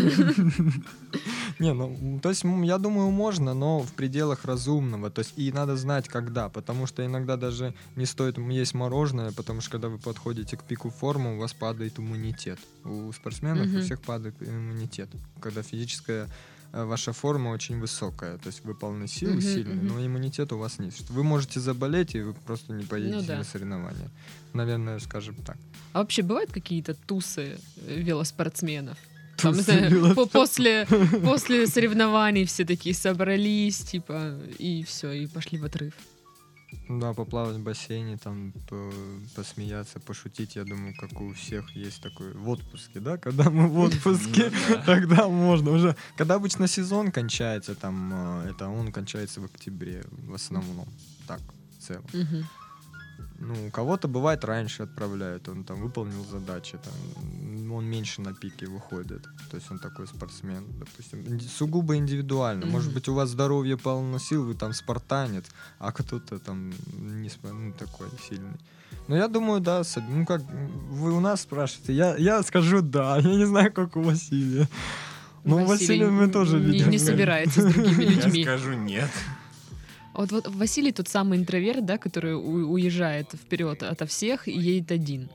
Не, 1.58 1.72
ну, 1.74 2.20
то 2.22 2.28
есть, 2.28 2.44
я 2.44 2.78
думаю, 2.78 3.10
можно, 3.10 3.54
но 3.54 3.80
в 3.80 3.92
пределах 3.92 4.44
разумного. 4.44 5.10
То 5.10 5.20
есть, 5.20 5.32
и 5.38 5.52
надо 5.52 5.76
знать, 5.76 6.06
когда. 6.08 6.48
Потому 6.48 6.86
что 6.86 7.04
иногда 7.04 7.36
даже 7.36 7.74
не 7.96 8.06
стоит 8.06 8.36
есть 8.38 8.74
мороженое, 8.74 9.32
потому 9.32 9.62
что 9.62 9.70
когда 9.70 9.88
вы 9.88 9.98
подходите 9.98 10.56
к 10.56 10.62
пику 10.64 10.90
формы, 10.90 11.36
у 11.36 11.38
вас 11.38 11.54
падает 11.54 11.98
иммунитет. 11.98 12.58
У 12.84 13.10
спортсменов 13.12 13.74
у 13.74 13.80
всех 13.80 14.02
падает 14.02 14.34
иммунитет. 14.40 15.08
Когда 15.40 15.62
физическая 15.62 16.28
ваша 16.72 17.12
форма 17.12 17.48
очень 17.50 17.80
высокая, 17.80 18.38
то 18.38 18.46
есть 18.48 18.64
вы 18.64 18.74
полны 18.74 19.09
сил, 19.09 19.30
Мгм, 19.30 19.40
сильны, 19.40 19.74
мгм. 19.74 19.87
но 19.88 20.06
иммунитет 20.06 20.52
у 20.52 20.59
вас 20.59 20.78
нет. 20.78 20.94
Вы 21.11 21.22
можете 21.24 21.61
заболеть, 21.61 22.14
и 22.14 22.20
вы 22.20 22.33
просто 22.35 22.72
не 22.72 22.85
поедете 22.85 23.16
Ну 23.16 23.22
да. 23.22 23.38
на 23.38 23.44
соревнования. 23.44 24.11
Наверное, 24.54 24.98
скажем 25.00 25.35
так. 25.46 25.56
А 25.92 25.98
вообще 25.98 26.22
бывают 26.22 26.52
какие-то 26.52 26.94
тусы 26.94 27.59
э, 27.76 28.00
велоспортсменов? 28.00 28.96
Там, 29.37 29.54
знаю, 29.54 30.14
по- 30.14 30.26
после, 30.26 30.87
после 31.24 31.66
соревнований 31.66 32.44
все 32.44 32.64
такие 32.66 32.94
собрались, 32.94 33.78
типа, 33.78 34.38
и 34.59 34.85
все, 34.85 35.12
и 35.12 35.26
пошли 35.26 35.59
в 35.59 35.64
отрыв. 35.64 35.94
Да, 36.88 37.12
поплавать 37.14 37.56
в 37.56 37.62
бассейне, 37.62 38.16
там 38.16 38.52
по- 38.68 38.92
посмеяться, 39.35 40.00
пошутить, 40.00 40.56
я 40.56 40.64
думаю, 40.64 40.94
как 41.00 41.20
у 41.20 41.33
всех 41.35 41.76
есть 41.76 42.02
такой 42.02 42.33
в 42.33 42.48
отпуске, 42.48 43.00
да, 43.00 43.16
когда 43.16 43.50
мы 43.50 43.68
в 43.68 43.78
отпуске, 43.87 44.50
Ну 44.68 44.74
да. 44.76 44.83
тогда 44.87 45.28
можно 45.28 45.70
уже. 45.72 45.96
Когда 46.16 46.35
обычно 46.35 46.66
сезон 46.68 47.11
кончается, 47.12 47.74
там, 47.74 48.11
э, 48.44 48.50
это 48.50 48.68
он 48.68 48.92
кончается 48.92 49.40
в 49.40 49.44
октябре 49.44 50.04
в 50.28 50.35
основном, 50.35 50.87
так, 51.26 51.40
в 51.78 51.83
целом. 51.87 52.04
Ну, 53.42 53.54
у 53.66 53.70
кого-то 53.70 54.06
бывает 54.09 54.44
раньше 54.44 54.83
отправляют, 54.83 55.48
он 55.48 55.64
там 55.64 55.80
выполнил 55.80 56.24
задачи, 56.26 56.78
там, 56.85 56.92
он 57.76 57.85
меньше 57.87 58.20
на 58.20 58.33
пике 58.35 58.66
выходит, 58.66 59.22
то 59.50 59.56
есть 59.56 59.70
он 59.70 59.78
такой 59.78 60.06
спортсмен, 60.06 60.64
допустим, 60.78 61.40
сугубо 61.40 61.96
индивидуально. 61.96 62.66
Может 62.66 62.88
Мгм. 62.88 62.94
быть, 62.94 63.09
у 63.09 63.14
вас 63.14 63.30
здоровье 63.30 63.76
полно 63.76 64.18
сил, 64.18 64.44
вы 64.44 64.54
там 64.54 64.72
спартанец, 64.72 65.44
а 65.78 65.92
кто-то 65.92 66.38
там 66.38 66.70
не 66.96 67.30
ну, 67.42 67.72
такой 67.78 68.09
сильный. 68.28 68.59
Но 69.09 69.16
я 69.16 69.28
думаю, 69.28 69.61
да, 69.61 69.83
ну 70.09 70.26
как, 70.26 70.42
вы 70.90 71.12
у 71.12 71.20
нас 71.20 71.40
спрашиваете, 71.42 71.92
я, 71.94 72.16
я 72.16 72.42
скажу 72.42 72.80
да, 72.83 73.18
я 73.22 73.35
не 73.37 73.46
знаю, 73.46 73.72
как 73.72 73.96
у 73.96 74.02
Василия. 74.02 74.68
Ну, 75.44 75.56
у 75.56 75.64
Василий 75.66 76.00
Василия 76.04 76.11
мы 76.11 76.28
тоже 76.28 76.59
не, 76.61 76.66
видим. 76.72 76.90
не 76.90 76.98
собирается 76.98 77.62
с 77.62 77.72
другими 77.72 78.04
Я 78.14 78.24
людьми. 78.26 78.42
скажу 78.44 78.72
нет. 78.74 79.11
Вот, 80.12 80.33
вот 80.33 80.48
Василий 80.48 80.92
тот 80.92 81.09
самый 81.09 81.38
интроверт, 81.38 81.87
да, 81.87 81.96
который 81.96 82.35
у- 82.35 82.72
уезжает 82.72 83.33
вперед 83.33 83.83
ото 83.83 84.06
всех 84.06 84.48
и 84.48 84.52
едет 84.52 84.90
один. 84.90 85.30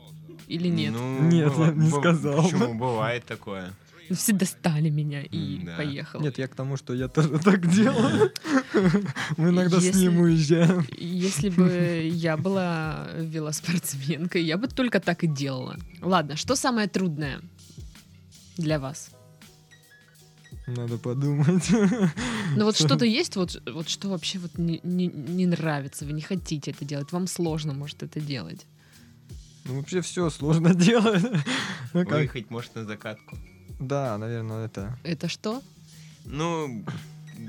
Или 0.48 0.68
нет? 0.68 0.94
Ну, 0.94 1.22
Нет, 1.24 1.52
я 1.58 1.68
не 1.72 1.90
быва- 1.90 2.00
сказал. 2.00 2.44
Почему? 2.44 2.74
Бывает 2.76 3.26
такое. 3.26 3.74
Ну, 4.08 4.16
Все 4.16 4.34
достали 4.34 4.90
меня 4.92 5.24
и 5.24 5.62
Да. 5.66 5.78
поехал. 5.78 6.22
Нет, 6.22 6.38
я 6.38 6.48
к 6.48 6.54
тому, 6.56 6.78
что 6.78 6.94
я 6.94 7.08
тоже 7.08 7.40
так 7.40 7.68
делаю. 7.68 8.32
Мы 9.38 9.50
иногда 9.50 9.80
с 9.80 9.84
Если- 9.84 10.00
ним 10.02 10.20
уезжаем. 10.20 10.86
Если 10.96 11.50
бы 11.50 12.08
я 12.14 12.38
была 12.38 13.08
велоспортсменкой, 13.18 14.44
я 14.44 14.58
бы 14.58 14.68
только 14.68 15.00
так 15.00 15.24
и 15.24 15.28
делала. 15.28 15.78
Ладно, 16.02 16.36
что 16.36 16.56
самое 16.56 16.88
трудное 16.88 17.42
для 18.58 18.78
вас? 18.80 19.10
Надо 20.68 20.98
подумать. 20.98 21.68
Ну 22.56 22.64
вот 22.66 22.76
что-то 22.78 23.06
есть, 23.06 23.36
вот, 23.36 23.62
вот 23.72 23.88
что 23.90 24.10
вообще 24.10 24.40
вот 24.40 24.58
не, 24.58 24.80
не, 24.84 25.08
не 25.08 25.46
нравится, 25.46 26.06
вы 26.06 26.14
не 26.14 26.22
хотите 26.22 26.72
это 26.72 26.86
делать, 26.86 27.12
вам 27.12 27.28
сложно, 27.28 27.74
может, 27.74 28.02
это 28.04 28.20
делать. 28.20 28.66
Ну, 29.66 29.78
вообще 29.78 30.02
все 30.02 30.30
сложно 30.30 30.74
делать. 30.76 31.24
Ну, 31.94 32.04
как? 32.06 32.14
Выехать, 32.20 32.50
может, 32.50 32.76
на 32.76 32.86
закатку. 32.86 33.38
Да, 33.80 34.18
наверное, 34.18 34.66
это. 34.66 34.98
Это 35.04 35.28
что? 35.28 35.62
Ну, 36.26 36.86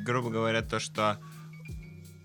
грубо 0.04 0.30
говоря, 0.30 0.62
то, 0.62 0.80
что 0.80 1.18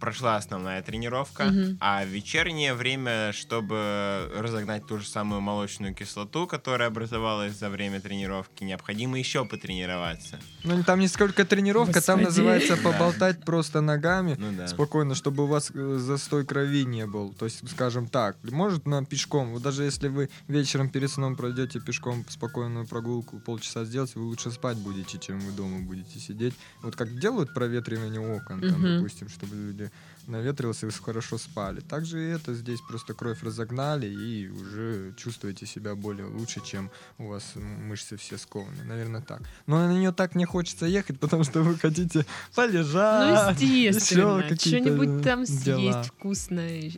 прошла 0.02 0.36
основная 0.36 0.82
тренировка, 0.82 1.46
Мгм. 1.46 1.78
а 1.80 2.04
вечернее 2.04 2.74
время, 2.74 3.32
чтобы 3.34 4.30
разогнать 4.36 4.86
ту 4.88 5.00
же 5.00 5.08
самую 5.08 5.40
молочную 5.42 5.94
кислоту, 5.94 6.48
которая 6.48 6.90
образовалась 6.90 7.54
за 7.58 7.70
время 7.70 8.02
тренировки, 8.02 8.64
необходимо 8.66 9.18
еще 9.20 9.46
потренироваться. 9.46 10.40
Ну, 10.64 10.84
там 10.84 11.00
не 11.00 11.08
сколько 11.08 11.46
тренировка, 11.46 12.02
там 12.02 12.20
Господи. 12.20 12.26
называется 12.26 12.76
Да. 12.82 12.92
поболтать 12.92 13.46
просто 13.46 13.82
ногами. 13.82 14.36
Ну 14.40 14.52
да. 14.58 14.68
Спокойно, 14.68 15.14
чтобы 15.16 15.44
у 15.44 15.48
вас 15.48 15.72
э, 15.74 15.98
застой 16.00 16.46
крови 16.46 16.84
не 16.86 17.06
был. 17.06 17.34
То 17.34 17.46
есть, 17.46 17.70
скажем 17.70 18.08
так, 18.08 18.38
может 18.44 18.86
на 18.88 19.06
пешком, 19.06 19.52
вот 19.52 19.62
даже 19.62 19.84
если 19.84 20.08
вы 20.08 20.30
вечером 20.48 20.90
перед 20.90 21.12
сном 21.12 21.36
пройдете 21.36 21.80
пешком 21.80 22.26
спокойную 22.28 22.88
прогулку, 22.88 23.40
полчаса 23.40 23.86
сделать, 23.86 24.16
вы 24.16 24.24
лучше 24.24 24.50
спать 24.52 24.78
будете, 24.78 25.20
чем 25.20 25.40
вы 25.40 25.52
дома 25.52 25.80
будете 25.80 26.20
сидеть. 26.20 26.56
Вот 26.82 26.96
как 26.96 27.20
делают 27.20 27.54
проветривание 27.54 28.20
окон, 28.22 28.62
там, 28.62 28.82
допустим, 28.98 29.30
чтобы 29.30 29.56
люди 29.56 29.90
наветрился 30.32 30.88
и 30.88 30.91
хорошо 30.91 31.38
спали. 31.38 31.82
Также 31.82 32.20
и 32.24 32.30
это 32.32 32.54
здесь 32.54 32.80
просто 32.82 33.13
кровь 33.13 33.44
разогнали 33.44 34.08
и 34.08 34.48
уже 34.50 35.13
чувствуете 35.17 35.65
себя 35.65 35.96
более 35.96 36.26
лучше, 36.26 36.62
чем 36.65 36.89
у 37.17 37.28
вас 37.28 37.54
мышцы 37.56 38.17
все 38.17 38.38
скованы. 38.38 38.84
Наверное, 38.86 39.22
так. 39.22 39.41
Но 39.67 39.86
на 39.88 39.91
нее 39.94 40.12
так 40.12 40.36
не 40.36 40.46
хочется 40.46 40.86
ехать, 40.86 41.20
потому 41.20 41.44
что 41.44 41.62
вы 41.62 41.78
хотите 41.78 42.20
Ну, 42.20 42.26
полежать. 42.56 43.62
естественно, 43.62 44.39
еще 44.39 44.50
какие-то 44.50 44.88
что-нибудь 44.88 45.24
там 45.24 45.44
дела. 45.44 45.78
съесть 45.94 46.10
вкусное. 46.10 46.91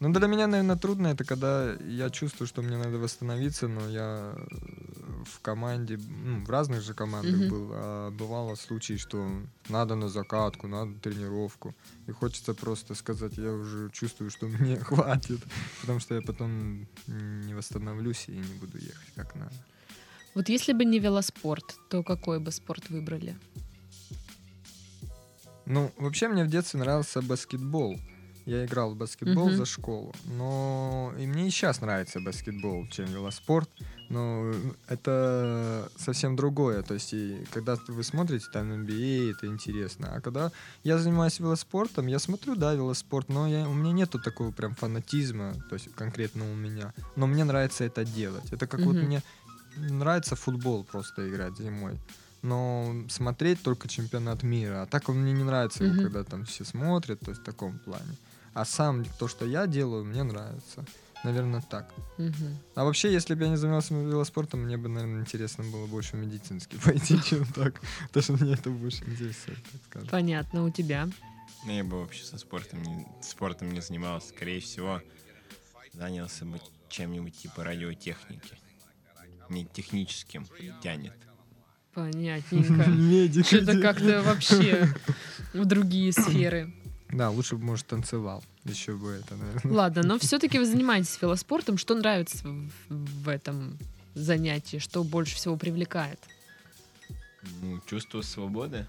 Ну, 0.00 0.12
для 0.12 0.26
меня, 0.26 0.46
наверное, 0.46 0.76
трудно 0.76 1.08
это, 1.08 1.24
когда 1.24 1.72
я 1.74 2.10
чувствую, 2.10 2.48
что 2.48 2.62
мне 2.62 2.76
надо 2.76 2.98
восстановиться, 2.98 3.68
но 3.68 3.88
я 3.88 4.34
э, 4.36 5.24
в 5.24 5.40
команде, 5.40 5.96
ну, 5.96 6.44
в 6.44 6.50
разных 6.50 6.82
же 6.82 6.94
командах 6.94 7.40
Мгм. 7.40 7.48
был, 7.48 7.70
а 7.72 8.10
бывало 8.10 8.56
случаи, 8.56 8.96
что 8.96 9.26
надо 9.68 9.94
на 9.94 10.08
закатку, 10.08 10.66
надо 10.68 10.92
тренировку. 11.00 11.74
И 12.08 12.12
хочется 12.12 12.54
просто 12.54 12.94
сказать, 12.94 13.38
я 13.38 13.52
уже 13.52 13.90
чувствую, 13.92 14.30
что 14.30 14.46
мне 14.60 14.76
хватит, 14.80 15.40
потому 15.80 16.00
что 16.00 16.14
я 16.14 16.22
потом 16.22 16.86
не 17.06 17.54
восстановлюсь 17.54 18.28
и 18.28 18.32
не 18.32 18.54
буду 18.58 18.78
ехать 18.78 19.12
как 19.14 19.34
надо. 19.36 19.54
Вот 20.34 20.48
если 20.48 20.72
бы 20.72 20.84
не 20.84 20.98
велоспорт, 20.98 21.76
то 21.88 22.02
какой 22.02 22.40
бы 22.40 22.50
спорт 22.50 22.90
выбрали? 22.90 23.36
Ну, 25.66 25.92
вообще 25.96 26.28
мне 26.28 26.44
в 26.44 26.48
детстве 26.48 26.80
нравился 26.80 27.22
баскетбол. 27.22 27.98
Я 28.46 28.64
играл 28.66 28.90
в 28.90 28.96
баскетбол 28.96 29.48
Мгм. 29.48 29.56
за 29.56 29.64
школу. 29.64 30.12
Но 30.26 31.14
и 31.18 31.26
мне 31.26 31.48
и 31.48 31.50
сейчас 31.50 31.80
нравится 31.80 32.20
баскетбол, 32.20 32.86
чем 32.88 33.06
велоспорт. 33.06 33.70
Но 34.10 34.52
это 34.86 35.90
совсем 35.96 36.36
другое. 36.36 36.82
То 36.82 36.94
есть, 36.94 37.14
и 37.14 37.46
когда 37.52 37.76
вы 37.88 38.02
смотрите 38.04 38.46
там 38.52 38.70
NBA, 38.70 39.30
это 39.32 39.46
интересно. 39.46 40.14
А 40.14 40.20
когда 40.20 40.52
я 40.82 40.98
занимаюсь 40.98 41.40
велоспортом, 41.40 42.06
я 42.06 42.18
смотрю, 42.18 42.54
да, 42.54 42.74
велоспорт, 42.74 43.28
но 43.30 43.48
я, 43.48 43.66
у 43.68 43.72
меня 43.72 43.92
нету 43.92 44.18
такого 44.20 44.50
прям 44.50 44.74
фанатизма, 44.74 45.54
то 45.70 45.74
есть 45.74 45.88
конкретно 45.94 46.44
у 46.50 46.54
меня. 46.54 46.92
Но 47.16 47.26
мне 47.26 47.44
нравится 47.44 47.84
это 47.84 48.04
делать. 48.04 48.52
Это 48.52 48.66
как 48.66 48.80
вот 48.80 48.96
Мгм. 48.96 49.06
мне 49.06 49.22
нравится 49.76 50.36
футбол 50.36 50.84
просто 50.84 51.28
играть 51.28 51.56
зимой. 51.56 51.98
Но 52.42 52.94
смотреть 53.08 53.62
только 53.62 53.88
чемпионат 53.88 54.42
мира. 54.42 54.82
А 54.82 54.86
так 54.86 55.08
он 55.08 55.16
мне 55.22 55.32
не 55.32 55.44
нравится, 55.44 55.82
Мгм. 55.82 56.02
когда 56.02 56.24
там 56.24 56.44
все 56.44 56.64
смотрят, 56.64 57.20
то 57.20 57.30
есть 57.30 57.40
в 57.40 57.44
таком 57.44 57.78
плане. 57.78 58.18
А 58.54 58.64
сам 58.64 59.04
то, 59.18 59.28
что 59.28 59.44
я 59.44 59.66
делаю, 59.66 60.04
мне 60.04 60.22
нравится. 60.22 60.84
Наверное, 61.24 61.62
так. 61.62 61.92
Мгм. 62.18 62.58
А 62.74 62.84
вообще, 62.84 63.10
если 63.10 63.34
бы 63.34 63.44
я 63.44 63.50
не 63.50 63.56
занимался 63.56 63.94
велоспортом, 63.94 64.60
мне 64.60 64.76
бы, 64.76 64.88
наверное, 64.88 65.22
интересно 65.22 65.64
было 65.64 65.86
больше 65.86 66.16
в 66.16 66.20
медицинский 66.20 66.76
пойти, 66.84 67.18
чем 67.22 67.46
так. 67.46 67.80
Потому 68.08 68.22
что 68.22 68.32
мне 68.44 68.54
это 68.54 68.70
больше 68.70 69.04
интересует, 69.04 69.58
так 69.72 69.80
скажем. 69.88 70.08
Понятно, 70.08 70.64
у 70.64 70.70
тебя. 70.70 71.08
Ну, 71.64 71.72
Я 71.72 71.82
бы 71.82 72.00
вообще 72.00 72.24
со 72.24 72.36
спортом 72.36 72.82
не, 72.82 73.06
спортом 73.22 73.72
не 73.72 73.80
занимался. 73.80 74.28
Скорее 74.28 74.60
всего, 74.60 75.00
занялся 75.94 76.44
бы 76.44 76.60
чем-нибудь 76.90 77.36
типа 77.36 77.64
радиотехники. 77.64 78.58
Не 79.48 79.64
техническим 79.64 80.46
тянет. 80.82 81.14
Понятненько. 81.94 82.90
Медик. 82.90 83.46
Что-то 83.46 83.72
иди. 83.72 83.82
как-то 83.82 84.22
вообще 84.22 84.92
в 85.54 85.64
другие 85.64 86.12
сферы. 86.12 86.72
Да, 87.10 87.30
лучше 87.30 87.56
бы, 87.56 87.64
может, 87.64 87.86
танцевал. 87.86 88.42
Еще 88.64 88.94
бы 88.96 89.10
это, 89.12 89.36
наверное. 89.36 89.72
Ладно, 89.72 90.02
но 90.02 90.18
все-таки 90.20 90.58
вы 90.58 90.64
занимаетесь 90.66 91.20
велоспортом. 91.20 91.78
Что 91.78 91.94
нравится 91.94 92.38
в, 92.48 92.70
в 92.88 93.28
этом 93.28 93.78
занятии? 94.14 94.78
Что 94.78 95.04
больше 95.04 95.36
всего 95.36 95.56
привлекает 95.56 96.18
Ну, 97.62 97.80
чувство 97.86 98.22
свободы. 98.22 98.86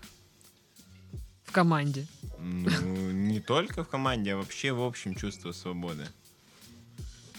в 1.44 1.52
команде? 1.52 2.08
Ну, 2.40 3.12
не 3.12 3.40
только 3.40 3.84
в 3.84 3.90
команде, 3.90 4.34
а 4.34 4.38
вообще 4.38 4.72
в 4.72 4.82
общем 4.82 5.14
чувство 5.16 5.52
свободы. 5.52 6.08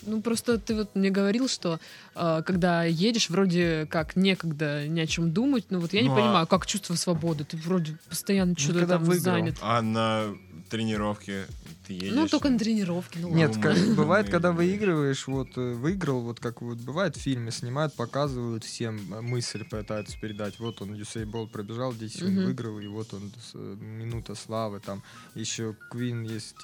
Ну, 0.07 0.21
просто 0.23 0.59
ты 0.59 0.75
вот 0.75 0.95
мне 0.95 1.11
говорил, 1.11 1.49
что 1.49 1.79
э, 2.15 2.43
когда 2.47 2.85
едешь, 2.85 3.29
вроде 3.31 3.87
как 3.91 4.17
некогда 4.17 4.87
ни 4.89 5.01
о 5.01 5.07
чем 5.07 5.33
думать. 5.33 5.67
Ну, 5.71 5.81
вот 5.81 5.93
я 5.93 6.03
не 6.03 6.09
Ну, 6.09 6.15
а- 6.15 6.17
понимаю, 6.17 6.47
как 6.47 6.67
чувство 6.67 6.95
свободы. 6.95 7.45
Ты 7.45 7.57
вроде 7.57 7.97
постоянно 8.09 8.57
что-то 8.57 8.79
когда 8.81 8.95
там 8.95 9.05
выиграл. 9.05 9.23
занят. 9.35 9.57
А 9.61 9.83
на 9.83 10.35
тренировке 10.71 11.47
ты 11.87 11.93
едешь... 11.95 12.13
Ну, 12.15 12.27
только 12.29 12.49
на 12.51 12.59
тренировке. 12.59 13.19
Ну, 13.21 13.35
Нет, 13.35 13.53
Ну, 13.57 13.63
ка- 13.63 13.75
мы- 13.75 13.95
бывает, 13.95 14.29
когда 14.29 14.53
выигрываешь, 14.53 15.27
вот 15.29 15.49
э, 15.57 15.73
выиграл, 15.75 16.21
вот 16.21 16.41
как 16.41 16.63
вот 16.63 16.79
бывает 16.79 17.17
в 17.17 17.21
фильме, 17.21 17.51
снимают, 17.51 17.95
показывают 17.95 18.65
всем, 18.65 18.99
э, 19.15 19.21
мысль 19.21 19.65
пытаются 19.65 20.19
передать. 20.21 20.59
Вот 20.59 20.83
он 20.83 20.95
Юсей 20.95 21.25
Болт 21.25 21.51
пробежал, 21.53 21.95
10 21.95 22.23
он 22.23 22.35
Мгм. 22.35 22.45
выиграл, 22.45 22.79
и 22.81 22.87
вот 22.87 23.15
он 23.15 23.33
с- 23.41 23.53
э, 23.55 23.77
минута 23.81 24.35
славы, 24.35 24.81
там 24.81 25.03
еще 25.35 25.75
Квин 25.91 26.23
есть 26.23 26.57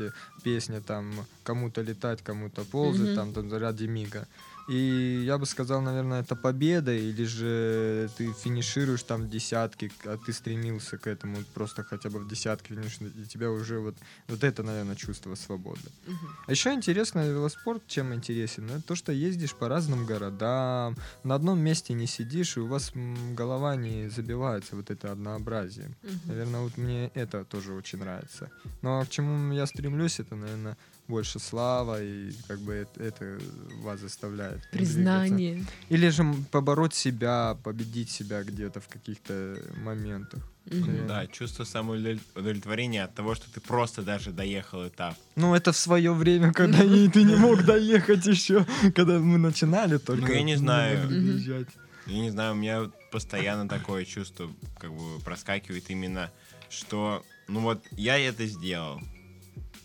песня, 0.43 0.81
там 0.81 1.13
кому-то 1.45 1.83
летать, 1.83 2.23
кому-то 2.23 2.65
ползать, 2.65 3.09
Мгм. 3.09 3.15
там, 3.15 3.33
там 3.33 3.53
ради 3.59 3.85
мига. 3.85 4.27
И 4.67 5.25
я 5.27 5.39
бы 5.39 5.47
сказал, 5.47 5.81
наверное, 5.81 6.21
это 6.23 6.37
победа, 6.37 6.93
или 6.95 7.25
же 7.25 8.09
ты 8.17 8.33
финишируешь 8.33 9.03
там 9.03 9.23
в 9.23 9.29
десятке, 9.29 9.91
а 10.05 10.17
ты 10.17 10.33
стремился 10.33 10.99
к 10.99 11.07
этому, 11.07 11.39
просто 11.55 11.85
хотя 11.85 12.11
бы 12.11 12.21
в 12.21 12.29
десятке 12.29 12.75
финишировать, 12.75 13.17
и 13.17 13.27
тебя 13.27 13.51
уже 13.51 13.81
вот, 13.81 13.97
вот 14.29 14.45
это, 14.45 14.63
наверное, 14.63 14.95
чувство 14.95 15.35
свободы. 15.35 15.91
Мгм. 16.07 16.19
А 16.47 16.51
еще 16.51 16.73
интересно 16.73 17.27
велоспорт, 17.29 17.87
чем 17.87 18.15
интересен, 18.15 18.71
это 18.71 18.83
то, 18.83 18.95
что 18.95 19.13
ездишь 19.13 19.55
по 19.55 19.69
разным 19.69 20.07
городам, 20.07 20.97
на 21.25 21.35
одном 21.35 21.59
месте 21.59 21.93
не 21.95 22.07
сидишь, 22.07 22.57
и 22.57 22.61
у 22.61 22.67
вас 22.67 22.93
голова 22.95 23.77
не 23.77 24.09
забивается 24.09 24.77
вот 24.77 24.91
это 24.91 25.13
однообразие. 25.13 25.91
Мгм. 26.03 26.21
Наверное, 26.27 26.61
вот 26.61 26.77
мне 26.77 27.11
это 27.15 27.45
тоже 27.45 27.73
очень 27.73 27.99
нравится. 27.99 28.51
Но 28.83 29.05
к 29.05 29.09
чему 29.09 29.53
я 29.53 29.67
стремлюсь, 29.67 30.21
это, 30.21 30.37
наверное, 30.37 30.77
больше 31.09 31.39
слава, 31.39 32.03
и 32.03 32.33
как 32.49 32.61
бы 32.61 32.73
это, 32.73 33.03
это 33.03 33.39
вас 33.83 34.01
заставляет. 34.01 34.61
двигаться. 34.71 34.79
Признание. 34.79 35.65
Или 35.89 36.09
же 36.09 36.25
побороть 36.51 36.95
себя, 36.95 37.57
победить 37.63 38.11
себя 38.11 38.43
где-то 38.43 38.81
в 38.81 38.89
каких-то 38.89 39.59
моментах. 39.83 40.43
Наверное. 40.65 41.09
Да, 41.09 41.27
чувство 41.27 41.65
самоудовлетворения 41.65 43.05
от 43.05 43.15
того, 43.15 43.35
что 43.35 43.53
ты 43.53 43.61
просто 43.61 44.03
даже 44.03 44.31
доехал 44.31 44.87
этап. 44.87 45.17
Ну, 45.35 45.55
это 45.55 45.73
в 45.73 45.77
свое 45.77 46.13
время, 46.13 46.53
когда 46.53 46.85
и 46.85 47.09
ты 47.09 47.25
не 47.25 47.35
мог 47.35 47.63
доехать 47.67 48.25
еще, 48.27 48.65
когда 48.95 49.19
мы 49.19 49.39
начинали 49.39 49.99
только. 49.99 50.27
Ну, 50.27 50.33
я 50.33 50.43
не 50.43 50.57
знаю. 50.57 51.09
доезжать. 51.09 51.69
Я 52.07 52.21
не 52.21 52.31
знаю, 52.31 52.53
у 52.53 52.57
меня 52.57 52.91
постоянно 53.11 53.69
такое 53.69 54.05
чувство 54.05 54.51
как 54.79 54.93
бы 54.93 55.21
проскакивает 55.21 55.89
именно, 55.91 56.31
что, 56.69 57.25
ну 57.49 57.61
вот, 57.61 57.85
я 57.93 58.19
это 58.19 58.47
сделал. 58.47 59.01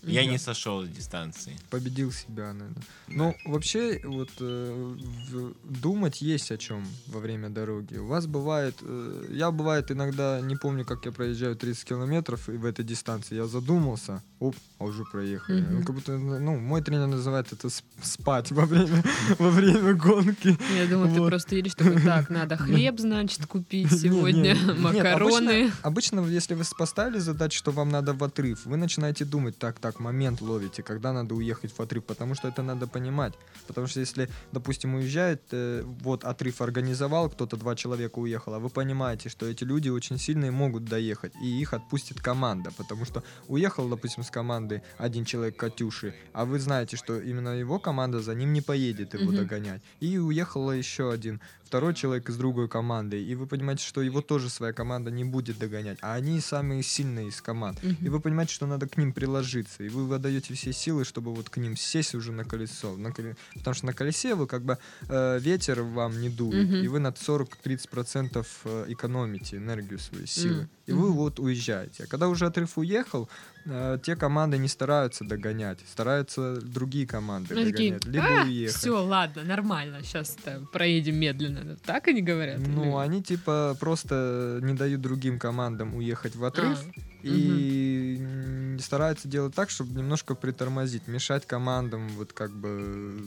Я 0.07 0.21
Мгм. 0.23 0.31
не 0.31 0.37
сошел 0.37 0.83
с 0.85 0.89
дистанции. 0.89 1.55
Победил 1.69 2.11
себя, 2.11 2.53
наверное. 2.53 2.83
Ну, 3.07 3.35
вообще, 3.45 3.99
вот 4.05 4.29
э, 4.39 4.95
в- 5.31 5.53
думать 5.81 6.21
есть 6.21 6.51
о 6.51 6.57
чем 6.57 6.85
во 7.07 7.19
время 7.19 7.49
дороги. 7.49 7.97
У 7.97 8.07
вас 8.07 8.25
бывает, 8.27 8.75
э, 8.81 9.25
я 9.31 9.51
бывает 9.51 9.91
иногда, 9.91 10.39
не 10.41 10.55
помню, 10.55 10.85
как 10.85 11.05
я 11.05 11.11
проезжаю 11.11 11.55
30 11.55 11.85
километров, 11.85 12.49
и 12.49 12.53
в 12.53 12.65
этой 12.65 12.85
дистанции 12.85 13.35
я 13.35 13.45
задумался, 13.47 14.21
оп, 14.39 14.55
а 14.79 14.85
уже 14.85 15.03
проехали. 15.11 15.61
Мгм. 15.61 15.73
Ну, 15.79 15.83
как 15.85 15.95
будто, 15.95 16.17
ну, 16.17 16.57
мой 16.59 16.81
тренер 16.81 17.07
называет 17.07 17.51
это 17.53 17.67
сп- 17.67 17.83
спать 18.01 18.51
во 18.51 18.65
время, 18.65 19.03
во 19.39 19.49
время 19.49 19.93
гонки. 19.93 20.57
Я 20.77 20.87
думаю, 20.87 21.13
ты 21.13 21.19
Вот. 21.19 21.29
просто 21.29 21.55
едешь 21.55 21.75
такой, 21.75 22.01
так, 22.01 22.29
надо 22.29 22.55
хлеб, 22.57 22.99
значит, 22.99 23.45
купить 23.45 23.91
сегодня, 23.91 24.55
макароны. 24.77 25.71
Обычно, 25.83 26.21
если 26.27 26.53
вы 26.55 26.63
поставили 26.77 27.19
задачу, 27.19 27.57
что 27.57 27.71
вам 27.71 27.89
надо 27.89 28.13
в 28.13 28.23
отрыв, 28.23 28.65
вы 28.65 28.77
начинаете 28.77 29.25
думать, 29.25 29.57
так, 29.57 29.79
так, 29.79 29.96
момент 29.99 30.41
ловите, 30.41 30.83
когда 30.83 31.13
надо 31.13 31.35
уехать 31.35 31.71
в 31.71 31.79
отрыв, 31.79 32.03
потому 32.03 32.35
что 32.35 32.47
это 32.47 32.61
надо 32.63 32.87
понимать. 32.87 33.33
Потому 33.67 33.87
что 33.87 33.99
если, 33.99 34.29
допустим, 34.51 34.95
уезжает, 34.95 35.41
э, 35.51 35.83
вот 36.03 36.23
отрыв 36.23 36.61
организовал, 36.61 37.29
кто-то, 37.29 37.57
два 37.57 37.75
человека 37.75 38.19
уехало, 38.19 38.57
а 38.57 38.59
вы 38.59 38.69
понимаете, 38.69 39.29
что 39.29 39.45
эти 39.45 39.63
люди 39.63 39.89
очень 39.89 40.17
сильные 40.17 40.51
могут 40.51 40.85
доехать, 40.85 41.33
и 41.41 41.61
их 41.61 41.73
отпустит 41.73 42.21
команда, 42.21 42.71
потому 42.77 43.05
что 43.05 43.23
уехал, 43.47 43.89
допустим, 43.89 44.23
с 44.23 44.29
команды 44.31 44.81
один 44.97 45.25
человек 45.25 45.57
Катюши, 45.57 46.13
а 46.33 46.45
вы 46.45 46.59
знаете, 46.59 46.97
что 46.97 47.19
именно 47.19 47.49
его 47.49 47.79
команда 47.79 48.21
за 48.21 48.35
ним 48.35 48.53
не 48.53 48.61
поедет 48.61 49.13
его 49.13 49.25
Мгм. 49.31 49.35
догонять. 49.35 49.81
И 49.99 50.17
уехала 50.17 50.71
еще 50.71 51.11
один, 51.11 51.41
второй 51.67 51.93
человек 51.93 52.29
из 52.29 52.37
другой 52.37 52.67
команды, 52.67 53.21
и 53.21 53.35
вы 53.35 53.45
понимаете, 53.45 53.85
что 53.85 54.01
его 54.01 54.21
тоже 54.21 54.49
своя 54.49 54.73
команда 54.73 55.11
не 55.11 55.23
будет 55.25 55.59
догонять, 55.59 55.97
а 56.01 56.13
они 56.15 56.39
самые 56.39 56.81
сильные 56.83 57.27
из 57.27 57.41
команд. 57.41 57.83
Мгм. 57.83 57.97
И 58.05 58.09
вы 58.09 58.19
понимаете, 58.19 58.53
что 58.53 58.65
надо 58.67 58.87
к 58.87 58.97
ним 58.97 59.11
приложиться, 59.13 59.83
и 59.83 59.89
вы 59.89 60.05
выдаете 60.05 60.53
все 60.53 60.73
силы, 60.73 61.03
чтобы 61.05 61.33
вот 61.35 61.49
к 61.49 61.57
ним 61.57 61.75
сесть 61.75 62.15
уже 62.15 62.31
на 62.31 62.43
колесо. 62.45 62.95
На 62.97 63.09
коле- 63.09 63.35
Потому 63.53 63.73
что 63.75 63.85
на 63.85 63.93
колесе 63.93 64.33
вы 64.35 64.47
как 64.47 64.63
бы 64.63 64.77
э, 65.09 65.39
ветер 65.39 65.81
вам 65.83 66.19
не 66.21 66.29
дует, 66.29 66.67
Мгм. 66.67 66.75
и 66.83 66.87
вы 66.87 66.99
на 66.99 67.11
40-30% 67.11 68.45
э, 68.65 68.85
экономите 68.89 69.57
энергию 69.57 69.99
своей 69.99 70.27
силы. 70.27 70.61
М, 70.61 70.69
И 70.87 70.93
вы 70.93 71.11
вот 71.11 71.39
уезжаете. 71.39 72.05
А 72.05 72.07
когда 72.07 72.29
уже 72.29 72.45
отрыв 72.45 72.77
уехал, 72.77 73.27
э, 73.69 73.97
те 74.03 74.15
команды 74.15 74.57
не 74.57 74.67
стараются 74.67 75.23
догонять, 75.23 75.79
стараются 75.87 76.59
другие 76.61 77.05
команды 77.05 77.53
Ну, 77.53 77.63
такие, 77.71 77.91
догонять, 77.99 78.05
либо 78.05 78.43
уехать. 78.43 78.75
все, 78.77 79.03
ладно, 79.03 79.43
нормально, 79.43 80.01
сейчас 80.03 80.37
проедем 80.71 81.15
медленно. 81.15 81.75
Так 81.85 82.07
они 82.07 82.21
говорят? 82.21 82.59
Ну, 82.59 82.83
или- 82.85 83.05
они 83.07 83.21
типа 83.23 83.75
просто 83.79 84.59
не 84.61 84.73
дают 84.73 85.01
другим 85.01 85.37
командам 85.39 85.95
уехать 85.95 86.35
в 86.35 86.43
отрыв 86.43 86.79
А, 86.79 86.91
и 87.23 88.17
м, 88.19 88.79
стараются 88.79 89.27
делать 89.27 89.53
так, 89.55 89.69
чтобы 89.69 89.91
немножко 89.99 90.35
притормозить, 90.35 91.07
мешать 91.07 91.45
командам, 91.45 92.07
вот 92.09 92.33
как 92.33 92.51
бы, 92.51 93.19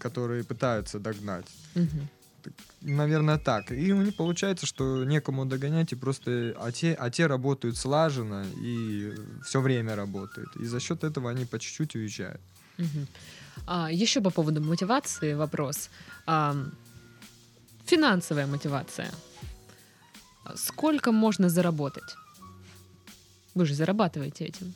которые 0.00 0.44
пытаются 0.44 0.98
догнать. 0.98 1.46
мгм. 1.74 2.08
Наверное, 2.80 3.38
так. 3.38 3.72
И 3.72 3.92
у 3.92 4.02
них 4.02 4.16
получается, 4.16 4.66
что 4.66 5.04
некому 5.04 5.46
догонять, 5.46 5.92
и 5.92 5.96
просто 5.96 6.54
а 6.58 6.70
те, 6.72 6.94
а 6.94 7.10
те 7.10 7.26
работают 7.26 7.76
слаженно 7.76 8.46
и 8.62 9.14
все 9.44 9.60
время 9.60 9.96
работают. 9.96 10.56
И 10.56 10.64
за 10.64 10.80
счет 10.80 11.04
этого 11.04 11.30
они 11.30 11.44
по 11.44 11.58
чуть-чуть 11.58 11.96
уезжают. 11.96 12.40
А, 13.66 13.90
еще 13.90 14.20
по 14.20 14.30
поводу 14.30 14.60
мотивации 14.60 15.34
вопрос. 15.34 15.90
Ам, 16.26 16.72
финансовая 17.84 18.46
мотивация. 18.46 19.10
Сколько 20.54 21.12
можно 21.12 21.48
заработать? 21.48 22.16
Вы 23.54 23.66
же 23.66 23.74
зарабатываете 23.74 24.44
этим. 24.44 24.72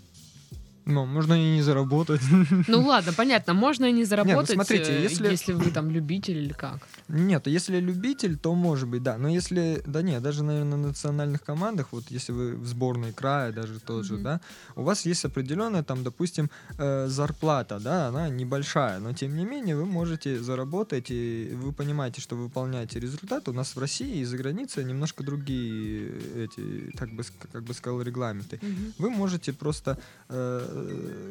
Но 0.84 1.06
можно 1.06 1.34
и 1.34 1.56
не 1.56 1.62
заработать. 1.62 2.20
Ну 2.68 2.80
ладно, 2.86 3.12
понятно, 3.12 3.54
можно 3.54 3.84
и 3.86 3.92
не 3.92 4.04
заработать, 4.04 4.54
смотрите, 4.54 4.92
э, 4.92 5.02
если- 5.02 5.30
если 5.30 5.52
вы 5.52 5.70
там 5.70 5.90
любитель 5.90 6.36
или 6.38 6.52
как. 6.52 6.86
Нет, 7.08 7.46
если 7.46 7.80
любитель, 7.80 8.36
то 8.36 8.54
может 8.54 8.88
быть, 8.88 9.02
да. 9.02 9.16
Но 9.18 9.28
если, 9.28 9.82
да 9.86 10.02
нет, 10.02 10.22
даже, 10.22 10.42
наверное, 10.42 10.76
на 10.76 10.88
национальных 10.88 11.42
командах, 11.42 11.88
вот 11.92 12.04
если 12.10 12.32
вы 12.32 12.56
в 12.56 12.66
сборной 12.66 13.12
края, 13.12 13.52
даже 13.52 13.78
тот 13.80 14.04
же, 14.04 14.14
Мгм. 14.14 14.22
да, 14.24 14.40
у 14.76 14.82
вас 14.82 15.06
есть 15.06 15.24
определенная 15.24 15.82
там, 15.82 16.02
допустим, 16.02 16.50
э, 16.78 17.06
зарплата, 17.08 17.78
да, 17.80 18.08
она 18.08 18.28
небольшая, 18.28 18.98
но 19.00 19.12
тем 19.12 19.36
не 19.36 19.44
менее 19.44 19.76
вы 19.76 19.84
можете 19.86 20.38
заработать, 20.42 21.10
и 21.10 21.50
вы 21.54 21.72
понимаете, 21.72 22.20
что 22.20 22.36
вы 22.36 22.44
выполняете 22.44 23.00
результат. 23.00 23.48
У 23.48 23.52
нас 23.52 23.76
в 23.76 23.78
России 23.80 24.20
и 24.20 24.24
за 24.24 24.36
границей 24.36 24.84
немножко 24.84 25.22
другие 25.22 26.10
эти, 26.44 26.90
так 26.96 27.10
бы, 27.12 27.22
как 27.52 27.62
бы 27.62 27.74
сказал, 27.74 28.02
регламенты. 28.02 28.58
Вы 28.98 29.10
можете 29.10 29.52
просто 29.52 29.96
э, 30.28 30.71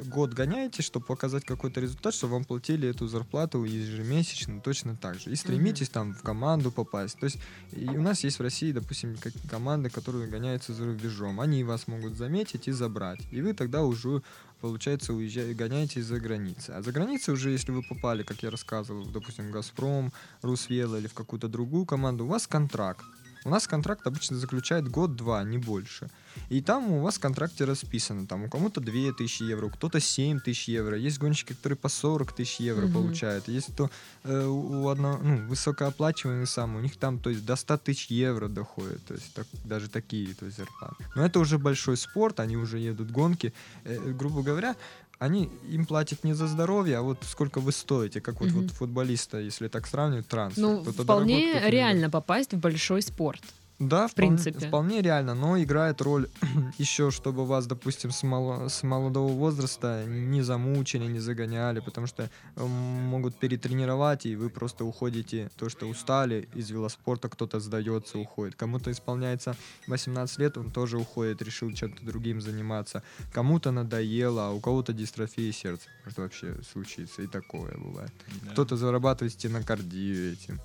год 0.05 0.33
гоняете, 0.33 0.81
чтобы 0.83 1.05
показать 1.05 1.45
какой-то 1.45 1.79
результат, 1.79 2.13
чтобы 2.13 2.33
вам 2.33 2.43
платили 2.43 2.89
эту 2.89 3.07
зарплату 3.07 3.63
ежемесячно 3.63 4.61
точно 4.61 4.95
так 4.95 5.19
же. 5.19 5.31
И 5.31 5.35
стремитесь 5.35 5.89
там 5.89 6.13
в 6.13 6.21
команду 6.21 6.71
попасть. 6.71 7.19
То 7.19 7.25
есть 7.25 7.39
и 7.71 7.87
у 7.87 8.01
нас 8.01 8.23
есть 8.23 8.39
в 8.39 8.41
России, 8.41 8.71
допустим, 8.71 9.17
как- 9.17 9.33
команды, 9.49 9.89
которые 9.89 10.27
гоняются 10.27 10.73
за 10.73 10.85
рубежом. 10.85 11.39
Они 11.39 11.63
вас 11.63 11.87
могут 11.87 12.15
заметить 12.15 12.67
и 12.67 12.71
забрать. 12.71 13.21
И 13.31 13.41
вы 13.41 13.53
тогда 13.53 13.83
уже 13.83 14.21
получается, 14.61 15.13
уезжаете, 15.13 15.53
гоняете 15.55 16.03
за 16.03 16.19
границей. 16.19 16.75
А 16.75 16.81
за 16.81 16.91
границей 16.91 17.33
уже, 17.33 17.49
если 17.49 17.71
вы 17.71 17.81
попали, 17.81 18.23
как 18.23 18.43
я 18.43 18.51
рассказывал, 18.51 19.05
допустим, 19.05 19.51
«Газпром», 19.51 20.13
«Русвел» 20.43 20.95
или 20.95 21.07
в 21.07 21.13
какую-то 21.13 21.47
другую 21.47 21.85
команду, 21.85 22.25
у 22.25 22.27
вас 22.27 22.47
контракт. 22.47 23.03
У 23.43 23.49
нас 23.49 23.67
контракт 23.67 24.05
обычно 24.05 24.37
заключает 24.37 24.87
год-два, 24.87 25.43
не 25.43 25.57
больше. 25.57 26.09
И 26.49 26.61
там 26.61 26.91
у 26.91 27.01
вас 27.01 27.15
в 27.15 27.19
контракте 27.19 27.65
расписано, 27.65 28.27
там 28.27 28.43
у 28.43 28.49
кого-то 28.49 28.79
2000 28.81 29.43
евро, 29.43 29.65
у 29.65 29.69
кто-то 29.69 29.99
7 29.99 30.39
тысяч 30.39 30.67
евро. 30.69 30.95
Есть 30.95 31.17
гонщики, 31.17 31.53
которые 31.53 31.77
по 31.77 31.89
40 31.89 32.33
тысяч 32.33 32.59
евро 32.59 32.85
Мгм. 32.85 32.93
получают. 32.93 33.47
Есть 33.47 33.73
кто 33.73 33.89
э, 34.23 34.45
у 34.45 34.87
одного, 34.89 35.17
ну, 35.23 35.47
высокооплачиваемый 35.47 36.45
сам, 36.45 36.75
у 36.75 36.79
них 36.79 36.95
там, 36.97 37.17
то 37.19 37.29
есть, 37.31 37.43
до 37.45 37.55
100 37.55 37.77
тысяч 37.79 38.07
евро 38.11 38.47
доходит, 38.47 39.03
то 39.07 39.15
есть, 39.15 39.33
так- 39.33 39.47
даже 39.65 39.89
такие, 39.89 40.33
то 40.35 40.45
есть, 40.45 40.57
зарплаты. 40.57 41.03
Но 41.15 41.25
это 41.25 41.39
уже 41.39 41.57
большой 41.57 41.97
спорт, 41.97 42.39
они 42.39 42.55
уже 42.57 42.77
едут 42.77 43.09
гонки. 43.11 43.53
Э, 43.85 43.97
грубо 44.13 44.43
говоря, 44.43 44.75
они 45.22 45.51
им 45.69 45.86
платят 45.86 46.24
не 46.24 46.34
за 46.34 46.47
здоровье, 46.47 46.97
а 46.97 47.01
вот 47.03 47.17
сколько 47.22 47.59
вы 47.59 47.72
стоите, 47.72 48.19
как 48.22 48.41
вот, 48.41 48.49
Мгм. 48.49 48.61
вот 48.63 48.72
футболиста, 48.72 49.38
если 49.38 49.67
так 49.67 49.86
сравнивать, 49.86 50.28
трансфер. 50.28 50.63
Ну, 50.63 50.84
вполне 50.84 51.53
дорогой, 51.53 51.69
реально 51.69 52.09
попасть 52.09 52.53
в 52.55 52.57
большой 52.57 53.03
спорт. 53.03 53.43
Да, 53.88 54.07
В 54.07 54.11
вполне, 54.11 54.38
принципе. 54.38 54.67
вполне 54.67 55.01
реально, 55.01 55.34
но 55.36 55.61
играет 55.61 56.01
роль 56.01 56.27
еще, 56.77 57.09
чтобы 57.11 57.45
вас, 57.45 57.65
допустим, 57.67 58.11
с, 58.11 58.23
мало- 58.23 58.67
с 58.69 58.84
молодого 58.84 59.32
возраста 59.34 60.05
не 60.07 60.41
замучили, 60.41 61.05
не 61.05 61.19
загоняли, 61.19 61.79
потому 61.79 62.07
что 62.07 62.29
м, 62.55 62.69
могут 62.69 63.36
перетренировать, 63.36 64.25
и 64.25 64.36
вы 64.36 64.49
просто 64.49 64.86
уходите, 64.86 65.49
то, 65.57 65.69
что 65.69 65.88
устали 65.88 66.47
из 66.55 66.69
велоспорта, 66.69 67.27
кто-то 67.29 67.59
сдается, 67.59 68.17
уходит. 68.19 68.55
Кому-то 68.55 68.91
исполняется 68.91 69.55
18 69.88 70.38
лет, 70.39 70.57
он 70.57 70.71
тоже 70.71 70.97
уходит, 70.97 71.41
решил 71.41 71.71
чем-то 71.73 72.05
другим 72.05 72.39
заниматься. 72.41 73.03
Кому-то 73.34 73.71
надоело, 73.71 74.47
а 74.47 74.51
у 74.51 74.59
кого-то 74.59 74.93
дистрофия 74.93 75.51
сердца. 75.51 75.88
Может 76.05 76.17
вообще 76.19 76.55
случиться, 76.71 77.21
и 77.21 77.27
такое 77.27 77.75
бывает. 77.77 78.11
Да. 78.43 78.51
Кто-то 78.51 78.77
зарабатывает 78.77 79.34
стенокардию 79.34 80.34
этим. 80.34 80.59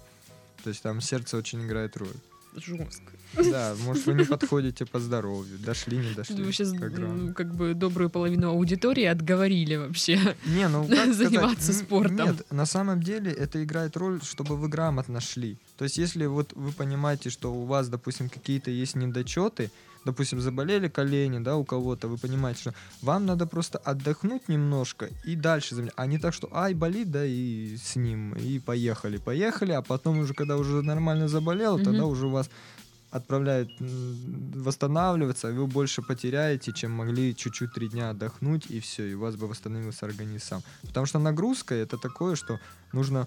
То 0.62 0.70
есть 0.70 0.82
там 0.82 1.00
сердце 1.00 1.36
очень 1.36 1.64
играет 1.64 1.96
роль. 1.96 2.08
Жестко. 2.56 3.12
Да, 3.34 3.74
может, 3.84 4.06
вы 4.06 4.14
не 4.14 4.24
подходите 4.24 4.86
по 4.86 4.98
здоровью. 4.98 5.58
Дошли, 5.58 5.98
не 5.98 6.14
дошли. 6.14 6.42
Вы 6.42 6.52
сейчас 6.52 6.72
как 7.34 7.54
бы 7.54 7.74
добрую 7.74 8.10
половину 8.10 8.50
аудитории 8.50 9.04
отговорили 9.04 9.76
вообще. 9.76 10.36
Не, 10.46 10.68
ну 10.68 10.86
заниматься 11.12 11.72
спортом. 11.72 12.16
Нет, 12.16 12.50
на 12.50 12.66
самом 12.66 13.02
деле 13.02 13.30
это 13.32 13.62
играет 13.62 13.96
роль, 13.96 14.20
чтобы 14.22 14.56
вы 14.56 14.68
грамотно 14.68 15.20
шли. 15.20 15.58
То 15.76 15.84
есть, 15.84 15.98
если 15.98 16.26
вот 16.26 16.52
вы 16.54 16.72
понимаете, 16.72 17.30
что 17.30 17.52
у 17.52 17.64
вас, 17.64 17.88
допустим, 17.88 18.28
какие-то 18.28 18.70
есть 18.70 18.94
недочеты, 18.96 19.70
допустим, 20.06 20.40
заболели 20.40 20.88
колени, 20.88 21.38
да, 21.40 21.56
у 21.56 21.64
кого-то, 21.64 22.08
вы 22.08 22.16
понимаете, 22.16 22.60
что 22.60 22.74
вам 23.02 23.26
надо 23.26 23.46
просто 23.46 23.78
отдохнуть 23.78 24.48
немножко 24.48 25.08
и 25.24 25.36
дальше 25.36 25.74
заменять. 25.74 25.94
А 25.96 26.06
не 26.06 26.18
так, 26.18 26.32
что 26.34 26.48
ай, 26.52 26.74
болит, 26.74 27.10
да, 27.10 27.24
и 27.24 27.76
с 27.76 27.96
ним, 27.96 28.34
и 28.34 28.58
поехали, 28.58 29.18
поехали, 29.18 29.72
а 29.72 29.82
потом 29.82 30.18
уже, 30.18 30.32
когда 30.34 30.56
уже 30.56 30.82
нормально 30.82 31.28
заболел, 31.28 31.76
тогда 31.76 32.02
Мгм. 32.04 32.10
уже 32.12 32.26
вас 32.28 32.48
отправляют 33.10 33.70
м, 33.80 34.52
восстанавливаться, 34.62 35.52
вы 35.52 35.66
больше 35.66 36.02
потеряете, 36.02 36.72
чем 36.72 36.90
могли 36.92 37.34
чуть-чуть 37.34 37.72
три 37.72 37.88
дня 37.88 38.10
отдохнуть, 38.10 38.66
и 38.70 38.78
все, 38.80 39.10
и 39.10 39.14
у 39.14 39.20
вас 39.20 39.36
бы 39.36 39.46
восстановился 39.48 40.06
организм 40.06 40.44
сам. 40.44 40.62
Потому 40.82 41.06
что 41.06 41.18
нагрузка 41.18 41.74
это 41.74 41.96
такое, 41.98 42.36
что 42.36 42.58
нужно 42.92 43.26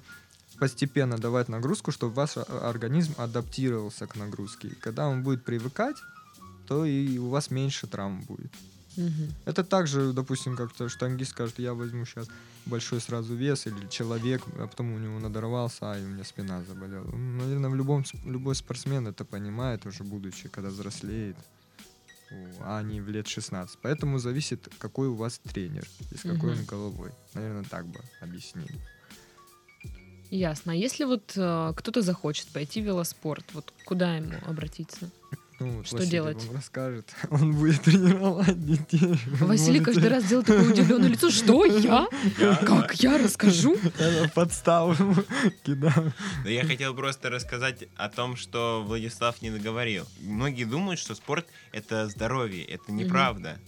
постепенно 0.60 1.18
давать 1.18 1.50
нагрузку, 1.50 1.92
чтобы 1.92 2.14
ваш 2.14 2.38
о- 2.38 2.70
организм 2.70 3.14
адаптировался 3.18 4.06
к 4.08 4.16
нагрузке. 4.20 4.68
И 4.68 4.76
когда 4.76 5.08
он 5.08 5.24
будет 5.24 5.44
привыкать, 5.46 5.96
то 6.70 6.86
и 6.86 7.18
у 7.18 7.30
вас 7.30 7.50
меньше 7.52 7.88
травм 7.88 8.22
будет. 8.22 8.52
Мгм. 8.96 9.34
Это 9.46 9.64
также, 9.64 10.14
допустим, 10.14 10.56
как-то 10.56 10.88
штангист 10.88 11.32
скажет, 11.32 11.60
я 11.60 11.74
возьму 11.74 12.06
сейчас 12.06 12.28
большой 12.66 13.02
сразу 13.02 13.36
вес, 13.36 13.68
или 13.68 13.88
человек, 13.90 14.42
а 14.60 14.68
потом 14.68 14.94
у 14.94 15.00
него 15.00 15.20
надорвался, 15.20 15.92
а 15.92 15.98
и 15.98 16.04
у 16.04 16.08
меня 16.08 16.24
спина 16.24 16.64
заболела. 16.64 17.10
Наверное, 17.16 17.72
в 17.72 17.76
любом, 17.76 18.04
любой 18.26 18.54
спортсмен 18.56 19.08
это 19.08 19.26
понимает 19.26 19.86
уже 19.86 20.04
будучи, 20.04 20.48
когда 20.50 20.70
взрослеет. 20.70 21.36
а 22.62 22.84
не 22.84 23.02
в 23.02 23.10
лет 23.10 23.28
16. 23.28 23.80
Поэтому 23.82 24.20
зависит, 24.20 24.70
какой 24.78 25.08
у 25.08 25.16
вас 25.16 25.40
тренер 25.40 25.88
и 26.12 26.16
с 26.18 26.22
какой 26.22 26.52
Мгм. 26.52 26.60
он 26.60 26.66
головой. 26.66 27.12
Наверное, 27.34 27.64
так 27.64 27.86
бы 27.88 28.00
объяснили. 28.22 28.80
Ясно. 30.30 30.74
А 30.74 30.76
если 30.76 31.06
вот 31.06 31.34
э, 31.36 31.74
кто-то 31.76 32.02
захочет 32.04 32.48
пойти 32.54 32.82
в 32.82 32.86
велоспорт, 32.86 33.46
вот 33.54 33.74
куда 33.86 34.18
ему 34.18 34.38
обратиться? 34.46 35.10
Ну, 35.60 35.84
Что 35.84 35.98
Василий 35.98 36.12
делать? 36.12 36.44
вам 36.46 36.56
расскажет. 36.56 37.14
Он 37.30 37.54
будет 37.54 37.82
тренировать 37.82 38.66
детей. 38.66 39.20
Василий 39.42 39.82
каждый 39.82 40.08
раз 40.10 40.24
делает 40.26 40.48
такое 40.48 40.70
удивленное 40.70 41.10
лицо. 41.10 41.30
Что, 41.30 41.66
я? 41.66 42.08
Как 42.66 42.96
я 42.96 43.18
расскажу? 43.18 43.78
Подставу 44.34 44.94
ему 44.94 45.16
кидаю. 45.64 46.14
Да 46.44 46.50
я 46.50 46.64
хотел 46.66 46.94
просто 46.96 47.30
рассказать 47.30 47.86
о 47.98 48.10
том, 48.10 48.36
что 48.38 48.84
Владислав 48.86 49.42
не 49.42 49.50
договорил. 49.52 50.06
Многие 50.22 50.64
думают, 50.64 51.00
что 51.00 51.14
спорт 51.16 51.46
это 51.72 52.08
здоровье. 52.08 52.64
Это 52.64 52.92
неправда. 52.92 53.60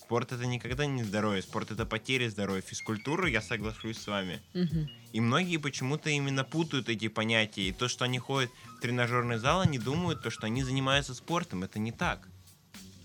Спорт 0.00 0.32
это 0.32 0.46
никогда 0.46 0.86
не 0.86 1.02
здоровье. 1.02 1.42
Спорт 1.42 1.70
это 1.70 1.84
потеря 1.84 2.30
здоровья. 2.30 2.62
Физкультура, 2.62 3.28
я 3.28 3.42
соглашусь 3.42 3.98
с 3.98 4.06
вами. 4.06 4.40
Мгм. 4.54 4.88
И 5.12 5.20
многие 5.20 5.56
почему-то 5.56 6.10
именно 6.10 6.44
путают 6.44 6.88
эти 6.88 7.08
понятия. 7.08 7.68
И 7.68 7.72
то, 7.72 7.88
что 7.88 8.04
они 8.04 8.18
ходят 8.18 8.50
в 8.76 8.80
тренажерный 8.80 9.38
зал, 9.38 9.60
они 9.60 9.78
думают, 9.78 10.22
то, 10.22 10.30
что 10.30 10.46
они 10.46 10.62
занимаются 10.62 11.14
спортом. 11.14 11.64
Это 11.64 11.78
не 11.78 11.92
так. 11.92 12.28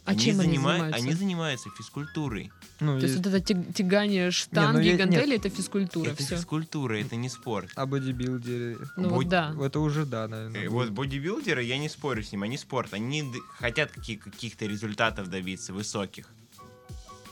А 0.05 0.15
чем 0.15 0.41
они 0.41 0.57
занима- 0.57 0.63
занимаются? 0.79 0.97
Они 1.01 1.13
занимаются 1.13 1.69
физкультурой. 1.77 2.51
Ну, 2.81 2.99
То 2.99 3.05
есть 3.05 3.15
вот 3.17 3.27
это 3.27 3.39
тяг- 3.39 3.73
тягание 3.73 4.31
штанги, 4.31 4.87
я- 4.87 4.97
гантели, 4.97 5.37
это 5.37 5.49
физкультура, 5.49 6.09
это 6.09 6.21
все. 6.21 6.35
физкультура, 6.35 6.95
это 6.99 7.15
не 7.15 7.29
спорт. 7.29 7.69
А 7.75 7.85
бодибилдеры? 7.85 8.79
Ну 8.97 9.09
Будь- 9.11 9.29
да. 9.29 9.55
Это 9.61 9.79
уже 9.79 10.05
да, 10.05 10.27
наверное. 10.27 10.65
Э, 10.65 10.67
Вот 10.69 10.89
бодибилдеры, 10.89 11.63
я 11.63 11.77
не 11.77 11.87
спорю 11.87 12.21
с 12.21 12.33
ним, 12.33 12.43
они 12.43 12.57
спорт. 12.57 12.93
Они 12.93 13.23
хотят 13.57 13.91
каких- 13.91 14.19
каких-то 14.25 14.65
результатов 14.65 15.29
добиться, 15.29 15.71
высоких. 15.71 16.27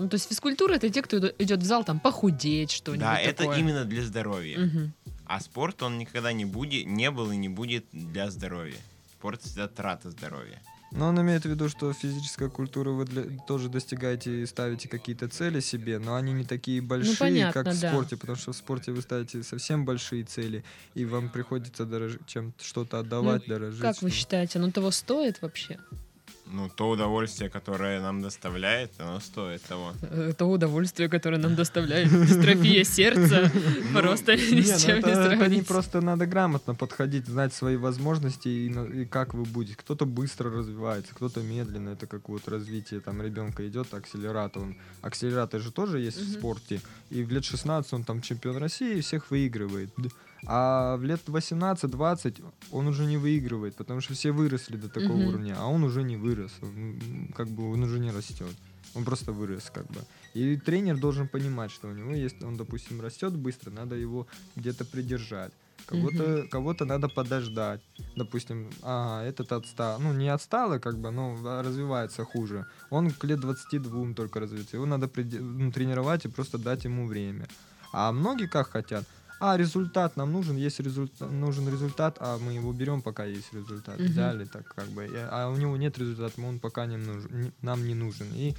Ну, 0.01 0.09
то 0.09 0.15
есть 0.15 0.27
физкультура 0.27 0.73
это 0.73 0.89
те, 0.89 1.01
кто 1.01 1.17
идет 1.37 1.59
в 1.59 1.65
зал 1.65 1.83
там 1.83 1.99
похудеть, 1.99 2.71
что-нибудь 2.71 3.01
Да, 3.05 3.19
это 3.19 3.43
такое. 3.43 3.59
именно 3.59 3.85
для 3.85 4.03
здоровья. 4.03 4.57
Мгм. 4.59 4.93
А 5.25 5.39
спорт, 5.39 5.83
он 5.83 5.97
никогда 5.99 6.33
не 6.33 6.45
будет, 6.45 6.87
не 6.87 7.11
был 7.11 7.31
и 7.31 7.37
не 7.37 7.49
будет 7.49 7.85
для 7.91 8.31
здоровья. 8.31 8.77
Спорт 9.13 9.41
всегда 9.43 9.67
трата 9.67 10.09
здоровья. 10.09 10.59
Но 10.91 11.07
он 11.07 11.21
имеет 11.21 11.43
в 11.43 11.45
виду, 11.49 11.69
что 11.69 11.93
физическая 11.93 12.49
культура 12.49 12.89
вы 12.89 13.05
для- 13.05 13.23
тоже 13.47 13.69
достигаете 13.69 14.41
и 14.41 14.45
ставите 14.45 14.89
какие-то 14.89 15.29
цели 15.29 15.61
себе, 15.61 15.99
но 15.99 16.15
они 16.15 16.33
не 16.33 16.43
такие 16.43 16.81
большие, 16.81 17.11
Ну, 17.13 17.17
понятно, 17.19 17.63
как 17.63 17.73
в 17.73 17.79
да. 17.79 17.89
спорте, 17.91 18.17
потому 18.17 18.37
что 18.37 18.51
в 18.51 18.57
спорте 18.57 18.91
вы 18.91 19.01
ставите 19.01 19.43
совсем 19.43 19.85
большие 19.85 20.23
цели, 20.25 20.63
и 20.95 21.05
вам 21.05 21.29
приходится 21.29 21.85
дорож... 21.85 22.17
чем 22.25 22.53
что-то 22.59 22.99
отдавать, 22.99 23.45
дорожить. 23.47 23.79
Ну, 23.79 23.85
Как 23.87 24.01
вы 24.01 24.09
считаете, 24.09 24.59
оно 24.59 24.71
того 24.71 24.91
стоит 24.91 25.41
вообще? 25.41 25.77
Ну, 26.53 26.69
то 26.75 26.89
удовольствие, 26.89 27.49
которое 27.49 28.01
нам 28.01 28.21
доставляет, 28.21 28.91
оно 28.99 29.19
стоит 29.21 29.61
того. 29.63 29.93
То 30.37 30.45
удовольствие, 30.47 31.07
которое 31.07 31.37
нам 31.37 31.55
доставляет 31.55 32.09
дистрофия 32.09 32.83
сердца, 32.83 33.49
просто 33.93 34.35
ни 34.35 34.55
Не, 34.55 34.61
с 34.63 34.71
ну 34.71 34.79
чем 34.79 34.95
не 34.95 34.99
это 34.99 35.09
не 35.29 35.37
сравнить. 35.37 35.67
просто 35.67 36.01
надо 36.01 36.25
грамотно 36.25 36.75
подходить, 36.75 37.25
знать 37.27 37.53
свои 37.53 37.77
возможности 37.77 38.49
и, 38.49 38.69
на- 38.69 38.85
и 38.85 39.05
как 39.05 39.33
вы 39.33 39.43
будете. 39.43 39.77
Кто-то 39.77 40.05
быстро 40.05 40.51
развивается, 40.51 41.15
кто-то 41.15 41.41
медленно. 41.41 41.89
Это 41.91 42.05
как 42.05 42.27
вот 42.27 42.47
развитие 42.49 42.99
там 42.99 43.21
ребенка 43.21 43.65
идет, 43.67 43.93
акселератор. 43.93 44.63
Он, 44.63 44.75
акселератор 45.01 45.61
же 45.61 45.71
тоже 45.71 45.99
есть 45.99 46.19
в 46.19 46.31
спорте. 46.33 46.81
И 47.09 47.23
в 47.23 47.31
лет 47.31 47.45
16 47.45 47.93
он 47.93 48.03
там 48.03 48.21
чемпион 48.21 48.57
России 48.57 48.97
и 48.97 49.01
всех 49.01 49.31
выигрывает. 49.31 49.89
А 50.47 50.97
в 50.97 51.03
лет 51.03 51.21
18-20 51.27 52.43
он 52.71 52.87
уже 52.87 53.05
не 53.05 53.17
выигрывает, 53.17 53.75
потому 53.75 54.01
что 54.01 54.13
все 54.13 54.31
выросли 54.31 54.77
до 54.77 54.89
такого 54.89 55.17
Мгм. 55.17 55.27
уровня, 55.27 55.55
а 55.57 55.67
он 55.67 55.83
уже 55.83 56.03
не 56.03 56.17
вырос. 56.17 56.51
М, 56.61 57.31
Как 57.35 57.47
бы 57.47 57.71
он 57.71 57.83
уже 57.83 57.99
не 57.99 58.11
растет. 58.11 58.55
Он 58.95 59.03
просто 59.05 59.31
вырос, 59.31 59.69
как 59.73 59.85
бы. 59.87 60.01
И 60.33 60.57
тренер 60.57 60.97
должен 60.97 61.27
понимать, 61.27 61.71
что 61.71 61.87
у 61.87 61.93
него 61.93 62.11
есть, 62.11 62.43
он, 62.43 62.57
допустим, 62.57 63.01
растет 63.01 63.33
быстро, 63.33 63.71
надо 63.71 63.95
его 63.95 64.27
где-то 64.55 64.83
придержать. 64.85 65.51
Кого-то, 65.85 66.47
кого-то 66.51 66.85
надо 66.85 67.07
подождать. 67.09 67.81
Допустим, 68.15 68.69
ага, 68.83 69.23
этот 69.25 69.51
отстал. 69.51 69.99
Ну, 69.99 70.13
не 70.13 70.29
отстал, 70.33 70.79
как 70.79 70.97
бы, 70.99 71.11
но 71.11 71.37
а, 71.45 71.63
развивается 71.63 72.23
хуже. 72.23 72.65
Он 72.89 73.09
к 73.11 73.23
лет 73.27 73.39
22 73.39 74.13
только 74.13 74.39
развивается. 74.39 74.77
Его 74.77 74.85
надо 74.85 75.07
приде- 75.07 75.39
ну, 75.41 75.71
тренировать 75.71 76.25
и 76.25 76.29
просто 76.29 76.57
дать 76.57 76.85
ему 76.85 77.07
время. 77.07 77.47
А 77.93 78.11
многие 78.11 78.47
как 78.47 78.69
хотят? 78.69 79.05
А, 79.41 79.57
результат 79.57 80.17
нам 80.17 80.31
нужен, 80.31 80.55
есть 80.55 80.79
результат, 80.79 81.31
нужен 81.31 81.67
результат, 81.67 82.17
а 82.19 82.37
мы 82.37 82.53
его 82.53 82.71
берем, 82.73 83.01
пока 83.01 83.25
есть 83.25 83.51
результат. 83.53 83.99
Мгм. 83.99 84.09
Взяли 84.09 84.45
так 84.45 84.67
как 84.75 84.87
бы. 84.89 85.09
А 85.31 85.49
у 85.49 85.57
него 85.57 85.77
нет 85.77 85.97
результата, 85.97 86.39
он 86.41 86.59
пока 86.59 86.85
не 86.85 86.97
нужен, 86.97 87.51
нам 87.61 87.87
не 87.87 87.95
нужен. 87.95 88.27
И 88.35 88.53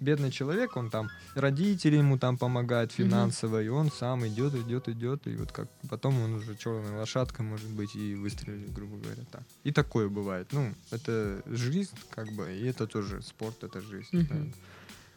бедный 0.00 0.30
человек, 0.30 0.76
он 0.76 0.90
там, 0.90 1.08
родители 1.34 1.96
ему 1.96 2.18
там 2.18 2.38
помогают 2.38 2.92
финансово, 2.92 3.60
и 3.62 3.68
он 3.68 3.90
сам 3.90 4.24
идет, 4.26 4.54
идет, 4.54 4.88
идет, 4.88 5.26
и 5.26 5.34
вот 5.34 5.50
как 5.50 5.68
потом 5.88 6.20
он 6.20 6.34
уже 6.34 6.56
черная 6.56 6.96
лошадка, 6.98 7.42
может 7.42 7.68
быть, 7.70 7.96
и 7.96 8.14
выстрелит, 8.14 8.72
грубо 8.72 8.96
говоря, 8.96 9.24
так. 9.32 9.42
И 9.64 9.72
такое 9.72 10.08
бывает. 10.08 10.52
Ну, 10.52 10.72
это 10.92 11.42
жизнь, 11.46 11.96
как 12.10 12.30
бы, 12.32 12.48
и 12.52 12.64
это 12.66 12.86
тоже 12.86 13.22
спорт, 13.22 13.64
это 13.64 13.80
жизнь. 13.80 14.08
Мгм. 14.12 14.54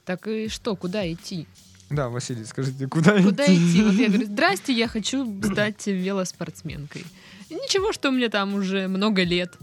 Так 0.03 0.27
и 0.27 0.47
что, 0.47 0.75
куда 0.75 1.05
идти? 1.11 1.47
Да. 1.91 2.09
Василий, 2.09 2.45
скажите, 2.45 2.87
куда 2.87 3.21
Куда 3.21 3.45
идти? 3.45 3.83
Вот 3.83 3.93
я 3.93 4.07
говорю, 4.07 4.25
здрасте, 4.31 4.73
я 4.73 4.87
хочу 4.87 5.41
стать 5.43 5.85
велоспортсменкой. 5.87 7.05
И 7.49 7.55
Ничего, 7.55 7.91
что 7.91 8.11
мне 8.11 8.29
там 8.29 8.53
уже 8.55 8.87
много 8.87 9.23
лет. 9.23 9.57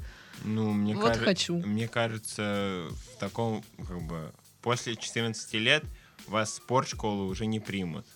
Ну, 0.45 0.73
мне, 0.73 0.95
Вот 0.95 1.15
кажа- 1.15 1.25
хочу. 1.25 1.57
мне 1.59 1.89
кажется, 1.89 2.87
в 2.91 3.19
таком, 3.19 3.65
как 3.87 4.03
бы, 4.03 4.33
после 4.63 4.95
14 4.95 5.55
лет 5.55 5.85
вас 6.27 6.51
в 6.53 6.55
спортшколу 6.57 7.27
уже 7.27 7.47
не 7.47 7.61
примут. 7.61 8.07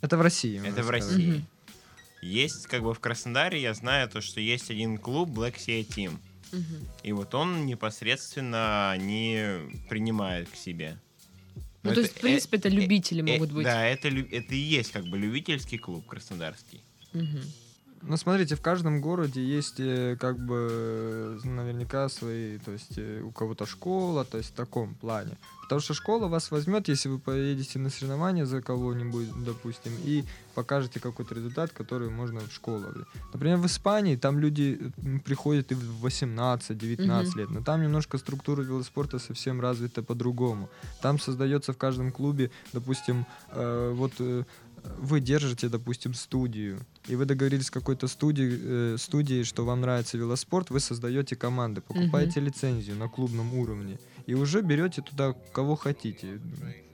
Это 0.00 0.16
в 0.16 0.20
России. 0.20 0.60
Это 0.66 0.82
в. 0.82 0.90
России. 0.90 1.30
Мгм. 1.30 1.46
Есть, 2.20 2.66
как 2.66 2.82
бы, 2.82 2.92
в 2.92 2.98
Краснодаре, 3.00 3.60
я 3.60 3.74
знаю 3.74 4.08
то, 4.08 4.20
что 4.20 4.40
есть 4.40 4.70
один 4.70 4.98
клуб 4.98 5.30
Black 5.30 5.56
Sea 5.56 5.86
Team. 5.86 6.18
Мгм. 6.52 6.88
И 7.02 7.12
вот 7.12 7.34
он 7.34 7.66
непосредственно 7.66 8.96
не 8.98 9.70
принимает 9.88 10.48
к 10.48 10.56
себе. 10.56 10.98
Ну, 11.88 11.94
Но 11.94 11.94
то 11.94 12.00
есть, 12.00 12.16
в 12.16 12.20
принципе, 12.20 12.56
это 12.58 12.68
э, 12.68 12.72
любители 12.72 13.20
э, 13.20 13.32
могут 13.34 13.52
быть. 13.52 13.64
Да, 13.64 13.84
это, 13.84 14.08
это 14.08 14.54
и 14.54 14.58
есть 14.58 14.92
как 14.92 15.04
бы 15.06 15.18
любительский 15.18 15.78
клуб 15.78 16.06
краснодарский. 16.06 16.80
Мгм. 17.12 17.42
Ну, 18.02 18.16
смотрите, 18.16 18.54
в 18.54 18.60
каждом 18.60 19.00
городе 19.00 19.42
есть 19.44 19.80
э, 19.80 20.16
как 20.20 20.38
бы 20.38 21.40
наверняка 21.44 22.08
свои, 22.08 22.58
то 22.58 22.70
есть 22.70 22.96
э, 22.96 23.20
у 23.22 23.30
кого-то 23.30 23.66
школа, 23.66 24.24
то 24.24 24.38
есть 24.38 24.50
в 24.50 24.54
таком 24.54 24.94
плане. 24.94 25.36
Потому 25.62 25.80
что 25.82 25.94
школа 25.94 26.28
вас 26.28 26.50
возьмет, 26.50 26.88
если 26.88 27.10
вы 27.10 27.18
поедете 27.18 27.78
на 27.78 27.90
соревнования 27.90 28.46
за 28.46 28.62
кого-нибудь, 28.62 29.28
допустим, 29.44 29.92
и 30.02 30.24
покажете 30.54 30.98
какой-то 30.98 31.34
результат, 31.34 31.72
который 31.72 32.08
можно 32.08 32.40
в 32.40 32.50
школу. 32.52 32.84
Например, 33.34 33.58
в 33.58 33.66
Испании 33.66 34.16
там 34.16 34.38
люди 34.38 34.80
приходят 35.24 35.70
и 35.72 35.74
в 35.74 36.06
18-19 36.06 37.28
Мгм. 37.28 37.38
лет, 37.38 37.50
но 37.50 37.62
там 37.62 37.82
немножко 37.82 38.16
структура 38.18 38.62
велоспорта 38.62 39.18
совсем 39.18 39.60
развита 39.60 40.02
по-другому. 40.02 40.70
Там 41.02 41.18
создается 41.18 41.72
в 41.72 41.76
каждом 41.76 42.12
клубе, 42.12 42.50
допустим, 42.72 43.26
э, 43.50 43.92
вот 43.94 44.12
э, 44.20 44.44
вы 44.98 45.20
держите, 45.20 45.68
допустим, 45.68 46.14
студию, 46.14 46.80
и 47.08 47.16
вы 47.16 47.24
договорились 47.24 47.66
с 47.66 47.70
какой-то 47.70 48.08
студией, 48.08 48.58
э, 48.94 48.96
студией, 48.98 49.44
что 49.44 49.64
вам 49.64 49.80
нравится 49.80 50.18
велоспорт, 50.18 50.70
вы 50.70 50.80
создаете 50.80 51.36
команды, 51.36 51.80
покупаете 51.80 52.40
лицензию 52.40 52.96
на 52.96 53.08
клубном 53.08 53.54
уровне, 53.54 53.98
и 54.26 54.34
уже 54.34 54.62
берете 54.62 55.02
туда 55.02 55.34
кого 55.52 55.76
хотите. 55.76 56.40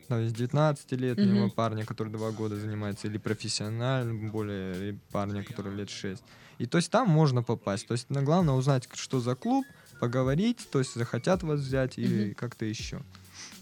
Там 0.09 0.21
есть 0.21 0.37
19-летнего 0.37 1.45
Мгм. 1.47 1.51
парня, 1.51 1.87
который 1.87 2.13
два 2.13 2.31
года 2.31 2.57
занимается, 2.57 3.09
или 3.09 3.17
профессиональным 3.19 4.31
более 4.31 4.77
или 4.91 4.99
парня, 5.11 5.43
который 5.45 5.75
лет 5.75 5.89
6. 5.91 6.23
И 6.59 6.67
то 6.67 6.77
есть 6.79 6.91
там 6.91 7.09
можно 7.09 7.43
попасть. 7.43 7.87
То 7.89 7.93
есть 7.93 8.11
на 8.11 8.23
главное 8.23 8.55
узнать, 8.55 8.87
что 8.93 9.21
за 9.21 9.35
клуб, 9.35 9.67
поговорить, 9.99 10.59
то 10.71 10.79
есть 10.79 10.95
захотят 10.95 11.43
вас 11.43 11.61
взять 11.61 11.99
или 11.99 12.27
Мгм. 12.27 12.35
как-то 12.35 12.65
еще. 12.67 13.01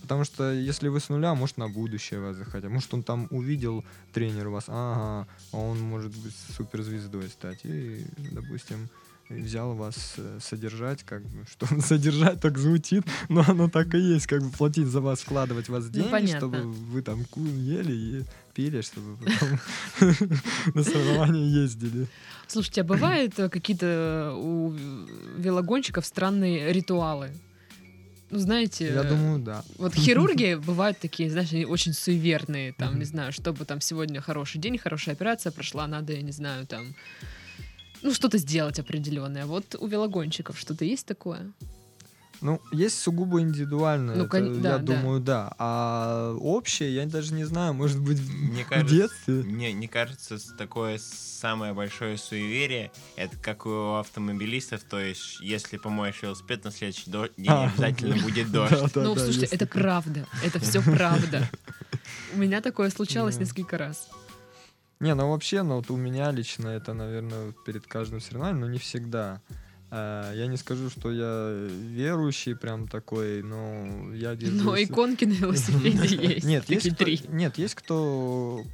Потому 0.02 0.24
что 0.24 0.52
если 0.52 0.88
вы 0.88 0.98
с 1.00 1.08
нуля, 1.08 1.34
может 1.34 1.56
на 1.58 1.68
будущее 1.68 2.20
вас 2.20 2.36
захотят. 2.36 2.70
Может 2.70 2.92
он 2.94 3.02
там 3.02 3.28
увидел 3.30 3.84
тренер 4.12 4.48
вас, 4.48 4.64
ага, 4.68 5.26
а 5.52 5.56
он 5.56 5.80
может 5.80 6.10
быть 6.16 6.34
суперзвездой 6.56 7.28
стать. 7.28 7.60
И, 7.64 8.04
допустим, 8.32 8.88
взял 9.30 9.74
вас 9.74 10.14
э, 10.18 10.38
содержать, 10.42 11.04
как 11.04 11.22
бы, 11.22 11.44
что 11.50 11.66
содержать 11.80 12.40
так 12.40 12.58
звучит, 12.58 13.04
но 13.28 13.44
оно 13.48 13.68
так 13.68 13.94
и 13.94 13.98
есть, 13.98 14.26
как 14.26 14.42
бы 14.42 14.50
платить 14.50 14.88
за 14.88 15.00
вас, 15.00 15.20
вкладывать 15.20 15.66
в 15.68 15.72
вас 15.72 15.88
деньги, 15.88 16.06
Ну, 16.06 16.10
понятно. 16.10 16.38
чтобы 16.38 16.62
вы 16.72 17.00
там 17.02 17.24
ку- 17.24 17.40
ели 17.46 17.92
и 17.94 18.24
пили, 18.54 18.82
чтобы 18.82 19.16
потом 19.16 19.58
на 20.74 20.82
соревнования 20.84 21.62
ездили. 21.62 22.08
Слушайте, 22.48 22.82
а 22.82 22.84
бывают 22.84 23.38
э, 23.38 23.48
какие-то 23.48 24.34
у 24.36 24.74
велогонщиков 25.38 26.04
странные 26.04 26.70
ритуалы? 26.72 27.30
Ну, 28.32 28.38
знаете, 28.38 28.86
Я 28.86 29.02
думаю, 29.02 29.38
да. 29.40 29.62
вот 29.76 29.94
хирурги 29.94 30.54
бывают 30.66 30.98
такие, 30.98 31.30
знаешь, 31.30 31.52
они 31.52 31.66
очень 31.66 31.92
суеверные, 31.92 32.72
там, 32.72 32.98
не 32.98 33.04
знаю, 33.04 33.30
чтобы 33.30 33.66
там 33.66 33.82
сегодня 33.82 34.22
хороший 34.22 34.58
день, 34.58 34.78
хорошая 34.78 35.14
операция 35.14 35.52
прошла, 35.52 35.86
надо, 35.86 36.14
я 36.14 36.22
не 36.22 36.32
знаю, 36.32 36.66
там, 36.66 36.94
ну, 38.02 38.14
что-то 38.14 38.38
сделать 38.38 38.78
определенное. 38.78 39.44
Вот 39.44 39.76
у 39.78 39.86
велогонщиков 39.86 40.58
что-то 40.58 40.86
есть 40.86 41.06
такое? 41.06 41.52
Ну, 42.42 42.60
есть 42.72 42.98
сугубо 43.00 43.40
индивидуальное, 43.40 44.16
Ну, 44.16 44.22
это, 44.24 44.30
кон- 44.30 44.60
да, 44.62 44.70
я 44.72 44.78
да. 44.78 44.82
думаю, 44.84 45.20
да. 45.20 45.54
А 45.58 46.34
общее, 46.40 46.92
я 46.92 47.06
даже 47.06 47.32
не 47.34 47.44
знаю, 47.44 47.72
может 47.72 48.00
быть, 48.00 48.18
Мне 48.20 48.64
в 48.64 48.68
кажется, 48.68 48.94
детстве. 48.94 49.34
Мне, 49.44 49.70
мне 49.72 49.86
кажется, 49.88 50.36
такое 50.58 50.98
самое 50.98 51.72
большое 51.72 52.18
суеверие, 52.18 52.90
это 53.16 53.36
как 53.36 53.64
у 53.64 53.94
автомобилистов, 53.94 54.82
то 54.82 54.98
есть, 54.98 55.40
если 55.40 55.76
помоешь 55.76 56.20
велосипед, 56.22 56.64
на 56.64 56.72
следующий 56.72 57.10
до- 57.10 57.28
день 57.36 57.46
А, 57.48 57.64
обязательно 57.68 58.20
будет 58.20 58.50
дождь. 58.52 58.94
Ну, 58.96 59.14
слушайте, 59.16 59.46
это 59.46 59.66
правда. 59.66 60.26
Это 60.44 60.58
все 60.58 60.82
правда. 60.82 61.48
У 62.34 62.38
меня 62.38 62.60
такое 62.60 62.90
случалось 62.90 63.38
несколько 63.38 63.78
раз. 63.78 64.08
Не, 64.98 65.14
ну 65.14 65.30
вообще, 65.30 65.62
ну 65.62 65.76
вот 65.76 65.90
у 65.90 65.96
меня 65.96 66.30
лично 66.30 66.68
это, 66.68 66.92
наверное, 66.94 67.52
перед 67.66 67.86
каждым 67.86 68.20
соревнованием, 68.20 68.60
но 68.60 68.68
не 68.68 68.78
всегда. 68.78 69.40
А, 69.94 70.32
Я 70.32 70.46
не 70.46 70.56
скажу, 70.56 70.88
что 70.88 71.12
я 71.12 71.68
верующий 71.68 72.56
прям 72.56 72.88
такой, 72.88 73.42
но 73.42 74.14
я 74.14 74.34
держусь... 74.36 74.62
Но 74.62 74.82
иконки 74.82 75.26
на 75.26 75.34
велосипеде 75.34 76.16
есть. 76.34 76.46
Нет, 76.46 76.68
есть 76.70 76.96
три. 76.96 77.20
нет, 77.28 77.58
есть 77.58 77.74
кто 77.74 78.64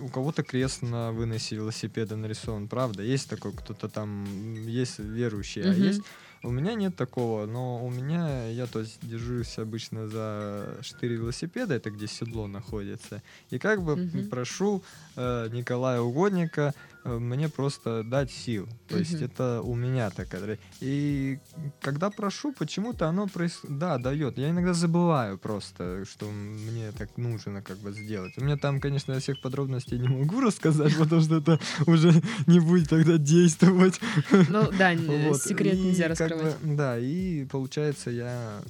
у 0.00 0.08
кого-то 0.08 0.42
крест 0.44 0.82
на 0.82 1.10
выносе 1.12 1.56
велосипеда 1.56 2.14
нарисован, 2.16 2.68
правда, 2.68 3.02
есть 3.02 3.28
такой, 3.28 3.52
кто-то 3.52 3.88
там 3.88 4.24
есть 4.66 4.98
верующий, 4.98 5.62
а 5.62 5.72
есть 5.72 6.02
у 6.42 6.50
меня 6.50 6.74
нет 6.74 6.94
такого, 6.94 7.46
но 7.46 7.84
у 7.84 7.90
меня 7.90 8.48
я 8.48 8.66
то 8.66 8.80
есть 8.80 8.98
держусь 9.02 9.58
обычно 9.58 10.08
за 10.08 10.78
штырь 10.82 11.14
велосипеда, 11.14 11.74
это 11.74 11.90
где 11.90 12.06
седло 12.06 12.46
находится, 12.46 13.22
и 13.50 13.58
как 13.58 13.82
бы 13.82 14.08
прошу 14.30 14.82
э, 15.16 15.48
Николая 15.50 16.00
Угодника 16.00 16.74
мне 17.18 17.48
просто 17.48 18.02
дать 18.02 18.30
сил, 18.30 18.68
то 18.88 18.98
есть 18.98 19.14
Мгм. 19.14 19.24
это 19.24 19.62
у 19.62 19.74
меня 19.74 20.10
такая, 20.10 20.58
и 20.80 21.38
когда 21.80 22.10
прошу, 22.10 22.52
почему-то 22.52 23.08
оно 23.08 23.26
проис... 23.26 23.60
да 23.68 23.98
дает, 23.98 24.38
я 24.38 24.50
иногда 24.50 24.72
забываю 24.74 25.38
просто, 25.38 26.04
что 26.04 26.26
мне 26.30 26.92
так 26.92 27.16
нужно 27.16 27.62
как 27.62 27.78
бы 27.78 27.92
сделать. 27.92 28.32
У 28.36 28.44
меня 28.44 28.56
там, 28.56 28.80
конечно, 28.80 29.12
я 29.12 29.20
всех 29.20 29.40
подробностей 29.40 29.98
не 29.98 30.08
могу 30.08 30.40
рассказать, 30.48 30.96
потому 30.98 31.22
что 31.22 31.36
это 31.36 31.58
уже 31.86 32.12
не 32.46 32.60
будет 32.60 32.88
тогда 32.88 33.18
действовать. 33.18 34.00
Ну 34.48 34.70
да, 34.78 34.94
Вот, 35.28 35.42
секрет 35.42 35.74
и 35.74 35.82
нельзя 35.82 36.08
как 36.08 36.20
раскрывать. 36.20 36.58
бы, 36.60 36.74
да, 36.76 36.98
и 36.98 37.44
получается 37.46 38.10
я 38.10 38.62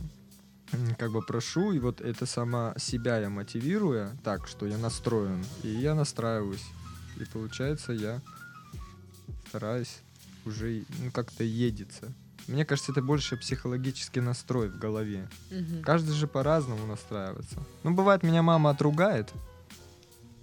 как 0.98 1.12
бы 1.12 1.22
прошу, 1.22 1.72
и 1.72 1.78
вот 1.78 2.00
это 2.00 2.26
сама 2.26 2.74
себя 2.76 3.18
я 3.18 3.30
мотивирую 3.30 4.18
так, 4.22 4.46
что 4.46 4.66
я 4.66 4.76
настроен, 4.78 5.44
и 5.62 5.68
я 5.68 5.94
настраиваюсь. 5.94 6.64
И 7.20 7.24
получается 7.24 7.92
я 7.92 8.20
стараюсь 9.48 9.98
уже 10.44 10.84
ну, 11.02 11.10
как-то 11.10 11.44
едется. 11.44 12.12
Мне 12.46 12.64
кажется, 12.64 12.92
это 12.92 13.02
больше 13.02 13.36
психологический 13.36 14.20
настрой 14.20 14.68
в 14.68 14.78
голове. 14.78 15.28
Мгм. 15.50 15.82
Каждый 15.82 16.14
же 16.14 16.26
по-разному 16.26 16.86
настраивается. 16.86 17.62
Ну, 17.82 17.92
бывает, 17.92 18.22
меня 18.22 18.42
мама 18.42 18.70
отругает, 18.70 19.30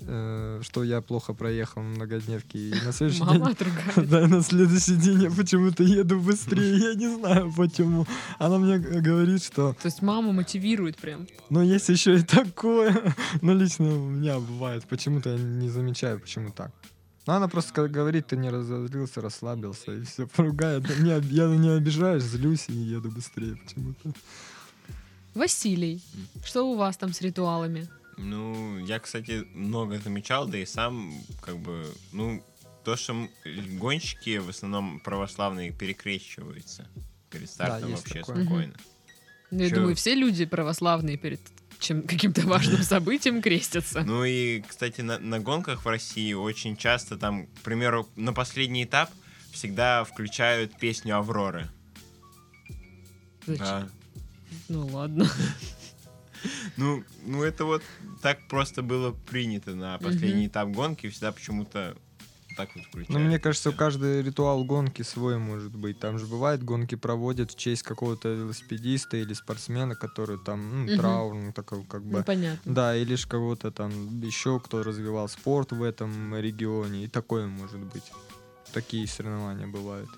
э, 0.02 0.62
что 0.64 0.84
я 0.84 1.02
плохо 1.02 1.34
проехал 1.34 1.82
на 1.82 1.90
многодневке, 1.90 2.58
и 2.60 2.74
на 2.86 2.92
следующий 2.92 3.20
день 3.26 3.40
Мама 3.40 3.52
отругает. 3.52 3.96
да, 4.10 4.28
на 4.28 4.42
следующий 4.42 4.96
день 4.96 5.24
я 5.24 5.32
почему-то 5.32 5.84
еду 5.84 6.20
быстрее, 6.20 6.78
я 6.78 6.94
не 6.96 7.16
знаю 7.16 7.54
почему. 7.56 8.06
Она 8.40 8.58
мне 8.58 8.78
говорит, 8.78 9.44
что, 9.44 9.74
То 9.82 9.88
есть 9.88 10.02
мама 10.02 10.32
мотивирует 10.32 10.98
прям. 10.98 11.28
ну, 11.50 11.62
есть 11.62 11.90
еще 11.90 12.16
и 12.18 12.24
такое. 12.24 13.14
Но 13.42 13.54
лично 13.54 13.86
у 13.88 14.10
меня 14.10 14.40
бывает, 14.40 14.86
почему-то 14.86 15.30
я 15.32 15.38
не 15.38 15.70
замечаю, 15.70 16.20
почему 16.20 16.52
так. 16.52 16.72
Но 17.28 17.34
она 17.34 17.48
просто 17.48 17.74
ка- 17.74 17.88
говорит, 17.88 18.28
ты 18.28 18.38
не 18.38 18.52
разозлился, 18.52 19.20
расслабился, 19.20 19.94
и 19.94 20.04
все, 20.04 20.28
поругает. 20.28 20.84
Но 21.00 21.16
об- 21.16 21.26
Я 21.32 21.48
не 21.48 21.70
обижаюсь, 21.70 22.22
злюсь 22.24 22.66
и 22.70 22.74
еду 22.74 23.10
быстрее 23.10 23.56
почему-то. 23.56 24.14
Василий, 25.34 26.02
что 26.46 26.72
у 26.72 26.76
вас 26.78 26.96
там 26.98 27.12
с 27.14 27.22
ритуалами? 27.22 27.88
Ну, 28.18 28.78
я, 28.80 29.00
кстати, 29.00 29.46
много 29.54 30.00
замечал, 30.00 30.48
да 30.48 30.58
и 30.58 30.66
сам, 30.66 31.14
как 31.42 31.58
бы, 31.58 31.94
ну, 32.12 32.44
то, 32.84 32.96
что 32.96 33.28
гонщики 33.78 34.38
в 34.38 34.50
основном 34.50 35.00
православные 35.00 35.72
перекрещиваются 35.72 36.88
перед 37.30 37.50
стартом 37.50 37.90
есть 37.90 38.04
вообще 38.04 38.20
такое. 38.20 38.44
спокойно. 38.44 38.74
Ну, 39.52 39.64
я 39.64 39.70
Чё? 39.70 39.76
думаю, 39.76 39.96
все 39.96 40.16
люди 40.16 40.46
православные 40.46 41.18
перед 41.18 41.42
чем 41.80 42.04
каким-то 42.04 42.42
важным 42.48 42.82
событием 42.84 43.42
крестятся. 43.42 44.02
Ну 44.04 44.24
и, 44.24 44.62
кстати, 44.62 45.02
на, 45.02 45.20
на 45.20 45.40
гонках 45.40 45.84
в 45.84 45.90
России 45.90 46.34
очень 46.34 46.78
часто 46.78 47.18
там, 47.18 47.48
к 47.48 47.62
примеру, 47.62 48.08
на 48.16 48.34
последний 48.34 48.86
этап 48.86 49.10
всегда 49.52 50.04
включают 50.04 50.78
песню 50.78 51.18
Авроры. 51.18 51.68
Зачем? 53.46 53.66
Да. 53.66 53.90
Ну 54.70 54.88
ладно. 54.88 55.30
Ну, 56.78 57.04
ну 57.26 57.44
это 57.44 57.66
вот 57.66 57.84
так 58.22 58.48
просто 58.48 58.82
было 58.82 59.12
принято 59.12 59.76
на 59.76 59.98
последний 59.98 60.48
этап 60.48 60.70
гонки, 60.70 61.10
всегда 61.10 61.32
почему-то 61.32 61.96
так 62.58 62.70
вот 62.76 62.86
включают. 62.86 63.10
Ну, 63.10 63.20
мне 63.20 63.38
кажется, 63.38 63.70
Всё. 63.72 63.78
каждый 63.78 64.22
ритуал 64.22 64.64
гонки 64.64 65.02
свой 65.02 65.38
может 65.38 65.76
быть. 65.76 66.00
Там 66.00 66.18
же 66.20 66.26
бывает, 66.26 66.64
гонки 66.64 66.96
проводят 66.96 67.52
в 67.52 67.58
честь 67.58 67.84
какого-то 67.84 68.30
велосипедиста 68.30 69.18
или 69.18 69.34
спортсмена, 69.34 69.96
который 69.96 70.38
там, 70.38 70.60
ну, 70.70 70.84
Мгм. 70.86 70.96
траурный 70.98 71.52
такой, 71.52 71.84
как 71.84 72.04
бы. 72.04 72.20
Ну 72.20 72.24
понятно. 72.24 72.74
Да, 72.74 72.96
или 72.96 73.16
ж 73.16 73.28
кого-то 73.28 73.72
там 73.72 74.22
еще, 74.22 74.60
кто 74.60 74.84
развивал 74.84 75.28
спорт 75.28 75.72
в 75.74 75.84
этом 75.84 76.36
регионе. 76.38 77.04
И 77.04 77.08
такое 77.08 77.48
может 77.48 77.80
быть. 77.80 78.12
Такие 78.74 79.06
соревнования 79.08 79.68
бывают. 79.68 80.10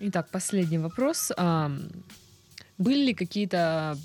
Итак, 0.00 0.28
последний 0.30 0.78
вопрос. 0.78 1.32
Ам, 1.36 1.88
Были 2.78 3.06
ли 3.06 3.14
какие-то, 3.14 3.96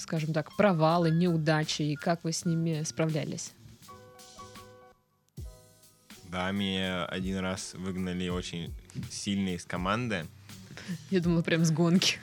скажем 0.00 0.32
так, 0.32 0.56
провалы, 0.56 1.10
неудачи, 1.10 1.82
и 1.82 1.96
как 1.96 2.24
вы 2.24 2.32
с 2.32 2.44
ними 2.44 2.82
справлялись? 2.84 3.52
Да, 6.24 6.50
меня 6.52 7.06
один 7.06 7.38
раз 7.38 7.74
выгнали 7.74 8.28
очень 8.28 8.72
сильно 9.10 9.50
из 9.54 9.64
команды. 9.64 10.26
Я 11.10 11.20
думала, 11.20 11.42
прям 11.42 11.64
с 11.64 11.70
гонки. 11.70 12.18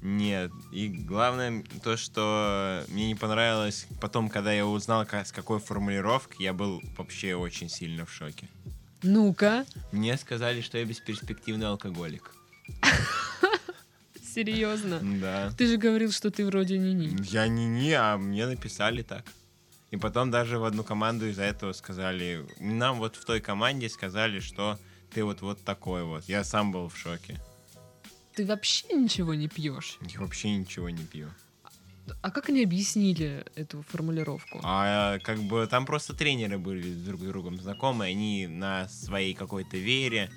Нет, 0.00 0.50
и 0.72 0.88
главное 0.88 1.62
то, 1.84 1.96
что 1.96 2.84
мне 2.88 3.06
не 3.08 3.14
понравилось 3.14 3.86
потом, 4.00 4.28
когда 4.30 4.52
я 4.52 4.66
узнал, 4.66 5.06
ка- 5.06 5.24
с 5.24 5.30
какой 5.30 5.60
формулировки, 5.60 6.42
я 6.42 6.52
был 6.52 6.82
вообще 6.96 7.36
очень 7.36 7.68
сильно 7.68 8.04
в 8.04 8.12
шоке. 8.12 8.48
Ну-ка, 9.02 9.64
Мне 9.92 10.16
сказали, 10.16 10.60
что 10.60 10.78
я 10.78 10.84
бесперспективный 10.84 11.66
алкоголик. 11.68 12.34
серьезно. 14.34 15.00
Да. 15.20 15.52
Ты 15.56 15.66
же 15.66 15.76
говорил, 15.76 16.12
что 16.12 16.30
ты 16.30 16.44
вроде 16.46 16.78
не-не. 16.78 17.16
Я 17.24 17.48
не 17.48 17.66
не, 17.66 17.92
а 17.92 18.16
мне 18.16 18.46
написали 18.46 19.02
так. 19.02 19.24
И 19.90 19.96
потом 19.96 20.30
даже 20.30 20.58
в 20.58 20.64
одну 20.64 20.84
команду 20.84 21.28
из-за 21.28 21.42
этого 21.42 21.72
сказали, 21.72 22.46
нам 22.58 22.98
вот 22.98 23.16
в 23.16 23.24
той 23.24 23.40
команде 23.40 23.88
сказали, 23.88 24.40
что 24.40 24.78
ты 25.12 25.22
вот 25.22 25.42
вот 25.42 25.62
такой 25.62 26.04
вот. 26.04 26.24
Я 26.28 26.44
сам 26.44 26.72
был 26.72 26.88
в 26.88 26.96
шоке. 26.96 27.38
Ты 28.34 28.46
вообще 28.46 28.86
ничего 28.94 29.34
не 29.34 29.48
пьешь. 29.48 29.98
Я 30.00 30.20
вообще 30.20 30.56
ничего 30.56 30.88
не 30.88 31.04
пью. 31.04 31.28
А 32.22 32.30
как 32.30 32.48
они 32.48 32.64
объяснили 32.64 33.44
эту 33.54 33.82
формулировку? 33.82 34.60
А 34.62 35.18
как 35.20 35.38
бы 35.38 35.66
там 35.66 35.86
просто 35.86 36.14
тренеры 36.14 36.58
были 36.58 36.92
друг 36.94 37.20
с 37.20 37.24
другом 37.24 37.60
знакомы, 37.60 38.06
они 38.06 38.46
на 38.46 38.88
своей 38.88 39.34
какой-то 39.34 39.76
вере, 39.76 40.30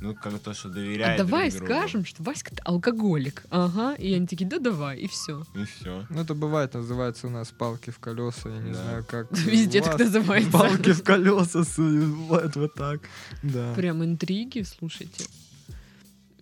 ну 0.00 0.14
как 0.14 0.38
то, 0.40 0.54
что 0.54 0.68
А 0.68 0.72
доверяют 0.72 1.18
давай 1.18 1.50
друг 1.50 1.64
другу. 1.64 1.72
скажем, 1.80 2.04
что 2.04 2.22
Васька 2.22 2.52
алкоголик. 2.64 3.44
Ага. 3.50 3.94
И 3.94 4.12
они 4.14 4.26
такие, 4.26 4.48
да 4.48 4.58
давай, 4.58 4.98
и 4.98 5.06
все. 5.08 5.44
И 5.54 5.64
все. 5.64 6.06
Ну, 6.10 6.20
это 6.22 6.34
бывает, 6.34 6.74
называется 6.74 7.26
у 7.26 7.30
нас 7.30 7.50
палки 7.50 7.90
в 7.90 7.98
колеса. 7.98 8.48
Я 8.48 8.58
не 8.58 8.72
Да. 8.72 8.82
знаю, 8.82 9.04
как. 9.08 9.30
Везде 9.38 9.82
так 9.82 9.98
называется. 9.98 10.50
Палки 10.50 10.92
в 10.92 11.02
колеса 11.02 11.62
бывает 11.78 12.56
вот 12.56 12.74
так. 12.74 13.00
Да. 13.42 13.72
Прям 13.74 14.04
интриги, 14.04 14.62
слушайте. 14.62 15.24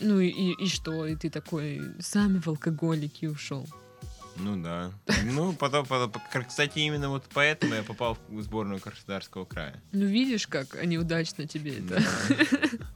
Ну 0.01 0.19
и, 0.21 0.29
и, 0.29 0.67
что? 0.67 1.07
И 1.07 1.15
ты 1.15 1.29
такой, 1.29 1.83
сами 2.01 2.39
в 2.39 2.49
алкоголики 2.49 3.27
ушел. 3.27 3.67
Ну 4.37 4.57
да. 4.63 4.91
Ну, 5.25 5.53
потом, 5.53 5.85
потом, 5.85 6.11
кстати, 6.49 6.79
именно 6.79 7.11
вот 7.11 7.25
поэтому 7.35 7.75
я 7.75 7.83
попал 7.83 8.17
в 8.29 8.41
сборную 8.41 8.81
Краснодарского 8.81 9.45
края. 9.45 9.79
Ну 9.93 10.07
видишь, 10.07 10.47
как 10.47 10.77
они 10.77 10.97
удачно 10.97 11.47
тебе 11.47 11.79
это. 11.79 12.01
Да. 12.01 12.87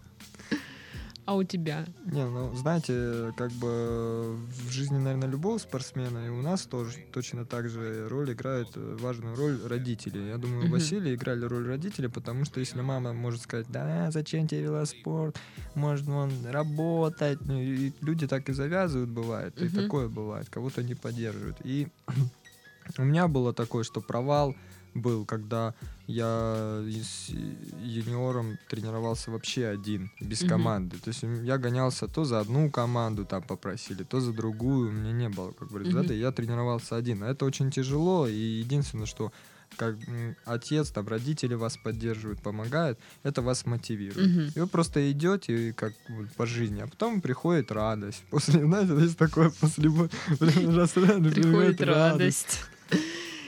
А 1.35 1.37
у 1.37 1.43
тебя? 1.43 1.85
Не, 2.05 2.25
ну, 2.27 2.55
знаете, 2.55 3.33
как 3.37 3.51
бы 3.51 4.37
в 4.37 4.71
жизни, 4.71 4.99
наверное, 4.99 5.29
любого 5.29 5.59
спортсмена, 5.59 6.27
и 6.27 6.29
у 6.29 6.43
нас 6.43 6.63
тоже 6.63 6.99
точно 7.13 7.45
так 7.45 7.69
же 7.69 8.07
роль 8.09 8.33
играет 8.33 8.69
э, 8.77 8.97
важную 9.01 9.35
роль 9.35 9.59
родители. 9.67 10.29
Я 10.29 10.39
думаю, 10.39 10.67
у. 10.67 10.71
Василия 10.71 11.13
играли 11.17 11.45
роль 11.45 11.67
родителей, 11.67 12.09
потому 12.09 12.45
что 12.45 12.61
если 12.61 12.81
мама 12.83 13.13
может 13.13 13.43
сказать, 13.43 13.67
да, 13.69 14.13
зачем 14.13 14.47
тебе 14.47 14.63
велоспорт, 14.63 15.37
может 15.75 16.09
он 16.09 16.31
работать, 16.47 17.41
ну, 17.41 17.61
и 17.61 17.91
люди 18.01 18.29
так 18.29 18.49
и 18.49 18.53
завязывают, 18.53 19.11
бывает, 19.11 19.61
и 19.61 19.69
такое 19.69 20.09
бывает, 20.09 20.49
кого-то 20.51 20.85
не 20.85 20.95
поддерживают. 20.95 21.57
И 21.65 21.89
у 22.99 23.03
меня 23.03 23.27
было 23.27 23.53
такое, 23.53 23.83
что 23.83 24.01
провал 24.01 24.55
был, 24.95 25.27
когда 25.27 25.75
я 26.07 26.83
с 26.87 27.29
юниором 27.29 28.59
тренировался 28.69 29.31
вообще 29.31 29.67
один, 29.67 30.11
без 30.21 30.41
Мгм. 30.43 30.49
команды. 30.49 30.99
То 30.99 31.09
есть 31.09 31.23
я 31.23 31.59
гонялся 31.59 32.09
то 32.09 32.25
за 32.25 32.41
одну 32.41 32.71
команду, 32.71 33.25
там 33.25 33.43
попросили, 33.43 34.05
то 34.05 34.21
за 34.21 34.33
другую. 34.33 34.89
У 34.89 34.93
меня 34.93 35.13
не 35.13 35.29
было 35.29 35.53
как 35.53 35.71
бы 35.71 35.81
результата, 35.81 36.15
и 36.15 36.19
я 36.19 36.33
тренировался 36.33 36.97
один. 36.97 37.23
А 37.23 37.29
это 37.29 37.45
очень 37.45 37.71
тяжело, 37.71 38.27
и 38.29 38.35
единственное, 38.35 39.07
что 39.07 39.33
как 39.77 39.97
отец, 40.45 40.91
там 40.91 41.09
родители 41.09 41.55
вас 41.55 41.77
поддерживают, 41.77 42.41
помогают, 42.41 42.99
это 43.25 43.43
вас 43.43 43.67
мотивирует. 43.67 44.31
Мгм. 44.31 44.53
И 44.55 44.61
вы 44.61 44.67
просто 44.69 45.11
идете 45.11 45.73
как 45.73 45.95
вот 46.09 46.31
по 46.37 46.47
жизни, 46.47 46.81
а 46.81 46.87
потом 46.87 47.21
приходит 47.21 47.73
радость. 47.73 48.23
После, 48.31 48.65
знаете, 48.65 48.95
есть 48.95 49.19
такое 49.19 49.51
после 49.51 49.89
Приходит 50.39 51.83
радость. 51.83 52.61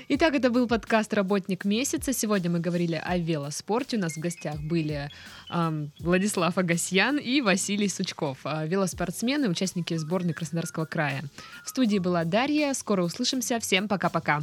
Итак, 0.09 0.37
это 0.37 0.51
был 0.51 0.69
подкаст 0.69 1.13
«Работник 1.15 1.65
месяца». 1.65 2.13
Сегодня 2.13 2.49
мы 2.49 2.61
говорили 2.61 2.95
о 2.95 3.19
велоспорте. 3.19 3.97
У 3.97 4.01
нас 4.01 4.13
в 4.13 4.21
гостях 4.21 4.61
были 4.61 5.11
ам, 5.49 5.91
Владислав 5.99 6.57
Агасьян 6.57 7.19
и 7.19 7.41
Василий 7.41 7.89
Сучков, 7.89 8.39
а, 8.45 8.65
велоспортсмены, 8.67 9.49
участники 9.49 9.97
сборной 9.97 10.33
Краснодарского 10.33 10.85
края. 10.85 11.25
В 11.65 11.71
студии 11.71 11.99
была 11.99 12.23
Дарья. 12.23 12.73
Скоро 12.75 13.03
услышимся. 13.03 13.59
Всем 13.59 13.89
пока-пока. 13.89 14.43